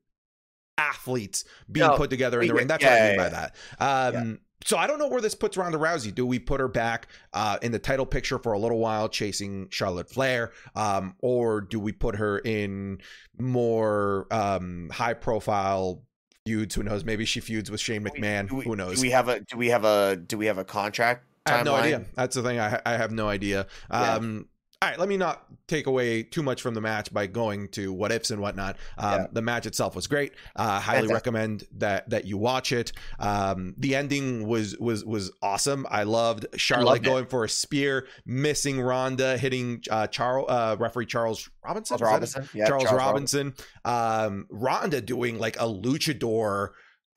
athletes 0.82 1.46
being 1.72 1.88
No, 1.88 1.96
put 1.98 2.10
together 2.10 2.42
in 2.42 2.48
the 2.48 2.54
ring. 2.54 2.68
That's 2.68 2.84
yeah, 2.84 2.90
what 2.94 3.02
I 3.02 3.08
mean 3.10 3.20
yeah, 3.20 3.24
by 3.24 3.30
that. 3.30 4.16
Um, 4.18 4.40
So 4.64 4.78
I 4.78 4.86
don't 4.86 5.00
know 5.00 5.08
where 5.08 5.22
this 5.22 5.34
puts 5.34 5.58
Ronda 5.58 5.80
Rousey. 5.80 6.14
Do 6.14 6.24
we 6.24 6.38
put 6.38 6.60
her 6.60 6.68
back 6.68 7.08
uh, 7.34 7.58
in 7.64 7.72
the 7.72 7.80
title 7.80 8.06
picture 8.06 8.38
for 8.38 8.54
a 8.54 8.60
little 8.60 8.78
while, 8.78 9.10
chasing 9.10 9.68
Charlotte 9.72 10.08
Flair, 10.08 10.52
um, 10.76 11.16
or 11.20 11.62
do 11.62 11.80
we 11.80 11.92
put 11.92 12.16
her 12.18 12.38
in 12.40 13.00
more 13.40 14.28
um, 14.32 14.90
high 14.94 15.16
profile 15.16 16.04
feuds? 16.46 16.76
Who 16.76 16.84
knows? 16.84 17.04
Maybe 17.04 17.26
she 17.26 17.40
feuds 17.40 17.72
with 17.72 17.80
Shane 17.80 18.04
Do 18.04 18.12
we- 18.14 18.20
McMahon. 18.22 18.50
do 18.50 18.56
we- 18.58 18.64
Who 18.66 18.76
knows? 18.76 18.98
Do 18.98 19.02
we 19.02 19.10
have 19.12 19.28
a 19.30 19.40
do 19.40 19.58
we 19.58 19.70
have 19.70 19.84
a 19.84 20.16
do 20.16 20.38
we 20.38 20.46
have 20.46 20.58
a 20.60 20.66
contract? 20.66 21.26
I 21.48 21.52
have 21.58 21.66
no 21.66 21.74
timeline? 21.74 21.82
idea. 21.82 22.06
That's 22.14 22.36
the 22.36 22.44
thing. 22.44 22.60
I 22.60 22.80
I 22.86 22.98
have 22.98 23.12
no 23.12 23.28
idea. 23.28 23.66
Yeah. 23.90 24.14
Um, 24.14 24.48
all 24.82 24.90
right, 24.90 24.98
let 25.00 25.08
me 25.08 25.16
not 25.18 25.46
take 25.68 25.86
away 25.86 26.24
too 26.24 26.42
much 26.42 26.62
from 26.62 26.74
the 26.74 26.82
match 26.82 27.14
by 27.14 27.28
going 27.28 27.68
to 27.70 27.94
what 27.94 28.12
ifs 28.12 28.32
and 28.32 28.42
whatnot. 28.42 28.78
Um, 28.98 29.12
Yeah. 29.22 29.28
The 29.32 29.42
match 29.42 29.66
itself 29.68 29.96
was 29.96 30.08
great. 30.08 30.34
Uh, 30.56 30.80
highly 30.80 31.08
Fantastic. 31.08 31.14
recommend 31.14 31.64
that 31.78 32.10
that 32.10 32.26
you 32.26 32.38
watch 32.38 32.72
it. 32.72 32.92
Um, 33.20 33.76
the 33.78 33.96
ending 33.96 34.48
was 34.48 34.76
was 34.80 35.06
was 35.06 35.32
awesome. 35.42 35.86
I 35.90 36.04
loved 36.04 36.48
Charlotte 36.56 36.86
Loved 36.86 37.04
going 37.04 37.26
for 37.28 37.44
a 37.46 37.50
spear, 37.50 38.08
missing 38.26 38.82
Ronda, 38.82 39.38
hitting 39.38 39.84
uh, 39.92 40.08
Charles 40.08 40.48
uh, 40.50 40.76
referee 40.80 41.06
Charles 41.06 41.48
Robinson. 41.64 41.98
Charles 42.00 42.24
Is 42.24 42.34
that 42.34 42.40
it? 42.40 42.42
Robinson. 42.42 42.60
Yeah, 42.60 42.68
Charles, 42.68 42.92
Robinson. 42.92 43.54
Um, 43.86 44.48
Ronda 44.50 45.00
doing 45.00 45.38
like 45.38 45.58
a 45.58 45.66
luchador, 45.66 46.70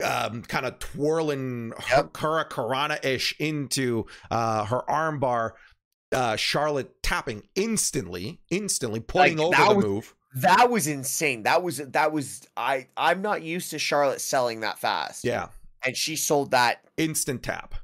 um, 0.03 0.43
kind 0.43 0.65
of 0.67 0.77
twirling 0.79 1.73
Yep. 1.89 2.13
Hurricanrana 2.13 3.03
ish 3.03 3.35
into 3.39 4.05
uh, 4.29 4.65
her 4.65 4.83
armbar. 4.87 5.51
Uh, 6.15 6.35
Charlotte 6.35 7.03
tapping 7.03 7.43
instantly, 7.55 8.39
instantly 8.49 8.99
putting 8.99 9.37
Like, 9.37 9.47
over 9.47 9.55
that 9.57 9.69
the 9.69 9.75
was- 9.75 9.85
move. 9.85 10.15
That 10.37 10.69
was 10.69 10.87
insane. 10.87 11.43
That 11.43 11.63
was 11.63 11.77
that 11.77 12.11
was 12.11 12.45
I 12.57 12.87
I'm 12.97 13.21
not 13.21 13.41
used 13.41 13.69
to 13.71 13.79
Charlotte 13.79 14.19
selling 14.19 14.59
that 14.61 14.79
fast. 14.79 15.23
Yeah, 15.23 15.47
And 15.85 15.95
she 15.95 16.17
sold 16.17 16.51
that 16.51 16.83
instant 16.97 17.41
tap. 17.43 17.75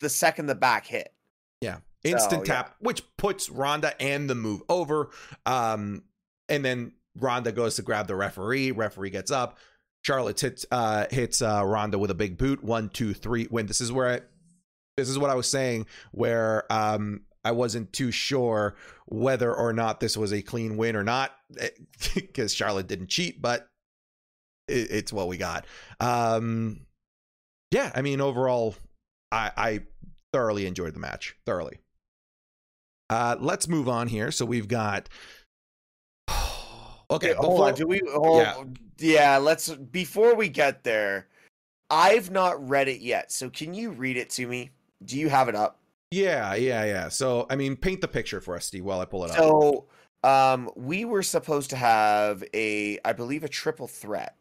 the 0.00 0.08
second 0.08 0.46
the 0.46 0.54
back 0.54 0.86
hit. 0.86 1.12
Yeah. 1.60 1.78
Instant 2.04 2.46
So, 2.46 2.52
yeah. 2.52 2.62
tap, 2.62 2.76
which 2.78 3.02
puts 3.18 3.50
Ronda 3.50 4.00
and 4.00 4.30
the 4.30 4.34
move 4.34 4.62
over. 4.70 5.10
Um, 5.44 6.04
and 6.48 6.64
then 6.64 6.92
Ronda 7.18 7.52
goes 7.52 7.76
to 7.76 7.82
grab 7.82 8.06
the 8.06 8.14
referee. 8.16 8.70
Referee 8.70 9.10
gets 9.10 9.30
up. 9.30 9.58
Charlotte 10.00 10.40
hits 10.40 10.64
uh 10.70 11.06
hits 11.10 11.42
uh 11.42 11.62
Ronda 11.66 11.98
with 11.98 12.10
a 12.10 12.14
big 12.14 12.38
boot. 12.38 12.64
One, 12.64 12.88
two, 12.88 13.12
three. 13.12 13.44
When 13.46 13.66
this 13.66 13.82
is 13.82 13.92
where 13.92 14.08
I 14.08 14.20
this 14.96 15.10
is 15.10 15.18
what 15.18 15.28
I 15.28 15.34
was 15.34 15.46
saying, 15.48 15.86
where 16.12 16.64
um 16.72 17.22
I 17.48 17.52
wasn't 17.52 17.92
too 17.94 18.10
sure 18.10 18.76
whether 19.06 19.54
or 19.54 19.72
not 19.72 20.00
this 20.00 20.16
was 20.18 20.32
a 20.32 20.42
clean 20.42 20.76
win 20.76 20.96
or 20.96 21.02
not, 21.02 21.32
because 22.14 22.52
Charlotte 22.52 22.86
didn't 22.86 23.08
cheat, 23.08 23.40
but 23.40 23.66
it, 24.68 24.90
it's 24.90 25.12
what 25.12 25.28
we 25.28 25.38
got. 25.38 25.64
Um 25.98 26.80
yeah, 27.70 27.90
I 27.94 28.02
mean 28.02 28.20
overall, 28.20 28.74
I 29.32 29.50
I 29.56 29.80
thoroughly 30.32 30.66
enjoyed 30.66 30.94
the 30.94 31.00
match. 31.00 31.36
Thoroughly. 31.46 31.78
Uh, 33.10 33.36
let's 33.40 33.68
move 33.68 33.88
on 33.88 34.08
here. 34.08 34.30
So 34.30 34.44
we've 34.44 34.68
got. 34.68 35.08
okay, 36.30 37.30
Okay, 37.30 37.34
hold 37.34 37.60
on. 37.62 37.74
Do 37.74 37.86
we? 37.86 38.02
Hold, 38.12 38.42
Yeah. 38.42 38.64
yeah. 38.98 39.36
Let's. 39.38 39.70
Before 39.74 40.34
we 40.34 40.48
get 40.48 40.84
there, 40.84 41.28
I've 41.90 42.30
not 42.30 42.68
read 42.68 42.88
it 42.88 43.00
yet. 43.00 43.32
So 43.32 43.48
can 43.48 43.72
you 43.74 43.90
read 43.90 44.16
it 44.16 44.28
to 44.30 44.46
me? 44.46 44.70
Do 45.04 45.18
you 45.18 45.28
have 45.30 45.48
it 45.48 45.54
up? 45.54 45.77
Yeah, 46.10 46.54
yeah, 46.54 46.84
yeah. 46.84 47.08
So 47.08 47.46
I 47.50 47.56
mean, 47.56 47.76
paint 47.76 48.00
the 48.00 48.08
picture 48.08 48.40
for 48.40 48.56
us, 48.56 48.64
Steve, 48.66 48.84
while 48.84 49.00
I 49.00 49.04
pull 49.04 49.24
it 49.24 49.30
up. 49.30 49.36
So, 49.36 49.86
um, 50.24 50.70
we 50.74 51.04
were 51.04 51.22
supposed 51.22 51.70
to 51.70 51.76
have 51.76 52.42
a, 52.54 52.98
I 53.04 53.12
believe, 53.12 53.44
a 53.44 53.48
triple 53.48 53.86
threat. 53.86 54.34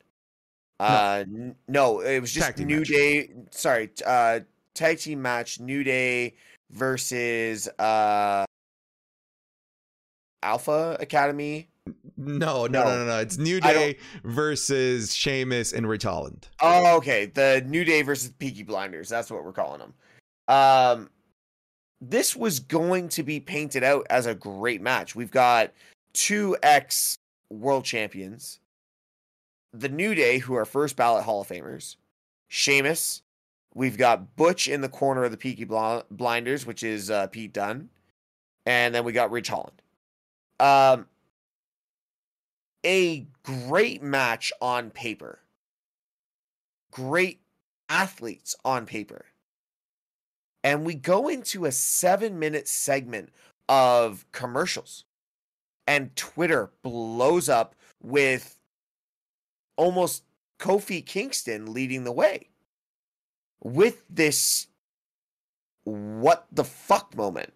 Uh, 0.80 1.24
n- 1.28 1.55
no, 1.68 1.99
it 2.01 2.20
was 2.20 2.32
just 2.32 2.57
New 2.59 2.80
match. 2.80 2.88
Day. 2.88 3.30
Sorry, 3.51 3.89
uh, 4.05 4.41
tag 4.74 4.99
team 4.99 5.22
match. 5.22 5.59
New 5.59 5.84
Day 5.84 6.36
versus 6.72 7.68
uh, 7.80 8.45
Alpha 10.43 10.97
Academy. 10.99 11.70
No, 12.15 12.65
no, 12.65 12.68
No. 12.68 12.84
no, 12.84 12.97
no, 12.97 13.05
no. 13.05 13.20
It's 13.20 13.38
New 13.38 13.59
Day 13.59 13.97
versus 14.24 15.13
Sheamus 15.13 15.74
and 15.74 15.88
Ridge 15.88 16.03
Holland. 16.03 16.47
Oh, 16.61 16.95
okay. 16.97 17.26
The 17.28 17.63
New 17.68 17.84
Day 17.84 18.01
versus 18.01 18.32
Peaky 18.32 18.63
Blinders. 18.63 19.09
That's 19.09 19.30
what 19.32 19.43
we're 19.43 19.53
calling 19.53 19.80
them. 19.80 19.93
Um, 20.47 21.09
this 21.99 22.35
was 22.35 22.59
going 22.59 23.09
to 23.09 23.23
be 23.23 23.39
painted 23.39 23.83
out 23.83 24.05
as 24.09 24.25
a 24.25 24.35
great 24.35 24.81
match. 24.81 25.15
We've 25.15 25.31
got 25.31 25.71
two 26.13 26.57
ex 26.61 27.17
world 27.49 27.85
champions, 27.85 28.59
the 29.73 29.89
New 29.89 30.15
Day, 30.15 30.39
who 30.39 30.55
are 30.55 30.65
first 30.65 30.95
ballot 30.95 31.23
Hall 31.23 31.41
of 31.41 31.47
Famers, 31.47 31.95
Sheamus. 32.47 33.21
We've 33.73 33.97
got 33.97 34.35
Butch 34.35 34.67
in 34.67 34.81
the 34.81 34.89
corner 34.89 35.23
of 35.23 35.31
the 35.31 35.37
Peaky 35.37 35.65
Blinders, 35.65 36.65
which 36.65 36.83
is 36.83 37.11
uh, 37.11 37.27
Pete 37.27 37.53
Dunne, 37.53 37.89
and 38.65 38.93
then 38.93 39.03
we 39.03 39.11
got 39.11 39.31
Ridge 39.31 39.49
Holland. 39.49 39.81
Um, 40.59 41.05
a 42.83 43.27
great 43.43 44.01
match 44.01 44.51
on 44.61 44.89
paper 44.89 45.39
great 46.97 47.39
athletes 47.89 48.55
on 48.65 48.87
paper. 48.87 49.25
And 50.63 50.85
we 50.85 50.95
go 50.95 51.27
into 51.27 51.65
a 51.65 51.71
seven 51.71 52.39
minute 52.39 52.67
segment 52.67 53.29
of 53.69 54.25
commercials, 54.31 55.05
and 55.85 56.15
Twitter 56.15 56.71
blows 56.81 57.47
up 57.47 57.75
with 58.01 58.59
almost 59.77 60.23
Kofi 60.59 61.05
Kingston 61.05 61.73
leading 61.73 62.03
the 62.03 62.11
way 62.11 62.49
with 63.63 64.03
this 64.09 64.67
what 65.83 66.47
the 66.51 66.63
fuck 66.63 67.15
moment. 67.15 67.53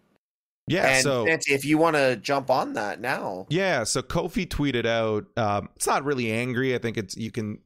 Yeah, 0.68 0.86
and 0.86 1.02
so 1.02 1.26
Santi, 1.26 1.52
if 1.52 1.64
you 1.64 1.76
want 1.76 1.96
to 1.96 2.16
jump 2.16 2.48
on 2.48 2.74
that 2.74 3.00
now, 3.00 3.46
yeah, 3.50 3.84
so 3.84 4.00
Kofi 4.00 4.46
tweeted 4.46 4.86
out. 4.86 5.26
Um, 5.36 5.68
it's 5.76 5.86
not 5.86 6.04
really 6.04 6.30
angry. 6.30 6.74
I 6.74 6.78
think 6.78 6.96
it's 6.96 7.16
you 7.16 7.32
can 7.32 7.58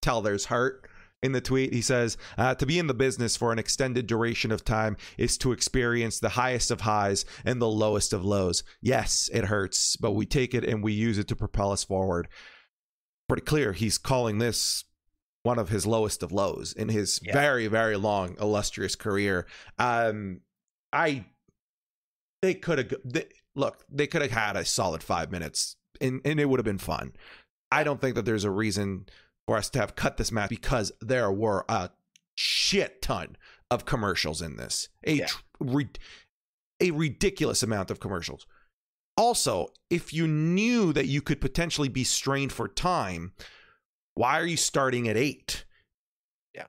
tell 0.00 0.22
there's 0.22 0.44
heart 0.44 0.88
in 1.26 1.32
the 1.32 1.42
tweet. 1.42 1.74
He 1.74 1.82
says, 1.82 2.16
uh, 2.38 2.54
"To 2.54 2.64
be 2.64 2.78
in 2.78 2.86
the 2.86 2.94
business 2.94 3.36
for 3.36 3.52
an 3.52 3.58
extended 3.58 4.06
duration 4.06 4.50
of 4.50 4.64
time 4.64 4.96
is 5.18 5.36
to 5.38 5.52
experience 5.52 6.18
the 6.18 6.30
highest 6.30 6.70
of 6.70 6.80
highs 6.80 7.26
and 7.44 7.60
the 7.60 7.68
lowest 7.68 8.14
of 8.14 8.24
lows. 8.24 8.64
Yes, 8.80 9.28
it 9.34 9.44
hurts, 9.44 9.96
but 9.96 10.12
we 10.12 10.24
take 10.24 10.54
it 10.54 10.64
and 10.64 10.82
we 10.82 10.94
use 10.94 11.18
it 11.18 11.28
to 11.28 11.36
propel 11.36 11.72
us 11.72 11.84
forward." 11.84 12.28
Pretty 13.28 13.42
clear. 13.42 13.72
He's 13.74 13.98
calling 13.98 14.38
this 14.38 14.84
one 15.42 15.58
of 15.58 15.68
his 15.68 15.84
lowest 15.86 16.22
of 16.22 16.32
lows 16.32 16.72
in 16.72 16.88
his 16.88 17.20
Yeah. 17.22 17.32
very, 17.32 17.66
very 17.66 17.96
long, 17.96 18.36
illustrious 18.40 18.94
career. 18.96 19.46
Um, 19.78 20.40
I 20.92 21.26
they 22.42 22.54
could 22.54 22.78
have 22.78 22.94
look 23.54 23.84
they 23.90 24.06
could 24.06 24.22
have 24.22 24.30
had 24.30 24.56
a 24.56 24.64
solid 24.64 25.02
five 25.02 25.30
minutes 25.32 25.76
and, 26.00 26.20
and 26.24 26.38
it 26.38 26.44
would 26.48 26.58
have 26.58 26.64
been 26.64 26.78
fun 26.78 27.12
i 27.72 27.82
don't 27.82 28.00
think 28.00 28.14
that 28.14 28.24
there's 28.26 28.44
a 28.44 28.50
reason 28.50 29.06
for 29.46 29.56
us 29.56 29.70
to 29.70 29.78
have 29.78 29.94
cut 29.96 30.16
this 30.16 30.32
match 30.32 30.50
because 30.50 30.92
there 31.00 31.30
were 31.30 31.64
a 31.68 31.90
shit 32.34 33.00
ton 33.00 33.36
of 33.70 33.84
commercials 33.84 34.42
in 34.42 34.56
this 34.56 34.88
a 35.04 35.14
Yeah. 35.14 35.26
tr- 35.26 35.38
ri- 35.60 35.90
a 36.80 36.90
ridiculous 36.90 37.62
amount 37.62 37.90
of 37.90 38.00
commercials 38.00 38.46
also 39.16 39.68
if 39.88 40.12
you 40.12 40.26
knew 40.28 40.92
that 40.92 41.06
you 41.06 41.22
could 41.22 41.40
potentially 41.40 41.88
be 41.88 42.04
strained 42.04 42.52
for 42.52 42.68
time 42.68 43.32
why 44.14 44.38
are 44.38 44.46
you 44.46 44.56
starting 44.56 45.08
at 45.08 45.16
eight 45.16 45.64
Yeah. 46.54 46.66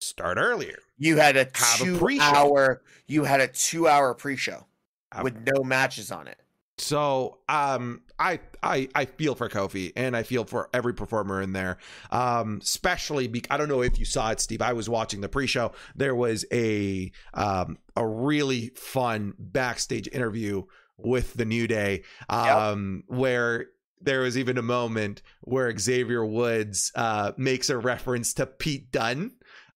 start 0.00 0.38
earlier 0.38 0.78
you 0.96 1.16
had 1.18 1.36
a 1.36 1.48
Have 1.54 1.80
a 1.80 1.84
two 1.84 1.98
pre-show. 1.98 2.22
hour 2.24 2.82
you 3.06 3.24
had 3.24 3.40
a 3.40 3.48
two 3.48 3.86
hour 3.86 4.14
pre 4.14 4.36
show 4.36 4.66
Have- 5.12 5.24
with 5.24 5.36
no 5.36 5.62
matches 5.62 6.10
on 6.10 6.26
it. 6.26 6.40
So 6.76 7.38
um 7.48 8.02
I 8.18 8.40
I 8.62 8.88
I 8.94 9.04
feel 9.04 9.34
for 9.34 9.48
Kofi 9.48 9.92
and 9.94 10.16
I 10.16 10.22
feel 10.24 10.44
for 10.44 10.68
every 10.74 10.94
performer 10.94 11.40
in 11.40 11.52
there. 11.52 11.78
Um 12.10 12.58
especially 12.62 13.28
be- 13.28 13.44
I 13.50 13.56
don't 13.56 13.68
know 13.68 13.82
if 13.82 13.98
you 13.98 14.04
saw 14.04 14.30
it 14.30 14.40
Steve. 14.40 14.60
I 14.62 14.72
was 14.72 14.88
watching 14.88 15.20
the 15.20 15.28
pre-show. 15.28 15.72
There 15.94 16.14
was 16.14 16.44
a 16.52 17.12
um 17.32 17.78
a 17.96 18.06
really 18.06 18.70
fun 18.70 19.34
backstage 19.38 20.08
interview 20.12 20.64
with 20.96 21.34
the 21.34 21.44
New 21.44 21.68
Day 21.68 22.02
um 22.28 23.04
where 23.06 23.66
there 24.00 24.20
was 24.20 24.36
even 24.36 24.58
a 24.58 24.62
moment 24.62 25.22
where 25.42 25.76
Xavier 25.78 26.24
Woods 26.26 26.90
uh 26.96 27.32
makes 27.36 27.70
a 27.70 27.78
reference 27.78 28.34
to 28.34 28.46
Pete 28.46 28.90
Dunne 28.90 29.30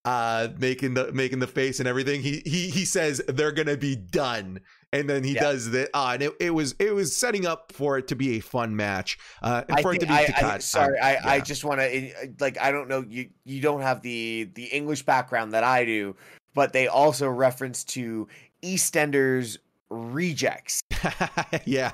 uh 0.05 0.49
making 0.59 0.95
the 0.95 1.13
making 1.13 1.39
the 1.39 1.47
face 1.47 1.79
and 1.79 1.89
everything. 1.89 2.23
He 2.23 2.43
he 2.45 2.71
he 2.71 2.85
says 2.85 3.23
they're 3.29 3.53
going 3.53 3.67
to 3.69 3.77
be 3.77 3.95
done 3.95 4.61
and 4.93 5.09
then 5.09 5.22
he 5.24 5.32
Yeah. 5.34 5.43
does 5.43 5.70
that. 5.70 5.91
Uh, 5.95 6.11
and 6.14 6.22
it, 6.22 6.32
it 6.41 6.51
was 6.51 6.74
it 6.78 6.95
was 6.95 7.16
setting 7.16 7.47
up 7.47 7.72
for 7.72 7.99
it 7.99 8.09
to 8.09 8.16
be 8.16 8.36
a 8.36 8.41
fun 8.41 8.74
match. 8.76 9.18
Uh, 9.43 9.64
and 9.68 9.78
I 9.78 9.82
for 9.82 9.93
it 9.93 10.01
to 10.01 10.07
be 10.07 10.12
I, 10.12 10.26
to 10.26 10.47
I- 10.47 10.59
sorry, 10.59 10.99
I, 10.99 11.34
I 11.36 11.41
just 11.41 11.64
want 11.64 11.80
to 11.80 12.12
like 12.41 12.59
I 12.59 12.70
don't 12.70 12.89
know 12.89 13.05
you 13.09 13.28
you 13.45 13.61
don't 13.61 13.82
have 13.82 14.03
the 14.03 14.49
the 14.55 14.64
English 14.64 15.03
background 15.05 15.53
that 15.53 15.64
I 15.64 15.84
do, 15.84 16.16
but 16.55 16.72
they 16.72 16.86
also 16.89 17.28
reference 17.28 17.84
to 17.84 18.28
EastEnders 18.62 19.59
rejects. 19.91 20.80
yeah, 21.64 21.93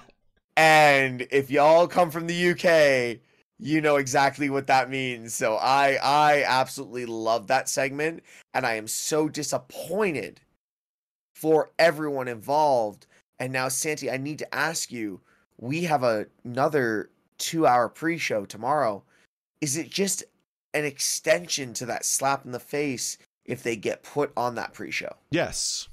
And 0.56 1.26
if 1.30 1.50
y'all 1.50 1.86
come 1.86 2.10
from 2.10 2.26
the 2.26 2.50
UK, 2.50 3.20
you 3.58 3.80
know 3.80 3.96
exactly 3.96 4.50
what 4.50 4.66
that 4.68 4.90
means. 4.90 5.34
So 5.34 5.56
I 5.56 5.98
I 6.02 6.44
absolutely 6.46 7.06
love 7.06 7.46
that 7.48 7.68
segment 7.68 8.22
and 8.52 8.64
I 8.66 8.74
am 8.74 8.88
so 8.88 9.28
disappointed 9.28 10.40
for 11.34 11.70
everyone 11.78 12.28
involved. 12.28 13.06
And 13.38 13.52
now 13.52 13.68
Santi, 13.68 14.10
I 14.10 14.16
need 14.16 14.38
to 14.38 14.54
ask 14.54 14.92
you, 14.92 15.20
we 15.58 15.84
have 15.84 16.02
a, 16.02 16.26
another 16.44 17.10
2-hour 17.38 17.88
pre-show 17.90 18.44
tomorrow. 18.44 19.02
Is 19.60 19.76
it 19.76 19.90
just 19.90 20.24
an 20.72 20.84
extension 20.84 21.74
to 21.74 21.86
that 21.86 22.04
slap 22.04 22.44
in 22.44 22.52
the 22.52 22.60
face 22.60 23.18
if 23.44 23.62
they 23.62 23.76
get 23.76 24.02
put 24.02 24.32
on 24.36 24.54
that 24.54 24.72
pre-show? 24.72 25.14
yes, 25.30 25.88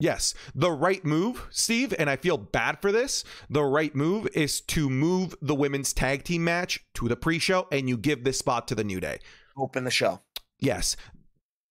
yes. 0.00 0.34
The 0.54 0.70
right 0.70 1.04
move, 1.04 1.46
Steve, 1.50 1.94
and 1.98 2.08
I 2.08 2.16
feel 2.16 2.38
bad 2.38 2.80
for 2.80 2.92
this. 2.92 3.24
The 3.50 3.64
right 3.64 3.94
move 3.94 4.28
is 4.34 4.60
to 4.62 4.88
move 4.88 5.34
the 5.42 5.54
women's 5.54 5.92
tag 5.92 6.24
team 6.24 6.44
match 6.44 6.80
to 6.94 7.08
the 7.08 7.16
pre-show, 7.16 7.68
and 7.70 7.88
you 7.88 7.96
give 7.96 8.24
this 8.24 8.38
spot 8.38 8.68
to 8.68 8.74
the 8.74 8.84
New 8.84 9.00
Day. 9.00 9.18
Open 9.56 9.84
the 9.84 9.90
show. 9.90 10.20
Yes. 10.60 10.96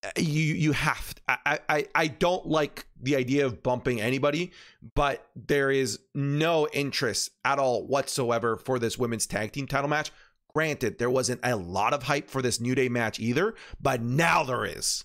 Uh, 0.04 0.10
You 0.18 0.54
you 0.56 0.72
have 0.74 1.16
to, 1.16 1.22
I, 1.28 1.60
I 1.70 1.86
I 1.96 2.08
don't 2.08 2.46
like 2.46 2.86
the 3.02 3.16
idea 3.16 3.46
of 3.46 3.64
bumping 3.64 4.00
anybody, 4.00 4.52
but 4.96 5.28
there 5.36 5.72
is 5.72 6.00
no 6.14 6.68
interest 6.74 7.32
at 7.44 7.58
all 7.60 7.86
whatsoever 7.88 8.58
for 8.58 8.80
this 8.80 8.98
women's 8.98 9.26
tag 9.26 9.52
team 9.54 9.68
title 9.68 9.90
match. 9.90 10.12
Granted, 10.54 10.98
there 10.98 11.10
wasn't 11.10 11.40
a 11.44 11.56
lot 11.56 11.94
of 11.94 12.04
hype 12.04 12.30
for 12.30 12.42
this 12.42 12.60
New 12.60 12.74
Day 12.76 12.90
match 12.90 13.20
either, 13.20 13.54
but 13.82 14.02
now 14.02 14.44
there 14.44 14.66
is. 14.66 15.04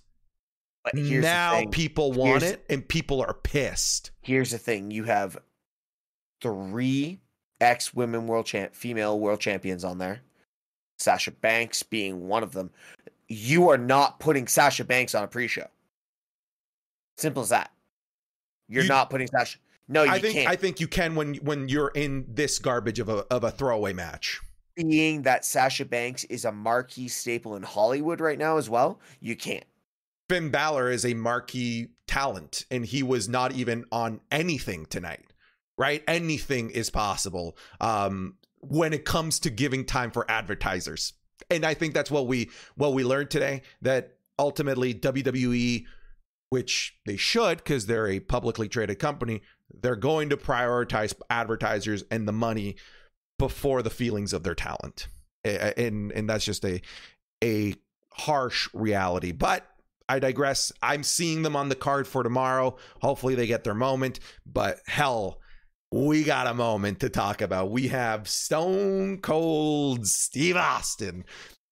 But 0.84 0.95
here's 0.97 1.11
the 1.24 1.30
now 1.30 1.64
people 1.70 2.12
want 2.12 2.43
Here's- 2.43 2.55
it 2.55 2.64
and 2.68 2.86
people 2.88 3.20
are 3.22 3.34
pissed. 3.34 4.11
here's 4.20 4.51
the 4.51 4.59
thing 4.59 4.90
you 4.90 5.05
have 5.05 5.38
three 6.40 7.20
ex 7.61 7.95
women 7.95 8.26
world 8.26 8.47
champ 8.47 8.74
female 8.74 9.18
world 9.18 9.40
champions 9.40 9.84
on 9.84 9.99
there 9.99 10.20
sasha 10.99 11.30
banks 11.30 11.82
being 11.82 12.26
one 12.28 12.43
of 12.43 12.53
them 12.53 12.70
you 13.32 13.68
are 13.70 13.78
not 13.78 14.20
putting 14.20 14.46
sasha 14.46 14.84
banks 14.84 15.14
on 15.14 15.24
a 15.24 15.28
pre-show 15.28 15.66
Simple 17.18 17.42
as 17.42 17.50
that. 17.50 17.70
You're 18.68 18.84
You- 18.84 18.88
not 18.88 19.10
putting 19.10 19.26
Sasha. 19.28 19.58
No, 19.86 20.02
you 20.02 20.10
I 20.10 20.18
think 20.18 20.34
can't. 20.34 20.48
I 20.48 20.56
think 20.56 20.80
you 20.80 20.88
can 20.88 21.14
when 21.14 21.34
when 21.36 21.68
you're 21.68 21.92
in 21.94 22.24
this 22.26 22.58
garbage 22.58 22.98
of 22.98 23.08
a 23.08 23.18
of 23.30 23.44
a 23.44 23.50
throwaway 23.50 23.92
match. 23.92 24.40
Being 24.76 25.22
that 25.22 25.44
Sasha 25.44 25.84
Banks 25.84 26.24
is 26.24 26.46
a 26.46 26.52
marquee 26.52 27.08
staple 27.08 27.54
in 27.54 27.62
Hollywood 27.62 28.20
right 28.20 28.38
now 28.38 28.56
as 28.56 28.70
well, 28.70 28.98
you 29.20 29.36
can't. 29.36 29.64
Finn 30.30 30.50
Balor 30.50 30.90
is 30.90 31.04
a 31.04 31.12
marquee 31.12 31.88
talent, 32.06 32.64
and 32.70 32.86
he 32.86 33.02
was 33.02 33.28
not 33.28 33.52
even 33.52 33.84
on 33.92 34.20
anything 34.30 34.86
tonight. 34.86 35.26
Right? 35.76 36.02
Anything 36.08 36.70
is 36.70 36.88
possible 36.88 37.58
um, 37.80 38.36
when 38.60 38.94
it 38.94 39.04
comes 39.04 39.38
to 39.40 39.50
giving 39.50 39.84
time 39.84 40.10
for 40.10 40.28
advertisers, 40.30 41.12
and 41.51 41.64
I 41.64 41.74
think 41.74 41.95
that's 41.95 42.11
what 42.11 42.26
we 42.26 42.51
what 42.76 42.95
we 42.95 43.05
learned 43.05 43.30
today. 43.30 43.62
That 43.82 44.16
ultimately 44.38 44.95
WWE, 44.95 45.84
which 46.51 46.97
they 47.07 47.16
should 47.16 47.59
because 47.59 47.86
they're 47.86 48.09
a 48.09 48.20
publicly 48.20 48.68
traded 48.68 48.99
company, 48.99 49.43
they're 49.72 49.97
going 49.97 50.30
to 50.30 50.36
prioritize 50.36 51.14
advertisers 51.30 52.05
and 52.11 52.26
the 52.26 52.32
money 52.32 52.76
before 53.38 53.82
the 53.82 53.90
feelings 53.90 54.32
of 54.32 54.43
their 54.43 54.55
talent, 54.55 55.09
and 55.45 56.12
and 56.12 56.28
that's 56.28 56.45
just 56.45 56.64
a 56.64 56.80
a 57.43 57.74
harsh 58.12 58.68
reality, 58.72 59.32
but. 59.32 59.66
I 60.09 60.18
digress. 60.18 60.72
I'm 60.82 61.05
seeing 61.05 61.40
them 61.40 61.57
on 61.57 61.70
the 61.70 61.74
card 61.74 62.07
for 62.07 62.22
tomorrow. 62.22 62.76
Hopefully, 63.01 63.34
they 63.34 63.47
get 63.47 63.64
their 63.64 63.72
moment. 63.72 64.20
But 64.45 64.80
hell, 64.84 65.40
we 65.93 66.24
got 66.24 66.47
a 66.47 66.55
moment 66.55 67.01
to 67.01 67.09
talk 67.09 67.40
about. 67.40 67.70
We 67.70 67.88
have 67.88 68.28
Stone 68.28 69.18
Cold 69.18 70.07
Steve 70.07 70.57
Austin 70.57 71.24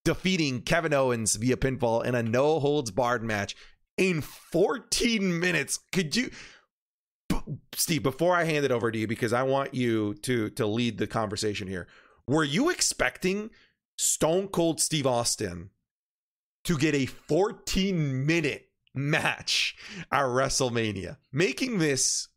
defeating 0.05 0.63
Kevin 0.63 0.95
Owens 0.95 1.37
via 1.37 1.57
pinfall 1.57 2.05
in 2.05 2.15
a 2.15 2.23
no 2.23 2.61
holds 2.61 2.91
barred 2.91 3.23
match 3.23 3.57
in 3.97 4.21
14 4.21 5.41
minutes. 5.41 5.79
Could 5.93 6.15
you, 6.17 6.31
Steve? 7.75 8.03
Before 8.03 8.35
I 8.35 8.45
hand 8.45 8.65
it 8.65 8.73
over 8.73 8.91
to 8.91 8.99
you, 8.99 9.07
because 9.07 9.33
I 9.33 9.43
want 9.43 9.75
you 9.75 10.15
to 10.23 10.51
to 10.51 10.67
lead 10.67 10.99
the 10.99 11.07
conversation 11.07 11.67
here. 11.69 11.89
Were 12.27 12.45
you 12.45 12.71
expecting 12.71 13.51
Stone 13.97 14.49
Cold 14.49 14.81
Steve 14.81 15.07
Austin? 15.07 15.71
to 16.65 16.77
get 16.77 16.95
a 16.95 17.07
14 17.07 18.27
minute 18.27 18.69
match 18.95 19.77
at 20.11 20.25
WrestleMania, 20.25 21.17
making 21.33 21.79
this 21.79 22.29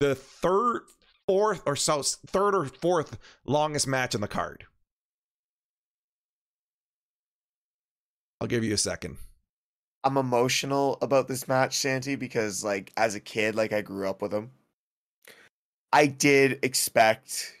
the 0.00 0.14
third, 0.14 0.82
fourth, 1.26 1.62
or 1.66 1.76
so 1.76 2.02
third 2.02 2.54
or 2.54 2.66
fourth 2.66 3.18
longest 3.44 3.86
match 3.86 4.14
on 4.14 4.20
the 4.20 4.28
card. 4.28 4.64
I'll 8.40 8.48
give 8.48 8.64
you 8.64 8.74
a 8.74 8.78
second. 8.78 9.16
I'm 10.04 10.16
emotional 10.16 10.98
about 11.02 11.26
this 11.26 11.48
match, 11.48 11.76
Santi, 11.76 12.14
because 12.16 12.62
like 12.62 12.92
as 12.96 13.14
a 13.14 13.20
kid, 13.20 13.54
like 13.54 13.72
I 13.72 13.80
grew 13.80 14.08
up 14.08 14.22
with 14.22 14.32
him. 14.32 14.50
I 15.92 16.06
did 16.06 16.58
expect 16.62 17.52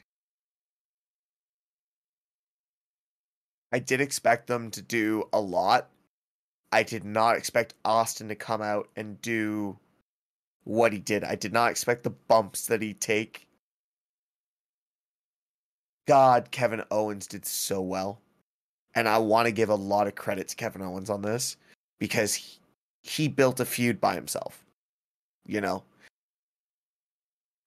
I 3.72 3.78
did 3.78 4.00
expect 4.00 4.46
them 4.46 4.70
to 4.72 4.82
do 4.82 5.28
a 5.32 5.40
lot. 5.40 5.88
I 6.70 6.82
did 6.82 7.04
not 7.04 7.36
expect 7.36 7.74
Austin 7.84 8.28
to 8.28 8.34
come 8.34 8.62
out 8.62 8.88
and 8.96 9.20
do 9.22 9.78
what 10.66 10.92
he 10.92 10.98
did. 10.98 11.22
I 11.22 11.36
did 11.36 11.52
not 11.52 11.70
expect 11.70 12.02
the 12.02 12.10
bumps 12.10 12.66
that 12.66 12.82
he'd 12.82 13.00
take. 13.00 13.46
God, 16.08 16.50
Kevin 16.50 16.82
Owens 16.90 17.26
did 17.26 17.46
so 17.46 17.80
well. 17.80 18.20
And 18.94 19.08
I 19.08 19.18
want 19.18 19.46
to 19.46 19.52
give 19.52 19.68
a 19.68 19.74
lot 19.74 20.06
of 20.06 20.14
credit 20.14 20.48
to 20.48 20.56
Kevin 20.56 20.82
Owens 20.82 21.10
on 21.10 21.22
this 21.22 21.56
because 21.98 22.34
he, 22.34 22.58
he 23.02 23.28
built 23.28 23.60
a 23.60 23.64
feud 23.64 24.00
by 24.00 24.14
himself. 24.14 24.64
You 25.46 25.60
know? 25.60 25.84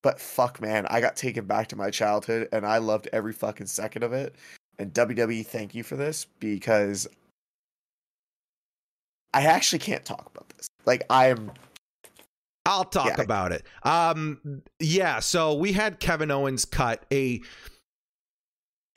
But 0.01 0.19
fuck, 0.19 0.59
man, 0.59 0.85
I 0.89 0.99
got 0.99 1.15
taken 1.15 1.45
back 1.45 1.67
to 1.69 1.75
my 1.75 1.89
childhood 1.89 2.49
and 2.51 2.65
I 2.65 2.79
loved 2.79 3.07
every 3.13 3.33
fucking 3.33 3.67
second 3.67 4.03
of 4.03 4.11
it. 4.11 4.35
And 4.77 4.93
WWE, 4.93 5.45
thank 5.45 5.73
you 5.73 5.83
for 5.83 5.95
this 5.95 6.25
because 6.39 7.07
I 9.33 9.43
actually 9.43 9.79
can't 9.79 10.03
talk 10.03 10.29
about 10.33 10.49
this. 10.49 10.67
Like, 10.85 11.03
I'm. 11.09 11.51
I'll 12.69 12.85
talk 12.85 13.17
Yeah. 13.17 13.23
about 13.23 13.51
it. 13.51 13.65
Um, 13.83 14.61
yeah. 14.79 15.19
So 15.19 15.55
we 15.55 15.71
had 15.73 15.99
Kevin 15.99 16.29
Owens 16.29 16.65
cut 16.65 17.03
a 17.11 17.41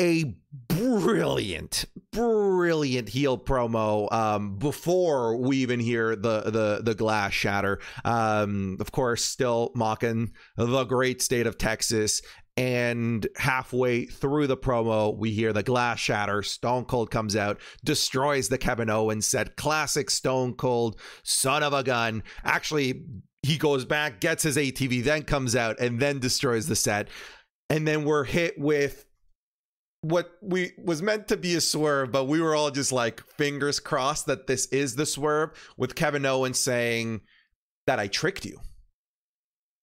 a 0.01 0.35
brilliant, 0.69 1.85
brilliant 2.13 3.09
heel 3.09 3.39
promo 3.39 4.13
um, 4.13 4.57
before 4.57 5.37
we 5.37 5.59
even 5.59 5.81
hear 5.81 6.17
the 6.17 6.43
the 6.43 6.81
the 6.83 6.95
glass 6.95 7.33
shatter. 7.33 7.79
Um, 8.05 8.77
of 8.81 8.91
course, 8.93 9.25
still 9.25 9.71
mocking 9.75 10.33
the 10.57 10.85
great 10.85 11.23
state 11.23 11.47
of 11.47 11.57
Texas. 11.59 12.21
And 12.59 13.27
halfway 13.39 14.05
through 14.05 14.47
the 14.47 14.59
promo, 14.59 15.17
we 15.17 15.31
hear 15.31 15.55
the 15.55 15.63
glass 15.63 15.99
shatter. 15.99 16.43
Stone 16.43 16.85
Cold 16.85 17.11
comes 17.11 17.35
out, 17.35 17.59
destroys 17.83 18.51
the 18.51 18.59
Kevin 18.59 18.91
Owens 18.91 19.27
set. 19.27 19.57
Classic 19.57 20.11
Stone 20.11 20.55
Cold, 20.57 21.01
son 21.23 21.63
of 21.63 21.73
a 21.73 21.83
gun. 21.83 22.23
Actually, 22.45 23.05
he 23.43 23.59
goes 23.59 23.85
back, 23.85 24.21
gets 24.21 24.45
his 24.45 24.57
ATV, 24.57 25.03
then 25.03 25.23
comes 25.23 25.57
out, 25.57 25.81
and 25.81 26.01
then 26.01 26.19
destroys 26.19 26.67
the 26.67 26.77
set. 26.77 27.09
And 27.69 27.87
then 27.87 28.05
we're 28.05 28.25
hit 28.25 28.59
with 28.59 29.07
what 30.03 30.33
we 30.43 30.73
was 30.83 31.01
meant 31.01 31.29
to 31.29 31.37
be 31.37 31.55
a 31.55 31.61
swerve, 31.61 32.13
but 32.13 32.25
we 32.25 32.41
were 32.41 32.55
all 32.55 32.71
just 32.71 32.93
like 32.93 33.23
fingers 33.37 33.81
crossed 33.81 34.27
that 34.27 34.47
this 34.47 34.67
is 34.67 34.97
the 34.97 35.07
swerve 35.07 35.51
with 35.77 35.95
Kevin 35.95 36.27
Owens 36.27 36.59
saying 36.59 37.21
that 37.87 37.99
I 37.99 38.09
tricked 38.09 38.45
you. 38.45 38.61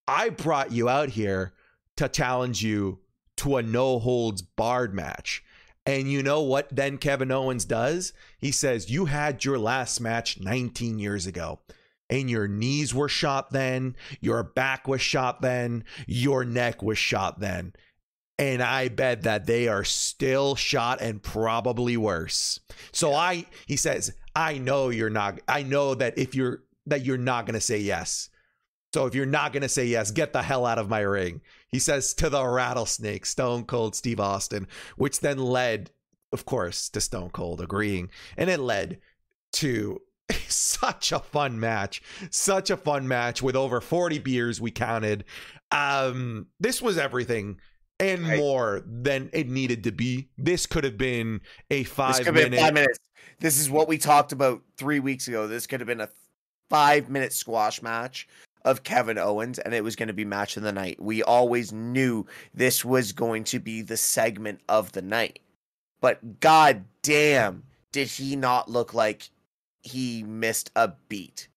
I 0.08 0.30
brought 0.30 0.72
you 0.72 0.90
out 0.90 1.10
here 1.10 1.54
to 1.98 2.10
challenge 2.10 2.64
you 2.64 3.00
to 3.38 3.58
a 3.58 3.64
no 3.64 4.00
holds 4.00 4.42
barred 4.42 4.94
match. 4.94 5.44
And 5.86 6.12
you 6.12 6.22
know 6.22 6.42
what 6.42 6.76
then 6.76 6.98
Kevin 6.98 7.32
Owens 7.32 7.66
does? 7.66 8.14
He 8.40 8.52
says, 8.52 8.90
You 8.90 9.06
had 9.06 9.46
your 9.46 9.58
last 9.58 10.00
match 10.00 10.40
19 10.40 11.00
years 11.00 11.26
ago. 11.26 11.60
And 12.10 12.30
your 12.30 12.48
knees 12.48 12.94
were 12.94 13.10
shot 13.10 13.52
then, 13.52 13.96
your 14.20 14.44
back 14.44 14.88
was 14.88 15.02
shot 15.02 15.42
then, 15.42 15.84
your 16.08 16.44
neck 16.44 16.82
was 16.82 16.98
shot 16.98 17.40
then. 17.40 17.74
And 18.38 18.64
I 18.64 18.88
bet 18.88 19.24
that 19.24 19.46
they 19.46 19.68
are 19.68 19.84
still 19.84 20.56
shot 20.56 21.02
and 21.02 21.22
probably 21.22 21.98
worse. 21.98 22.60
So 22.92 23.14
I 23.14 23.46
he 23.68 23.76
says, 23.76 24.14
I 24.36 24.58
know 24.58 24.90
you're 24.90 25.10
not 25.10 25.40
I 25.48 25.64
know 25.64 25.94
that 25.96 26.18
if 26.18 26.34
you're 26.34 26.64
that 26.88 27.06
you're 27.06 27.18
not 27.18 27.46
gonna 27.46 27.62
say 27.62 27.78
yes. 27.78 28.30
So 28.94 29.06
if 29.06 29.14
you're 29.14 29.26
not 29.26 29.54
going 29.54 29.62
to 29.62 29.70
say 29.70 29.86
yes, 29.86 30.12
get 30.12 30.34
the 30.34 30.42
hell 30.42 30.66
out 30.66 30.80
of 30.80 30.90
my 30.90 31.02
ring. 31.02 31.42
He 31.70 31.80
says 31.80 32.14
to 32.16 32.30
the 32.30 32.44
rattlesnake, 32.44 33.26
Stone 33.26 33.66
Cold 33.66 33.96
Steve 33.96 34.20
Austin, 34.20 34.68
which 34.98 35.20
then 35.20 35.38
led, 35.38 35.92
of 36.32 36.46
course, 36.46 36.90
to 36.90 37.02
Stone 37.02 37.30
Cold 37.30 37.62
agreeing. 37.62 38.10
And 38.36 38.50
it 38.50 38.60
led 38.60 39.00
to 39.54 40.02
such 40.48 41.12
a 41.12 41.20
fun 41.20 41.60
match. 41.60 42.02
Such 42.30 42.70
a 42.70 42.78
fun 42.78 43.08
match 43.08 43.42
with 43.42 43.56
over 43.56 43.82
40 43.82 44.20
beers 44.20 44.62
we 44.62 44.72
counted. 44.72 45.26
Um, 45.72 46.48
this 46.60 46.82
was 46.82 46.98
everything 46.98 47.60
and 48.00 48.24
Right. 48.24 48.38
more 48.38 48.82
than 48.86 49.30
it 49.34 49.50
needed 49.50 49.84
to 49.84 49.92
be. 49.92 50.30
This 50.38 50.66
could 50.66 50.84
have 50.84 50.98
been 50.98 51.42
a 51.70 51.84
five 51.84 52.24
been 52.34 52.54
five 52.54 52.74
minutes. 52.74 53.00
This 53.40 53.60
is 53.60 53.70
what 53.70 53.88
we 53.88 53.98
talked 53.98 54.32
about 54.32 54.62
three 54.78 55.00
weeks 55.00 55.28
ago. 55.28 55.48
This 55.48 55.68
could 55.68 55.80
have 55.80 55.88
been 55.88 56.02
a 56.02 56.10
five 56.70 57.10
minute 57.10 57.34
squash 57.34 57.82
match 57.82 58.28
of 58.66 58.84
Kevin 58.84 59.18
Owens, 59.18 59.60
and 59.60 59.74
it 59.74 59.84
was 59.84 59.96
going 59.96 60.08
to 60.08 60.14
be 60.14 60.26
match 60.26 60.58
of 60.58 60.64
the 60.64 60.72
night. 60.72 61.02
We 61.02 61.24
always 61.24 61.72
knew 61.72 62.26
this 62.54 62.84
was 62.84 63.12
going 63.14 63.46
to 63.46 63.60
be 63.60 63.82
the 63.82 63.98
segment 63.98 64.62
of 64.68 64.92
the 64.92 65.02
night. 65.02 65.40
But 66.02 66.40
god 66.40 66.86
damn, 67.02 67.64
did 67.92 68.08
he 68.08 68.36
not 68.36 68.70
look 68.70 68.94
like 68.94 69.30
he 69.90 70.24
missed 70.24 70.72
a 70.76 70.94
beat. 71.08 71.48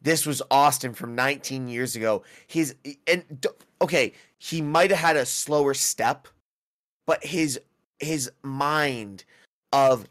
This 0.00 0.26
was 0.26 0.42
Austin 0.50 0.92
from 0.92 1.14
19 1.14 1.68
years 1.68 1.96
ago. 1.96 2.22
His 2.46 2.74
and 3.06 3.46
okay, 3.80 4.12
he 4.38 4.60
might 4.60 4.90
have 4.90 5.00
had 5.00 5.16
a 5.16 5.26
slower 5.26 5.74
step, 5.74 6.28
but 7.06 7.24
his 7.24 7.58
his 7.98 8.30
mind 8.42 9.24
of 9.72 10.06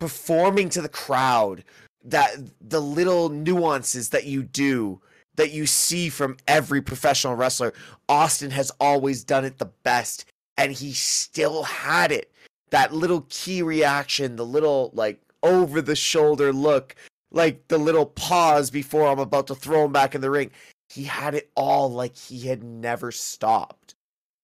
performing 0.00 0.68
to 0.70 0.82
the 0.82 0.88
crowd, 0.88 1.62
that 2.04 2.30
the 2.60 2.80
little 2.80 3.28
nuances 3.28 4.08
that 4.08 4.24
you 4.24 4.42
do 4.42 5.00
that 5.36 5.52
you 5.52 5.66
see 5.66 6.08
from 6.08 6.36
every 6.48 6.82
professional 6.82 7.34
wrestler, 7.34 7.72
Austin 8.08 8.50
has 8.50 8.72
always 8.80 9.24
done 9.24 9.44
it 9.44 9.58
the 9.58 9.70
best 9.84 10.26
and 10.58 10.72
he 10.72 10.92
still 10.92 11.62
had 11.62 12.12
it. 12.12 12.30
That 12.70 12.92
little 12.92 13.26
key 13.28 13.62
reaction, 13.62 14.36
the 14.36 14.44
little 14.44 14.90
like 14.92 15.20
over 15.42 15.80
the 15.80 15.96
shoulder 15.96 16.52
look, 16.52 16.94
like 17.30 17.68
the 17.68 17.78
little 17.78 18.06
pause 18.06 18.70
before 18.70 19.08
I'm 19.08 19.18
about 19.18 19.46
to 19.48 19.54
throw 19.54 19.84
him 19.84 19.92
back 19.92 20.14
in 20.14 20.20
the 20.20 20.30
ring. 20.30 20.50
He 20.88 21.04
had 21.04 21.34
it 21.34 21.50
all 21.54 21.90
like 21.90 22.16
he 22.16 22.48
had 22.48 22.62
never 22.62 23.12
stopped. 23.12 23.94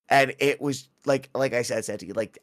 And 0.09 0.35
it 0.39 0.61
was 0.61 0.89
like 1.05 1.29
like 1.35 1.53
I 1.53 1.63
said, 1.63 1.85
Santi, 1.85 2.13
like 2.13 2.39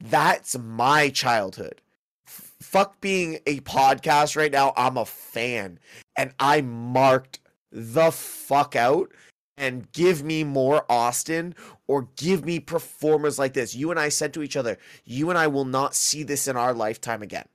that's 0.00 0.58
my 0.58 1.08
childhood. 1.08 1.80
F- 2.26 2.52
fuck 2.60 3.00
being 3.00 3.40
a 3.46 3.60
podcast 3.60 4.36
right 4.36 4.52
now. 4.52 4.72
I'm 4.76 4.96
a 4.96 5.06
fan. 5.06 5.78
And 6.16 6.32
I 6.38 6.60
marked 6.60 7.40
the 7.72 8.10
fuck 8.10 8.76
out 8.76 9.12
and 9.56 9.90
give 9.92 10.22
me 10.22 10.44
more 10.44 10.84
Austin 10.88 11.54
or 11.86 12.08
give 12.16 12.44
me 12.44 12.60
performers 12.60 13.38
like 13.38 13.54
this. 13.54 13.74
You 13.74 13.90
and 13.90 13.98
I 13.98 14.08
said 14.08 14.32
to 14.34 14.42
each 14.42 14.56
other, 14.56 14.78
you 15.04 15.30
and 15.30 15.38
I 15.38 15.48
will 15.48 15.64
not 15.64 15.94
see 15.94 16.22
this 16.22 16.46
in 16.46 16.56
our 16.56 16.72
lifetime 16.72 17.22
again. 17.22 17.46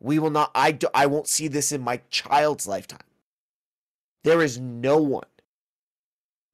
We 0.00 0.18
will 0.18 0.30
not 0.30 0.50
I 0.54 0.72
do, 0.72 0.88
I 0.94 1.06
won't 1.06 1.28
see 1.28 1.48
this 1.48 1.72
in 1.72 1.82
my 1.82 2.00
child's 2.10 2.66
lifetime. 2.66 2.98
There 4.24 4.42
is 4.42 4.58
no 4.58 4.98
one 4.98 5.24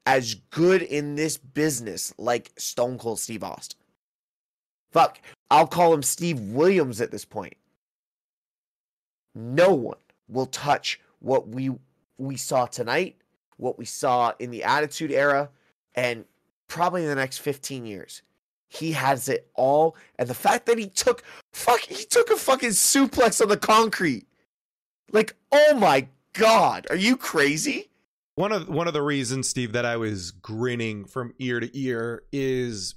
as 0.05 0.35
good 0.51 0.83
in 0.83 1.15
this 1.17 1.37
business 1.37 2.15
like 2.19 2.53
Stone 2.57 2.99
Cold 2.99 3.19
Steve 3.19 3.43
Austin. 3.43 3.79
Fuck, 4.93 5.21
I'll 5.51 5.67
call 5.67 5.93
him 5.93 6.03
Steve 6.03 6.41
Williams 6.41 7.01
at 7.01 7.11
this 7.11 7.25
point. 7.25 7.57
No 9.35 9.75
one 9.75 9.99
will 10.29 10.47
touch 10.47 11.01
what 11.21 11.49
we 11.49 11.71
we 12.19 12.37
saw 12.37 12.67
tonight, 12.67 13.17
what 13.59 13.79
we 13.79 13.85
saw 13.85 14.33
in 14.39 14.51
the 14.51 14.65
Attitude 14.65 15.13
Era, 15.13 15.51
and 15.95 16.25
probably 16.67 17.03
in 17.03 17.09
the 17.09 17.15
next 17.15 17.39
15 17.39 17.85
years. 17.85 18.23
He 18.69 18.93
has 18.93 19.29
it 19.29 19.51
all, 19.55 19.97
and 20.19 20.29
the 20.29 20.35
fact 20.35 20.67
that 20.67 20.79
he 20.79 20.89
took 20.89 21.23
fuck, 21.53 21.81
he 21.81 22.05
took 22.05 22.31
a 22.31 22.37
fucking 22.37 22.71
suplex 22.71 23.41
on 23.41 23.49
the 23.49 23.57
concrete. 23.57 24.27
Like, 25.13 25.37
oh 25.53 25.75
my 25.75 26.09
god, 26.33 26.87
are 26.91 26.97
you 26.97 27.17
crazy? 27.17 27.91
One 28.35 28.53
of 28.53 28.69
one 28.69 28.87
of 28.87 28.93
the 28.93 29.03
reasons, 29.03 29.49
Steve, 29.49 29.73
that 29.73 29.87
I 29.87 29.97
was 29.97 30.31
grinning 30.31 31.05
from 31.07 31.33
ear 31.39 31.61
to 31.61 31.79
ear 31.79 32.25
is 32.33 32.97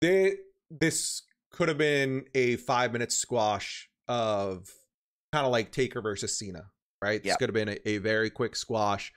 they, 0.00 0.36
this 0.70 1.22
could 1.50 1.68
have 1.68 1.78
been 1.78 2.26
a 2.34 2.56
five 2.56 2.92
minute 2.92 3.12
squash 3.12 3.88
of 4.06 4.70
kind 5.32 5.46
of 5.46 5.52
like 5.52 5.72
Taker 5.72 6.00
versus 6.00 6.38
Cena, 6.38 6.66
right? 7.02 7.22
This 7.22 7.36
could 7.36 7.48
have 7.48 7.54
been 7.54 7.70
a, 7.70 7.88
a 7.88 7.98
very 7.98 8.30
quick 8.30 8.54
squash, 8.54 9.12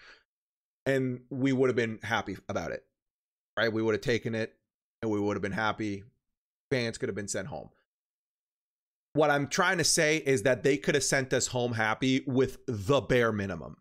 and 0.88 1.20
we 1.30 1.54
would 1.54 1.70
have 1.70 1.76
been 1.76 2.00
happy 2.02 2.38
about 2.50 2.72
it, 2.72 2.84
right? 3.56 3.72
We 3.72 3.84
would 3.84 3.94
have 3.94 4.02
taken 4.02 4.34
it, 4.34 4.56
and 5.02 5.12
we 5.12 5.20
would 5.20 5.36
have 5.36 5.42
been 5.42 5.52
happy. 5.52 6.04
Fans 6.72 6.98
could 6.98 7.10
have 7.10 7.16
been 7.16 7.28
sent 7.28 7.48
home. 7.48 7.70
What 9.14 9.30
I'm 9.30 9.48
trying 9.48 9.78
to 9.80 9.84
say 9.84 10.18
is 10.18 10.44
that 10.44 10.64
they 10.64 10.78
could 10.78 10.96
have 10.96 11.04
sent 11.04 11.34
us 11.34 11.48
home 11.48 11.74
happy 11.74 12.24
with 12.28 12.60
the 12.68 13.02
bare 13.02 13.32
minimum. 13.32 13.78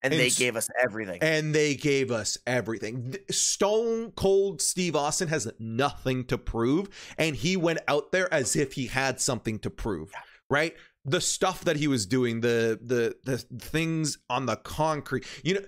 And 0.00 0.14
And 0.14 0.20
they 0.20 0.30
gave 0.30 0.54
us 0.54 0.68
everything. 0.80 1.18
and 1.22 1.52
they 1.52 1.74
gave 1.74 2.12
us 2.12 2.38
everything. 2.46 3.16
Stone 3.32 4.12
Cold 4.12 4.62
Steve 4.62 4.94
Austin 4.94 5.26
has 5.26 5.50
nothing 5.58 6.24
to 6.26 6.38
prove, 6.38 6.88
and 7.18 7.34
he 7.34 7.56
went 7.56 7.80
out 7.88 8.12
there 8.12 8.32
as 8.32 8.54
if 8.54 8.74
he 8.74 8.86
had 8.86 9.20
something 9.20 9.58
to 9.58 9.70
prove, 9.70 10.12
right? 10.48 10.76
The 11.04 11.20
stuff 11.20 11.64
that 11.64 11.74
he 11.78 11.88
was 11.88 12.06
doing, 12.06 12.42
the 12.42 12.78
the 12.80 13.16
the 13.24 13.38
things 13.38 14.18
on 14.30 14.46
the 14.46 14.54
concrete. 14.54 15.26
You 15.42 15.54
know, 15.54 15.60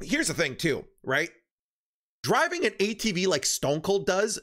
here's 0.00 0.28
the 0.28 0.34
thing 0.34 0.56
too, 0.56 0.86
right? 1.02 1.28
Driving 2.26 2.66
an 2.66 2.72
ATV 2.80 3.28
like 3.28 3.46
Stone 3.46 3.82
Cold 3.82 4.04
does, 4.04 4.40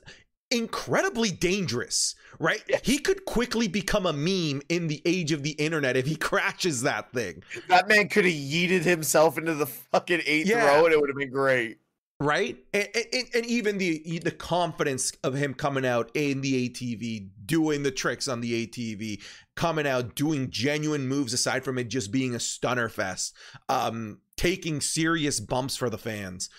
incredibly 0.49 1.31
dangerous, 1.31 2.15
right? 2.39 2.63
Yeah. 2.69 2.79
He 2.81 2.97
could 2.97 3.25
quickly 3.25 3.67
become 3.67 4.05
a 4.05 4.13
meme 4.13 4.61
in 4.69 4.87
the 4.87 5.01
age 5.03 5.33
of 5.33 5.43
the 5.43 5.51
internet 5.51 5.97
if 5.97 6.05
he 6.05 6.15
crashes 6.29 6.83
that 6.83 7.11
thing. 7.11 7.43
that 7.67 7.89
man 7.89 8.07
could 8.07 8.23
have 8.23 8.33
yeeted 8.33 8.83
himself 8.83 9.37
into 9.37 9.53
the 9.53 9.65
fucking 9.65 10.21
eighth 10.25 10.47
Yeah. 10.47 10.65
row 10.65 10.85
and 10.85 10.93
it 10.93 11.01
would 11.01 11.09
have 11.09 11.17
been 11.17 11.29
great. 11.29 11.79
right 12.21 12.55
and, 12.73 12.87
and, 12.95 13.25
and 13.33 13.45
even 13.47 13.77
the 13.79 14.19
the 14.23 14.31
confidence 14.31 15.11
of 15.25 15.33
him 15.33 15.53
coming 15.53 15.85
out 15.85 16.09
in 16.13 16.39
the 16.39 16.69
atv 16.69 17.27
doing 17.45 17.83
the 17.83 17.91
tricks 17.91 18.29
on 18.29 18.39
the 18.39 18.65
atv 18.67 19.21
coming 19.55 19.85
out 19.87 20.15
doing 20.15 20.49
genuine 20.49 21.05
moves 21.07 21.33
aside 21.33 21.65
from 21.65 21.77
it 21.77 21.89
just 21.89 22.11
being 22.13 22.33
a 22.35 22.39
stunner 22.39 22.87
fest 22.87 23.33
um 23.67 24.19
taking 24.37 24.79
serious 24.79 25.39
bumps 25.41 25.75
for 25.75 25.89
the 25.89 25.97
fans 25.97 26.49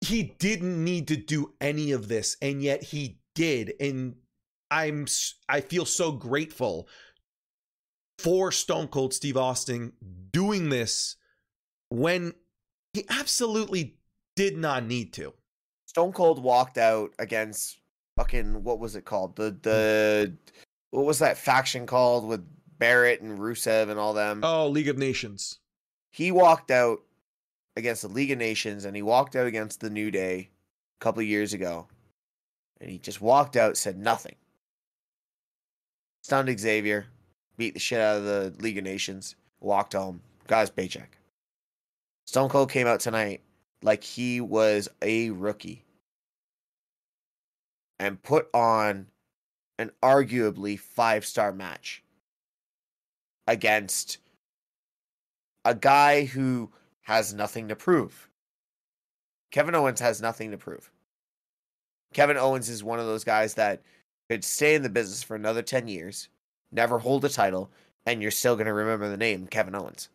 he 0.00 0.34
didn't 0.38 0.82
need 0.82 1.08
to 1.08 1.16
do 1.16 1.52
any 1.60 1.92
of 1.92 2.08
this 2.08 2.36
and 2.42 2.62
yet 2.62 2.82
he 2.82 3.18
did 3.34 3.72
and 3.80 4.14
i'm 4.70 5.06
i 5.48 5.60
feel 5.60 5.84
so 5.84 6.12
grateful 6.12 6.88
for 8.18 8.52
stone 8.52 8.88
cold 8.88 9.12
steve 9.12 9.36
austin 9.36 9.92
doing 10.32 10.68
this 10.68 11.16
when 11.88 12.32
he 12.92 13.04
absolutely 13.08 13.96
did 14.36 14.56
not 14.56 14.84
need 14.84 15.12
to. 15.14 15.32
Stone 15.86 16.12
Cold 16.12 16.42
walked 16.42 16.78
out 16.78 17.10
against 17.18 17.80
fucking 18.16 18.62
what 18.64 18.78
was 18.78 18.96
it 18.96 19.04
called? 19.04 19.36
The 19.36 19.56
the 19.62 20.36
what 20.90 21.04
was 21.04 21.18
that 21.18 21.38
faction 21.38 21.86
called 21.86 22.26
with 22.26 22.46
Barrett 22.78 23.22
and 23.22 23.38
Rusev 23.38 23.90
and 23.90 23.98
all 23.98 24.14
them? 24.14 24.40
Oh, 24.42 24.68
League 24.68 24.88
of 24.88 24.98
Nations. 24.98 25.58
He 26.10 26.32
walked 26.32 26.70
out 26.70 27.00
against 27.76 28.02
the 28.02 28.08
League 28.08 28.30
of 28.30 28.38
Nations 28.38 28.84
and 28.84 28.96
he 28.96 29.02
walked 29.02 29.36
out 29.36 29.46
against 29.46 29.80
the 29.80 29.90
New 29.90 30.10
Day 30.10 30.48
a 31.00 31.04
couple 31.04 31.22
years 31.22 31.52
ago. 31.52 31.86
And 32.80 32.90
he 32.90 32.98
just 32.98 33.20
walked 33.20 33.56
out, 33.56 33.76
said 33.76 33.98
nothing. 33.98 34.34
Stunned 36.22 36.58
Xavier, 36.58 37.06
beat 37.56 37.74
the 37.74 37.80
shit 37.80 38.00
out 38.00 38.18
of 38.18 38.24
the 38.24 38.54
League 38.58 38.78
of 38.78 38.84
Nations, 38.84 39.36
walked 39.60 39.92
home, 39.92 40.20
got 40.46 40.60
his 40.60 40.70
paycheck. 40.70 41.16
Stone 42.26 42.48
Cold 42.48 42.70
came 42.70 42.86
out 42.86 43.00
tonight 43.00 43.40
like 43.82 44.02
he 44.02 44.40
was 44.40 44.88
a 45.00 45.30
rookie 45.30 45.84
and 47.98 48.22
put 48.22 48.48
on 48.52 49.06
an 49.78 49.90
arguably 50.02 50.78
five 50.78 51.24
star 51.24 51.52
match 51.52 52.02
against 53.46 54.18
a 55.64 55.74
guy 55.74 56.24
who 56.24 56.70
has 57.06 57.32
nothing 57.32 57.68
to 57.68 57.76
prove. 57.76 58.28
Kevin 59.52 59.76
Owens 59.76 60.00
has 60.00 60.20
nothing 60.20 60.50
to 60.50 60.56
prove. 60.56 60.90
Kevin 62.12 62.36
Owens 62.36 62.68
is 62.68 62.82
one 62.82 62.98
of 62.98 63.06
those 63.06 63.22
guys 63.22 63.54
that 63.54 63.80
could 64.28 64.42
stay 64.42 64.74
in 64.74 64.82
the 64.82 64.88
business 64.88 65.22
for 65.22 65.36
another 65.36 65.62
10 65.62 65.86
years, 65.86 66.28
never 66.72 66.98
hold 66.98 67.24
a 67.24 67.28
title, 67.28 67.70
and 68.06 68.20
you're 68.20 68.32
still 68.32 68.56
going 68.56 68.66
to 68.66 68.72
remember 68.72 69.08
the 69.08 69.16
name 69.16 69.46
Kevin 69.46 69.76
Owens. 69.76 70.08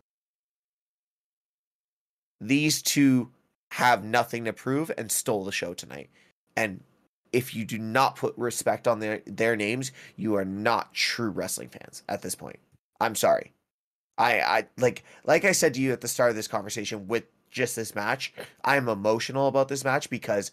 These 2.42 2.82
two 2.82 3.30
have 3.72 4.04
nothing 4.04 4.44
to 4.44 4.52
prove 4.52 4.92
and 4.98 5.10
stole 5.10 5.46
the 5.46 5.52
show 5.54 5.74
tonight. 5.74 6.10
And 6.58 6.84
if 7.32 7.56
you 7.56 7.64
do 7.64 7.78
not 7.78 8.18
put 8.18 8.38
respect 8.38 8.86
on 8.86 9.00
their 9.00 9.22
their 9.26 9.56
names, 9.56 9.94
you 10.18 10.36
are 10.36 10.44
not 10.44 10.94
true 10.94 11.30
wrestling 11.30 11.70
fans 11.70 12.04
at 12.10 12.22
this 12.22 12.36
point. 12.36 12.60
I'm 13.00 13.16
sorry. 13.16 13.54
I 14.22 14.59
I 14.59 14.67
like 14.78 15.03
like 15.26 15.45
I 15.45 15.51
said 15.51 15.74
to 15.74 15.82
you 15.82 15.91
at 15.91 16.01
the 16.01 16.07
start 16.07 16.30
of 16.30 16.36
this 16.36 16.47
conversation 16.47 17.07
with 17.07 17.26
just 17.49 17.76
this 17.76 17.95
match, 17.95 18.34
I'm 18.63 18.88
emotional 18.88 19.47
about 19.47 19.67
this 19.67 19.84
match 19.84 20.09
because 20.09 20.51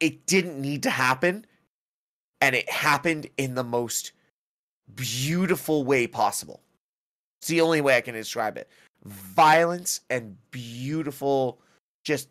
it 0.00 0.26
didn't 0.26 0.60
need 0.60 0.82
to 0.84 0.90
happen 0.90 1.46
and 2.40 2.56
it 2.56 2.68
happened 2.70 3.28
in 3.36 3.54
the 3.54 3.64
most 3.64 4.12
beautiful 4.94 5.84
way 5.84 6.06
possible. 6.06 6.60
It's 7.40 7.48
the 7.48 7.60
only 7.60 7.80
way 7.80 7.96
I 7.96 8.00
can 8.00 8.14
describe 8.14 8.56
it. 8.56 8.68
Violence 9.04 10.00
and 10.10 10.36
beautiful 10.50 11.60
just 12.04 12.28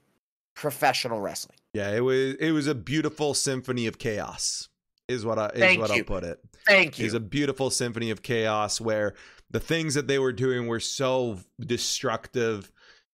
professional 0.55 1.21
wrestling. 1.21 1.57
Yeah, 1.73 1.91
it 1.91 2.01
was 2.01 2.33
it 2.35 2.51
was 2.51 2.67
a 2.67 2.75
beautiful 2.75 3.33
symphony 3.33 3.85
of 3.85 3.99
chaos. 3.99 4.69
Is 5.07 5.25
what 5.25 5.39
I 5.39 5.47
is 5.47 5.61
Thank 5.61 5.81
what 5.81 5.89
you. 5.91 5.97
I'll 5.97 6.03
put 6.03 6.23
it. 6.23 6.39
Thank 6.65 6.99
It 6.99 7.03
was 7.03 7.13
a 7.13 7.19
beautiful 7.19 7.69
symphony 7.69 8.09
of 8.09 8.21
chaos 8.21 8.81
where 8.81 9.13
the 9.49 9.59
things 9.59 9.93
that 9.93 10.07
they 10.07 10.19
were 10.19 10.33
doing 10.33 10.67
were 10.67 10.81
so 10.81 11.39
destructive 11.59 12.71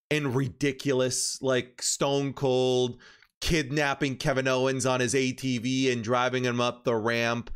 and 0.10 0.36
ridiculous, 0.36 1.40
like 1.42 1.82
Stone 1.82 2.34
Cold 2.34 2.98
kidnapping 3.42 4.16
Kevin 4.16 4.48
Owens 4.48 4.86
on 4.86 5.02
his 5.02 5.14
ATV 5.14 5.92
and 5.92 6.02
driving 6.04 6.46
him 6.46 6.62
up 6.62 6.86
the 6.86 6.96
ramp. 6.96 7.52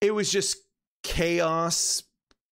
It 0.00 0.14
was 0.14 0.30
just 0.30 0.58
chaos 1.02 2.02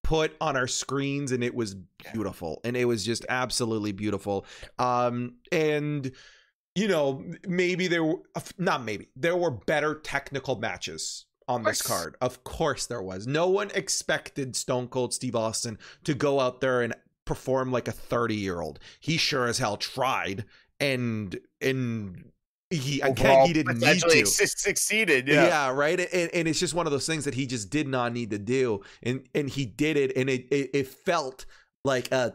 put 0.03 0.35
on 0.41 0.57
our 0.57 0.67
screens 0.67 1.31
and 1.31 1.45
it 1.45 1.55
was 1.55 1.77
beautiful 2.13 2.63
and 2.65 2.75
it 2.75 2.87
was 2.87 3.05
just 3.05 3.27
absolutely 3.29 3.93
beautiful 3.93 4.47
um 4.79 5.35
and 5.53 6.11
you 6.79 6.89
know 6.89 7.25
maybe 7.47 7.87
there 7.89 8.05
were 8.05 8.21
not 8.57 8.85
maybe 8.85 9.09
there 9.17 9.37
were 9.37 9.51
better 9.51 9.95
technical 9.97 10.57
matches 10.57 11.27
on 11.47 11.63
this 11.63 11.81
card. 11.81 12.15
Of 12.21 12.45
course 12.45 12.87
there 12.87 13.01
was. 13.03 13.27
No 13.27 13.49
one 13.49 13.71
expected 13.75 14.55
stone 14.55 14.87
cold 14.89 15.13
steve 15.15 15.35
austin 15.37 15.79
to 16.05 16.15
go 16.15 16.41
out 16.41 16.61
there 16.61 16.83
and 16.83 16.95
perform 17.25 17.71
like 17.73 17.89
a 17.89 17.93
30 17.93 18.35
year 18.35 18.61
old 18.61 18.79
he 19.01 19.17
sure 19.19 19.47
as 19.47 19.59
hell 19.59 19.77
tried 19.77 20.45
and 20.81 21.39
and 21.61 22.31
he 22.71 23.01
again 23.01 23.47
he 23.47 23.53
didn't 23.55 23.79
need 23.81 24.01
to. 24.01 24.27
su- 24.27 24.47
succeeded. 24.47 25.27
yeah, 25.27 25.47
Yeah. 25.47 25.71
right? 25.73 25.99
And, 26.01 26.31
and 26.35 26.49
it's 26.49 26.61
just 26.61 26.75
one 26.75 26.87
of 26.87 26.93
those 26.93 27.07
things 27.07 27.25
that 27.25 27.35
he 27.35 27.47
just 27.47 27.71
did 27.71 27.89
not 27.89 28.13
need 28.13 28.31
to 28.31 28.39
do. 28.39 28.83
And 29.03 29.27
and 29.35 29.49
he 29.49 29.65
did 29.65 29.97
it 29.97 30.15
and 30.17 30.29
it 30.29 30.47
it, 30.51 30.71
it 30.75 30.89
felt 30.89 31.47
like 31.85 32.13
a 32.13 32.35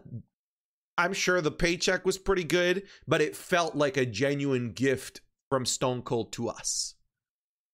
i'm 0.98 1.14
sure 1.14 1.42
the 1.42 1.52
paycheck 1.52 2.06
was 2.06 2.18
pretty 2.18 2.44
good 2.44 2.84
but 3.08 3.22
it 3.22 3.36
felt 3.36 3.76
like 3.76 3.98
a 3.98 4.06
genuine 4.06 4.72
gift 4.72 5.22
from 5.50 5.66
stone 5.66 6.02
cold 6.02 6.32
to 6.32 6.50
us 6.50 6.96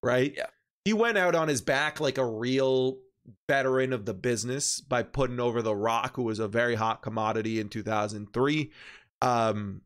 right 0.04 0.34
Yeah. 0.38 0.48
he 0.86 0.94
went 0.94 1.18
out 1.18 1.36
on 1.36 1.48
his 1.48 1.62
back 1.62 2.00
like 2.00 2.18
a 2.18 2.26
real 2.26 2.98
veteran 3.48 3.94
of 3.94 4.06
the 4.06 4.14
business 4.14 4.80
by 4.82 5.04
putting 5.04 5.40
over 5.40 5.62
The 5.62 5.76
Rock, 5.76 6.16
who 6.16 6.24
was 6.24 6.40
a 6.40 6.48
very 6.48 6.74
hot 6.74 7.04
commodity 7.04 7.60
in 7.60 7.70
2003. 7.70 8.72
Um, 9.22 9.82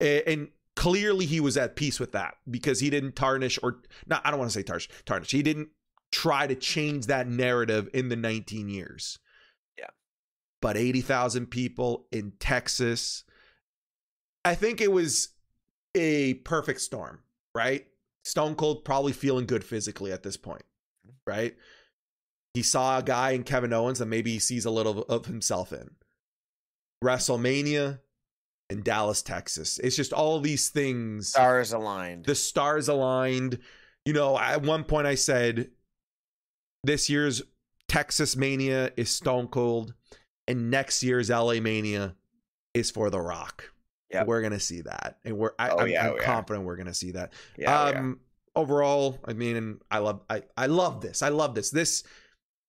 and 0.00 0.48
clearly 0.76 1.26
he 1.26 1.40
was 1.40 1.56
at 1.56 1.74
peace 1.74 1.98
with 1.98 2.12
that 2.12 2.34
because 2.48 2.78
he 2.78 2.90
didn't 2.90 3.16
tarnish 3.16 3.58
or 3.62 3.80
not. 4.06 4.22
I 4.24 4.30
don't 4.30 4.38
want 4.38 4.52
to 4.52 4.56
say 4.56 4.62
tarnish. 4.62 4.88
Tarnish. 5.04 5.32
He 5.32 5.42
didn't 5.42 5.70
try 6.12 6.46
to 6.46 6.54
change 6.54 7.06
that 7.06 7.26
narrative 7.26 7.88
in 7.92 8.08
the 8.08 8.16
19 8.16 8.68
years. 8.68 9.18
But 10.62 10.78
80,000 10.78 11.46
people 11.46 12.06
in 12.10 12.32
Texas. 12.40 13.24
I 14.44 14.54
think 14.54 14.80
it 14.80 14.90
was 14.90 15.28
a 15.94 16.34
perfect 16.34 16.80
storm, 16.80 17.20
right? 17.54 17.86
Stone 18.24 18.54
Cold 18.54 18.84
probably 18.84 19.12
feeling 19.12 19.44
good 19.44 19.64
physically 19.64 20.12
at 20.12 20.22
this 20.22 20.36
point, 20.38 20.62
right? 21.26 21.54
He 22.54 22.62
saw 22.62 22.98
a 22.98 23.02
guy 23.02 23.32
in 23.32 23.44
Kevin 23.44 23.72
Owens 23.72 23.98
that 23.98 24.06
maybe 24.06 24.32
he 24.32 24.38
sees 24.38 24.64
a 24.64 24.70
little 24.70 25.02
of 25.02 25.26
himself 25.26 25.72
in. 25.72 25.90
WrestleMania 27.02 27.98
in 28.70 28.82
Dallas, 28.82 29.22
Texas. 29.22 29.78
It's 29.78 29.96
just 29.96 30.12
all 30.12 30.40
these 30.40 30.70
things. 30.70 31.28
Stars 31.28 31.72
aligned. 31.72 32.24
The 32.24 32.34
stars 32.34 32.88
aligned. 32.88 33.58
You 34.04 34.12
know, 34.12 34.38
at 34.38 34.62
one 34.62 34.84
point 34.84 35.06
I 35.06 35.16
said 35.16 35.70
this 36.84 37.10
year's 37.10 37.42
Texas 37.88 38.36
Mania 38.36 38.92
is 38.96 39.10
Stone 39.10 39.48
Cold, 39.48 39.94
and 40.48 40.70
next 40.70 41.02
year's 41.02 41.30
LA 41.30 41.60
Mania 41.60 42.14
is 42.74 42.90
for 42.90 43.10
The 43.10 43.20
Rock. 43.20 43.70
Yeah, 44.10 44.24
we're 44.24 44.42
gonna 44.42 44.60
see 44.60 44.82
that, 44.82 45.18
and 45.24 45.38
we're 45.38 45.52
I, 45.58 45.70
am 45.70 45.76
oh, 45.78 45.84
yeah, 45.84 46.10
oh, 46.10 46.18
confident 46.20 46.66
we're 46.66 46.76
gonna 46.76 46.92
see 46.92 47.12
that. 47.12 47.32
Yeah, 47.56 47.92
oh, 47.94 47.98
um, 47.98 48.20
overall, 48.54 49.18
I 49.24 49.32
mean, 49.32 49.80
I 49.90 49.98
love 49.98 50.22
I 50.28 50.42
I 50.56 50.66
love 50.66 51.00
this. 51.00 51.22
I 51.22 51.30
love 51.30 51.54
this. 51.54 51.70
This 51.70 52.02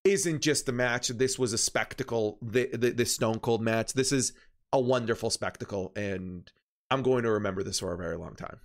isn't 0.03 0.41
just 0.41 0.65
the 0.65 0.71
match. 0.71 1.09
This 1.09 1.37
was 1.37 1.53
a 1.53 1.57
spectacle. 1.57 2.37
The, 2.41 2.69
the 2.73 2.91
the 2.91 3.05
Stone 3.05 3.39
Cold 3.39 3.61
match. 3.61 3.93
This 3.93 4.11
is 4.11 4.33
a 4.71 4.79
wonderful 4.79 5.29
spectacle, 5.29 5.91
and 5.95 6.49
I'm 6.89 7.03
going 7.03 7.23
to 7.23 7.31
remember 7.31 7.63
this 7.63 7.79
for 7.79 7.93
a 7.93 7.97
very 7.97 8.17
long 8.17 8.35
time. 8.35 8.59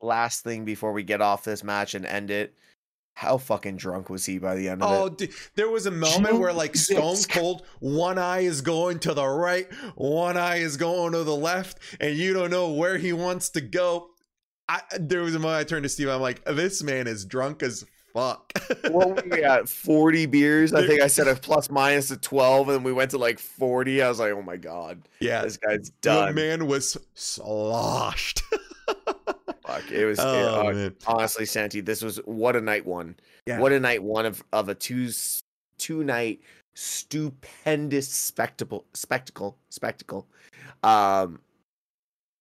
Last 0.00 0.44
thing 0.44 0.64
before 0.64 0.92
we 0.92 1.02
get 1.02 1.20
off 1.20 1.44
this 1.44 1.64
match 1.64 1.94
and 1.94 2.04
end 2.04 2.30
it, 2.30 2.54
how 3.14 3.38
fucking 3.38 3.76
drunk 3.76 4.10
was 4.10 4.26
he 4.26 4.38
by 4.38 4.56
the 4.56 4.68
end 4.68 4.82
of 4.82 4.90
oh, 4.90 5.06
it? 5.06 5.30
Oh, 5.30 5.50
there 5.54 5.68
was 5.68 5.86
a 5.86 5.90
moment 5.90 6.38
where 6.38 6.52
like 6.52 6.74
Stone 6.76 7.16
Cold, 7.30 7.62
one 7.78 8.18
eye 8.18 8.40
is 8.40 8.60
going 8.60 8.98
to 9.00 9.14
the 9.14 9.26
right, 9.26 9.72
one 9.94 10.36
eye 10.36 10.56
is 10.56 10.76
going 10.76 11.12
to 11.12 11.22
the 11.22 11.36
left, 11.36 11.78
and 12.00 12.16
you 12.16 12.34
don't 12.34 12.50
know 12.50 12.72
where 12.72 12.98
he 12.98 13.12
wants 13.12 13.50
to 13.50 13.60
go. 13.60 14.08
I, 14.68 14.80
there 14.98 15.22
was 15.22 15.34
a 15.34 15.38
moment 15.38 15.60
I 15.60 15.64
turned 15.64 15.84
to 15.84 15.88
Steve. 15.88 16.08
I'm 16.08 16.20
like, 16.20 16.44
this 16.44 16.82
man 16.82 17.06
is 17.06 17.24
drunk 17.24 17.62
as 17.62 17.84
fuck. 18.14 18.52
what 18.90 19.08
were 19.08 19.22
we 19.30 19.44
at? 19.44 19.68
40 19.68 20.26
beers? 20.26 20.72
I 20.72 20.86
think 20.86 21.02
I 21.02 21.08
said 21.08 21.28
a 21.28 21.36
plus 21.36 21.70
minus 21.70 22.10
of 22.10 22.20
12, 22.20 22.68
and 22.68 22.78
then 22.78 22.82
we 22.82 22.92
went 22.92 23.10
to 23.10 23.18
like 23.18 23.38
40. 23.38 24.02
I 24.02 24.08
was 24.08 24.18
like, 24.18 24.32
oh 24.32 24.42
my 24.42 24.56
god, 24.56 25.06
yeah, 25.20 25.42
this 25.42 25.58
guy's 25.58 25.90
done. 26.00 26.34
The 26.34 26.40
man 26.40 26.66
was 26.66 26.96
sloshed. 27.14 28.42
Fuck. 29.66 29.90
It 29.90 30.04
was 30.04 30.18
oh, 30.20 30.68
it, 30.68 30.96
uh, 31.06 31.12
honestly, 31.12 31.46
Santi. 31.46 31.80
This 31.80 32.02
was 32.02 32.18
what 32.24 32.54
a 32.54 32.60
night 32.60 32.84
one. 32.84 33.16
Yeah. 33.46 33.60
What 33.60 33.72
a 33.72 33.80
night 33.80 34.02
one 34.02 34.26
of 34.26 34.44
of 34.52 34.68
a 34.68 34.74
two 34.74 35.10
two 35.78 36.04
night 36.04 36.40
stupendous 36.74 38.08
spectacle 38.08 38.84
spectacle 38.92 39.56
spectacle. 39.70 40.26
Um, 40.82 41.40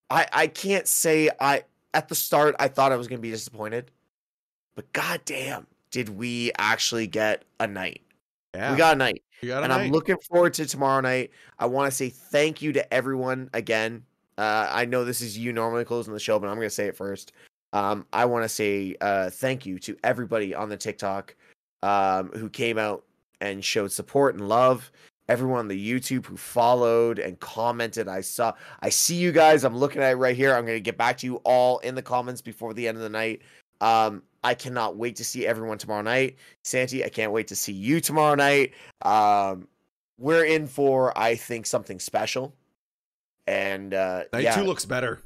I 0.09 0.27
I 0.33 0.47
can't 0.47 0.87
say 0.87 1.29
I 1.39 1.63
at 1.93 2.09
the 2.09 2.15
start 2.15 2.55
I 2.59 2.67
thought 2.67 2.91
I 2.91 2.97
was 2.97 3.07
gonna 3.07 3.21
be 3.21 3.31
disappointed, 3.31 3.91
but 4.75 4.91
goddamn, 4.91 5.67
did 5.91 6.09
we 6.09 6.51
actually 6.57 7.07
get 7.07 7.45
a 7.59 7.67
night? 7.67 8.01
Yeah. 8.53 8.71
We 8.71 8.77
got 8.77 8.95
a 8.95 8.97
night. 8.97 9.23
Got 9.41 9.59
a 9.59 9.63
and 9.63 9.71
night. 9.71 9.85
I'm 9.85 9.91
looking 9.91 10.17
forward 10.17 10.53
to 10.55 10.65
tomorrow 10.65 10.99
night. 10.99 11.31
I 11.57 11.67
want 11.67 11.89
to 11.89 11.95
say 11.95 12.09
thank 12.09 12.61
you 12.61 12.73
to 12.73 12.93
everyone 12.93 13.49
again 13.53 14.03
uh, 14.37 14.67
I 14.71 14.85
know 14.85 15.03
this 15.03 15.21
is 15.21 15.37
you 15.37 15.53
normally 15.53 15.85
closing 15.85 16.13
the 16.13 16.19
show, 16.19 16.39
but 16.39 16.47
I'm 16.47 16.55
going 16.55 16.65
to 16.65 16.69
say 16.69 16.87
it 16.87 16.97
first. 16.97 17.33
Um, 17.73 18.05
I 18.13 18.25
want 18.25 18.43
to 18.43 18.49
say 18.49 18.95
uh, 19.01 19.29
thank 19.29 19.65
you 19.65 19.79
to 19.79 19.97
everybody 20.03 20.53
on 20.53 20.69
the 20.69 20.77
TikTok 20.77 21.35
um, 21.81 22.29
who 22.29 22.49
came 22.49 22.77
out 22.77 23.03
and 23.41 23.63
showed 23.63 23.91
support 23.91 24.35
and 24.35 24.47
love. 24.47 24.91
Everyone 25.29 25.59
on 25.59 25.67
the 25.67 25.91
YouTube 25.91 26.25
who 26.25 26.35
followed 26.35 27.17
and 27.17 27.39
commented. 27.39 28.07
I 28.07 28.21
saw, 28.21 28.53
I 28.81 28.89
see 28.89 29.15
you 29.15 29.31
guys. 29.31 29.63
I'm 29.63 29.77
looking 29.77 30.01
at 30.01 30.11
it 30.11 30.15
right 30.15 30.35
here. 30.35 30.53
I'm 30.53 30.65
going 30.65 30.77
to 30.77 30.81
get 30.81 30.97
back 30.97 31.17
to 31.19 31.25
you 31.25 31.37
all 31.37 31.79
in 31.79 31.95
the 31.95 32.01
comments 32.01 32.41
before 32.41 32.73
the 32.73 32.87
end 32.87 32.97
of 32.97 33.03
the 33.03 33.09
night. 33.09 33.41
Um, 33.81 34.21
I 34.43 34.53
cannot 34.53 34.97
wait 34.97 35.15
to 35.17 35.23
see 35.23 35.47
everyone 35.47 35.77
tomorrow 35.77 36.01
night. 36.01 36.35
Santi, 36.63 37.05
I 37.05 37.09
can't 37.09 37.31
wait 37.31 37.47
to 37.47 37.55
see 37.55 37.71
you 37.71 38.01
tomorrow 38.01 38.35
night. 38.35 38.73
Um, 39.01 39.67
we're 40.19 40.45
in 40.45 40.67
for, 40.67 41.17
I 41.17 41.35
think, 41.35 41.65
something 41.65 41.99
special 41.99 42.53
and 43.47 43.93
uh, 43.93 44.23
night 44.33 44.43
yeah, 44.43 44.55
two 44.55 44.63
looks 44.63 44.85
better. 44.85 45.21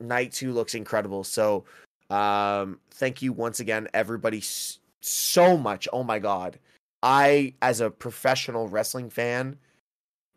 Night 0.00 0.32
two 0.32 0.52
looks 0.52 0.74
incredible. 0.74 1.24
So, 1.24 1.64
um, 2.10 2.78
thank 2.90 3.22
you 3.22 3.32
once 3.32 3.60
again, 3.60 3.88
everybody, 3.94 4.42
so 5.00 5.56
much. 5.56 5.88
Oh 5.92 6.02
my 6.02 6.18
god, 6.18 6.58
I 7.02 7.54
as 7.62 7.80
a 7.80 7.90
professional 7.90 8.68
wrestling 8.68 9.10
fan 9.10 9.58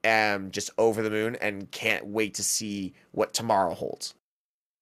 am 0.03 0.51
just 0.51 0.71
over 0.77 1.01
the 1.01 1.09
moon 1.09 1.35
and 1.41 1.69
can't 1.71 2.05
wait 2.07 2.33
to 2.35 2.43
see 2.43 2.93
what 3.11 3.33
tomorrow 3.33 3.73
holds. 3.73 4.15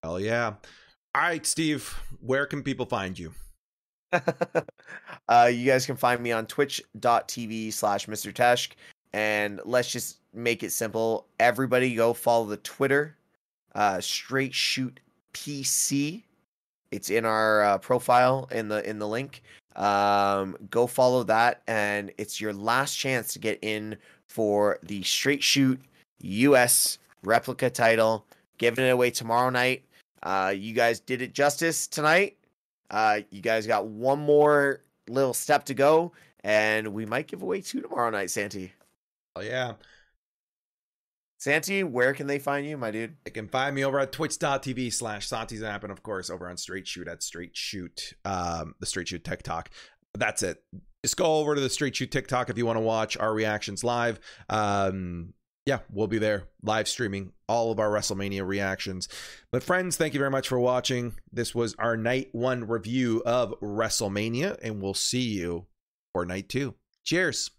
Hell 0.03 0.19
yeah! 0.19 0.53
All 1.15 1.21
right, 1.21 1.45
Steve, 1.45 1.93
where 2.21 2.45
can 2.45 2.63
people 2.63 2.85
find 2.85 3.17
you? 3.17 3.33
uh, 5.29 5.49
you 5.51 5.65
guys 5.65 5.85
can 5.85 5.95
find 5.95 6.21
me 6.21 6.31
on 6.31 6.45
twitch.tv 6.45 7.73
slash 7.73 8.07
Mr. 8.07 8.33
Tesh. 8.33 8.69
And 9.13 9.59
let's 9.65 9.91
just 9.91 10.18
make 10.33 10.63
it 10.63 10.71
simple. 10.71 11.27
Everybody 11.39 11.95
go 11.95 12.13
follow 12.13 12.45
the 12.45 12.57
Twitter, 12.57 13.15
uh, 13.75 14.01
Straight 14.01 14.53
Shoot 14.53 14.99
PC. 15.33 16.23
It's 16.91 17.09
in 17.09 17.25
our 17.25 17.63
uh, 17.63 17.77
profile 17.77 18.47
in 18.51 18.67
the 18.67 18.87
in 18.87 18.99
the 18.99 19.07
link. 19.07 19.43
Um, 19.75 20.57
go 20.69 20.87
follow 20.87 21.23
that, 21.23 21.61
and 21.67 22.11
it's 22.17 22.41
your 22.41 22.53
last 22.53 22.95
chance 22.95 23.33
to 23.33 23.39
get 23.39 23.59
in 23.61 23.97
for 24.27 24.79
the 24.83 25.03
Straight 25.03 25.43
Shoot 25.43 25.79
US 26.21 26.99
replica 27.23 27.69
title. 27.69 28.25
Giving 28.57 28.85
it 28.85 28.89
away 28.89 29.11
tomorrow 29.11 29.49
night. 29.49 29.83
Uh, 30.21 30.53
you 30.55 30.73
guys 30.73 30.99
did 30.99 31.21
it 31.21 31.33
justice 31.33 31.87
tonight. 31.87 32.35
Uh, 32.91 33.21
you 33.29 33.41
guys 33.41 33.65
got 33.65 33.87
one 33.87 34.19
more 34.19 34.81
little 35.07 35.33
step 35.33 35.63
to 35.65 35.73
go, 35.73 36.11
and 36.43 36.87
we 36.93 37.05
might 37.05 37.27
give 37.27 37.41
away 37.41 37.61
two 37.61 37.81
tomorrow 37.81 38.09
night, 38.09 38.29
Santi. 38.29 38.73
Oh 39.35 39.41
yeah. 39.41 39.73
Santi, 41.39 41.85
where 41.85 42.13
can 42.13 42.27
they 42.27 42.37
find 42.37 42.67
you, 42.67 42.77
my 42.77 42.91
dude? 42.91 43.15
They 43.23 43.31
can 43.31 43.47
find 43.47 43.73
me 43.73 43.85
over 43.85 43.97
at 43.97 44.11
twitch.tv 44.11 44.91
slash 44.91 45.25
Santi's 45.25 45.63
app 45.63 45.83
and 45.83 45.91
of 45.91 46.03
course 46.03 46.29
over 46.29 46.49
on 46.49 46.57
Straight 46.57 46.85
Shoot 46.85 47.07
at 47.07 47.23
Straight 47.23 47.55
Shoot, 47.55 48.13
um, 48.25 48.75
the 48.79 48.85
Straight 48.85 49.07
Shoot 49.07 49.23
TikTok. 49.23 49.69
That's 50.13 50.43
it. 50.43 50.61
Just 51.03 51.15
go 51.15 51.37
over 51.37 51.55
to 51.55 51.61
the 51.61 51.69
Straight 51.69 51.95
Shoot 51.95 52.11
TikTok 52.11 52.49
if 52.49 52.57
you 52.57 52.65
want 52.65 52.75
to 52.75 52.81
watch 52.81 53.15
our 53.15 53.33
reactions 53.33 53.85
live. 53.85 54.19
Um, 54.49 55.33
yeah, 55.65 55.79
we'll 55.89 56.07
be 56.07 56.17
there 56.17 56.49
live 56.61 56.89
streaming 56.89 57.31
all 57.47 57.71
of 57.71 57.79
our 57.79 57.89
WrestleMania 57.89 58.45
reactions. 58.45 59.07
But 59.49 59.63
friends, 59.63 59.95
thank 59.95 60.13
you 60.13 60.19
very 60.19 60.31
much 60.31 60.49
for 60.49 60.59
watching. 60.59 61.13
This 61.31 61.55
was 61.55 61.73
our 61.79 61.95
night 61.95 62.29
one 62.33 62.67
review 62.67 63.23
of 63.25 63.53
WrestleMania, 63.61 64.57
and 64.61 64.81
we'll 64.81 64.93
see 64.93 65.21
you 65.21 65.67
for 66.11 66.25
night 66.25 66.49
two. 66.49 66.75
Cheers. 67.05 67.51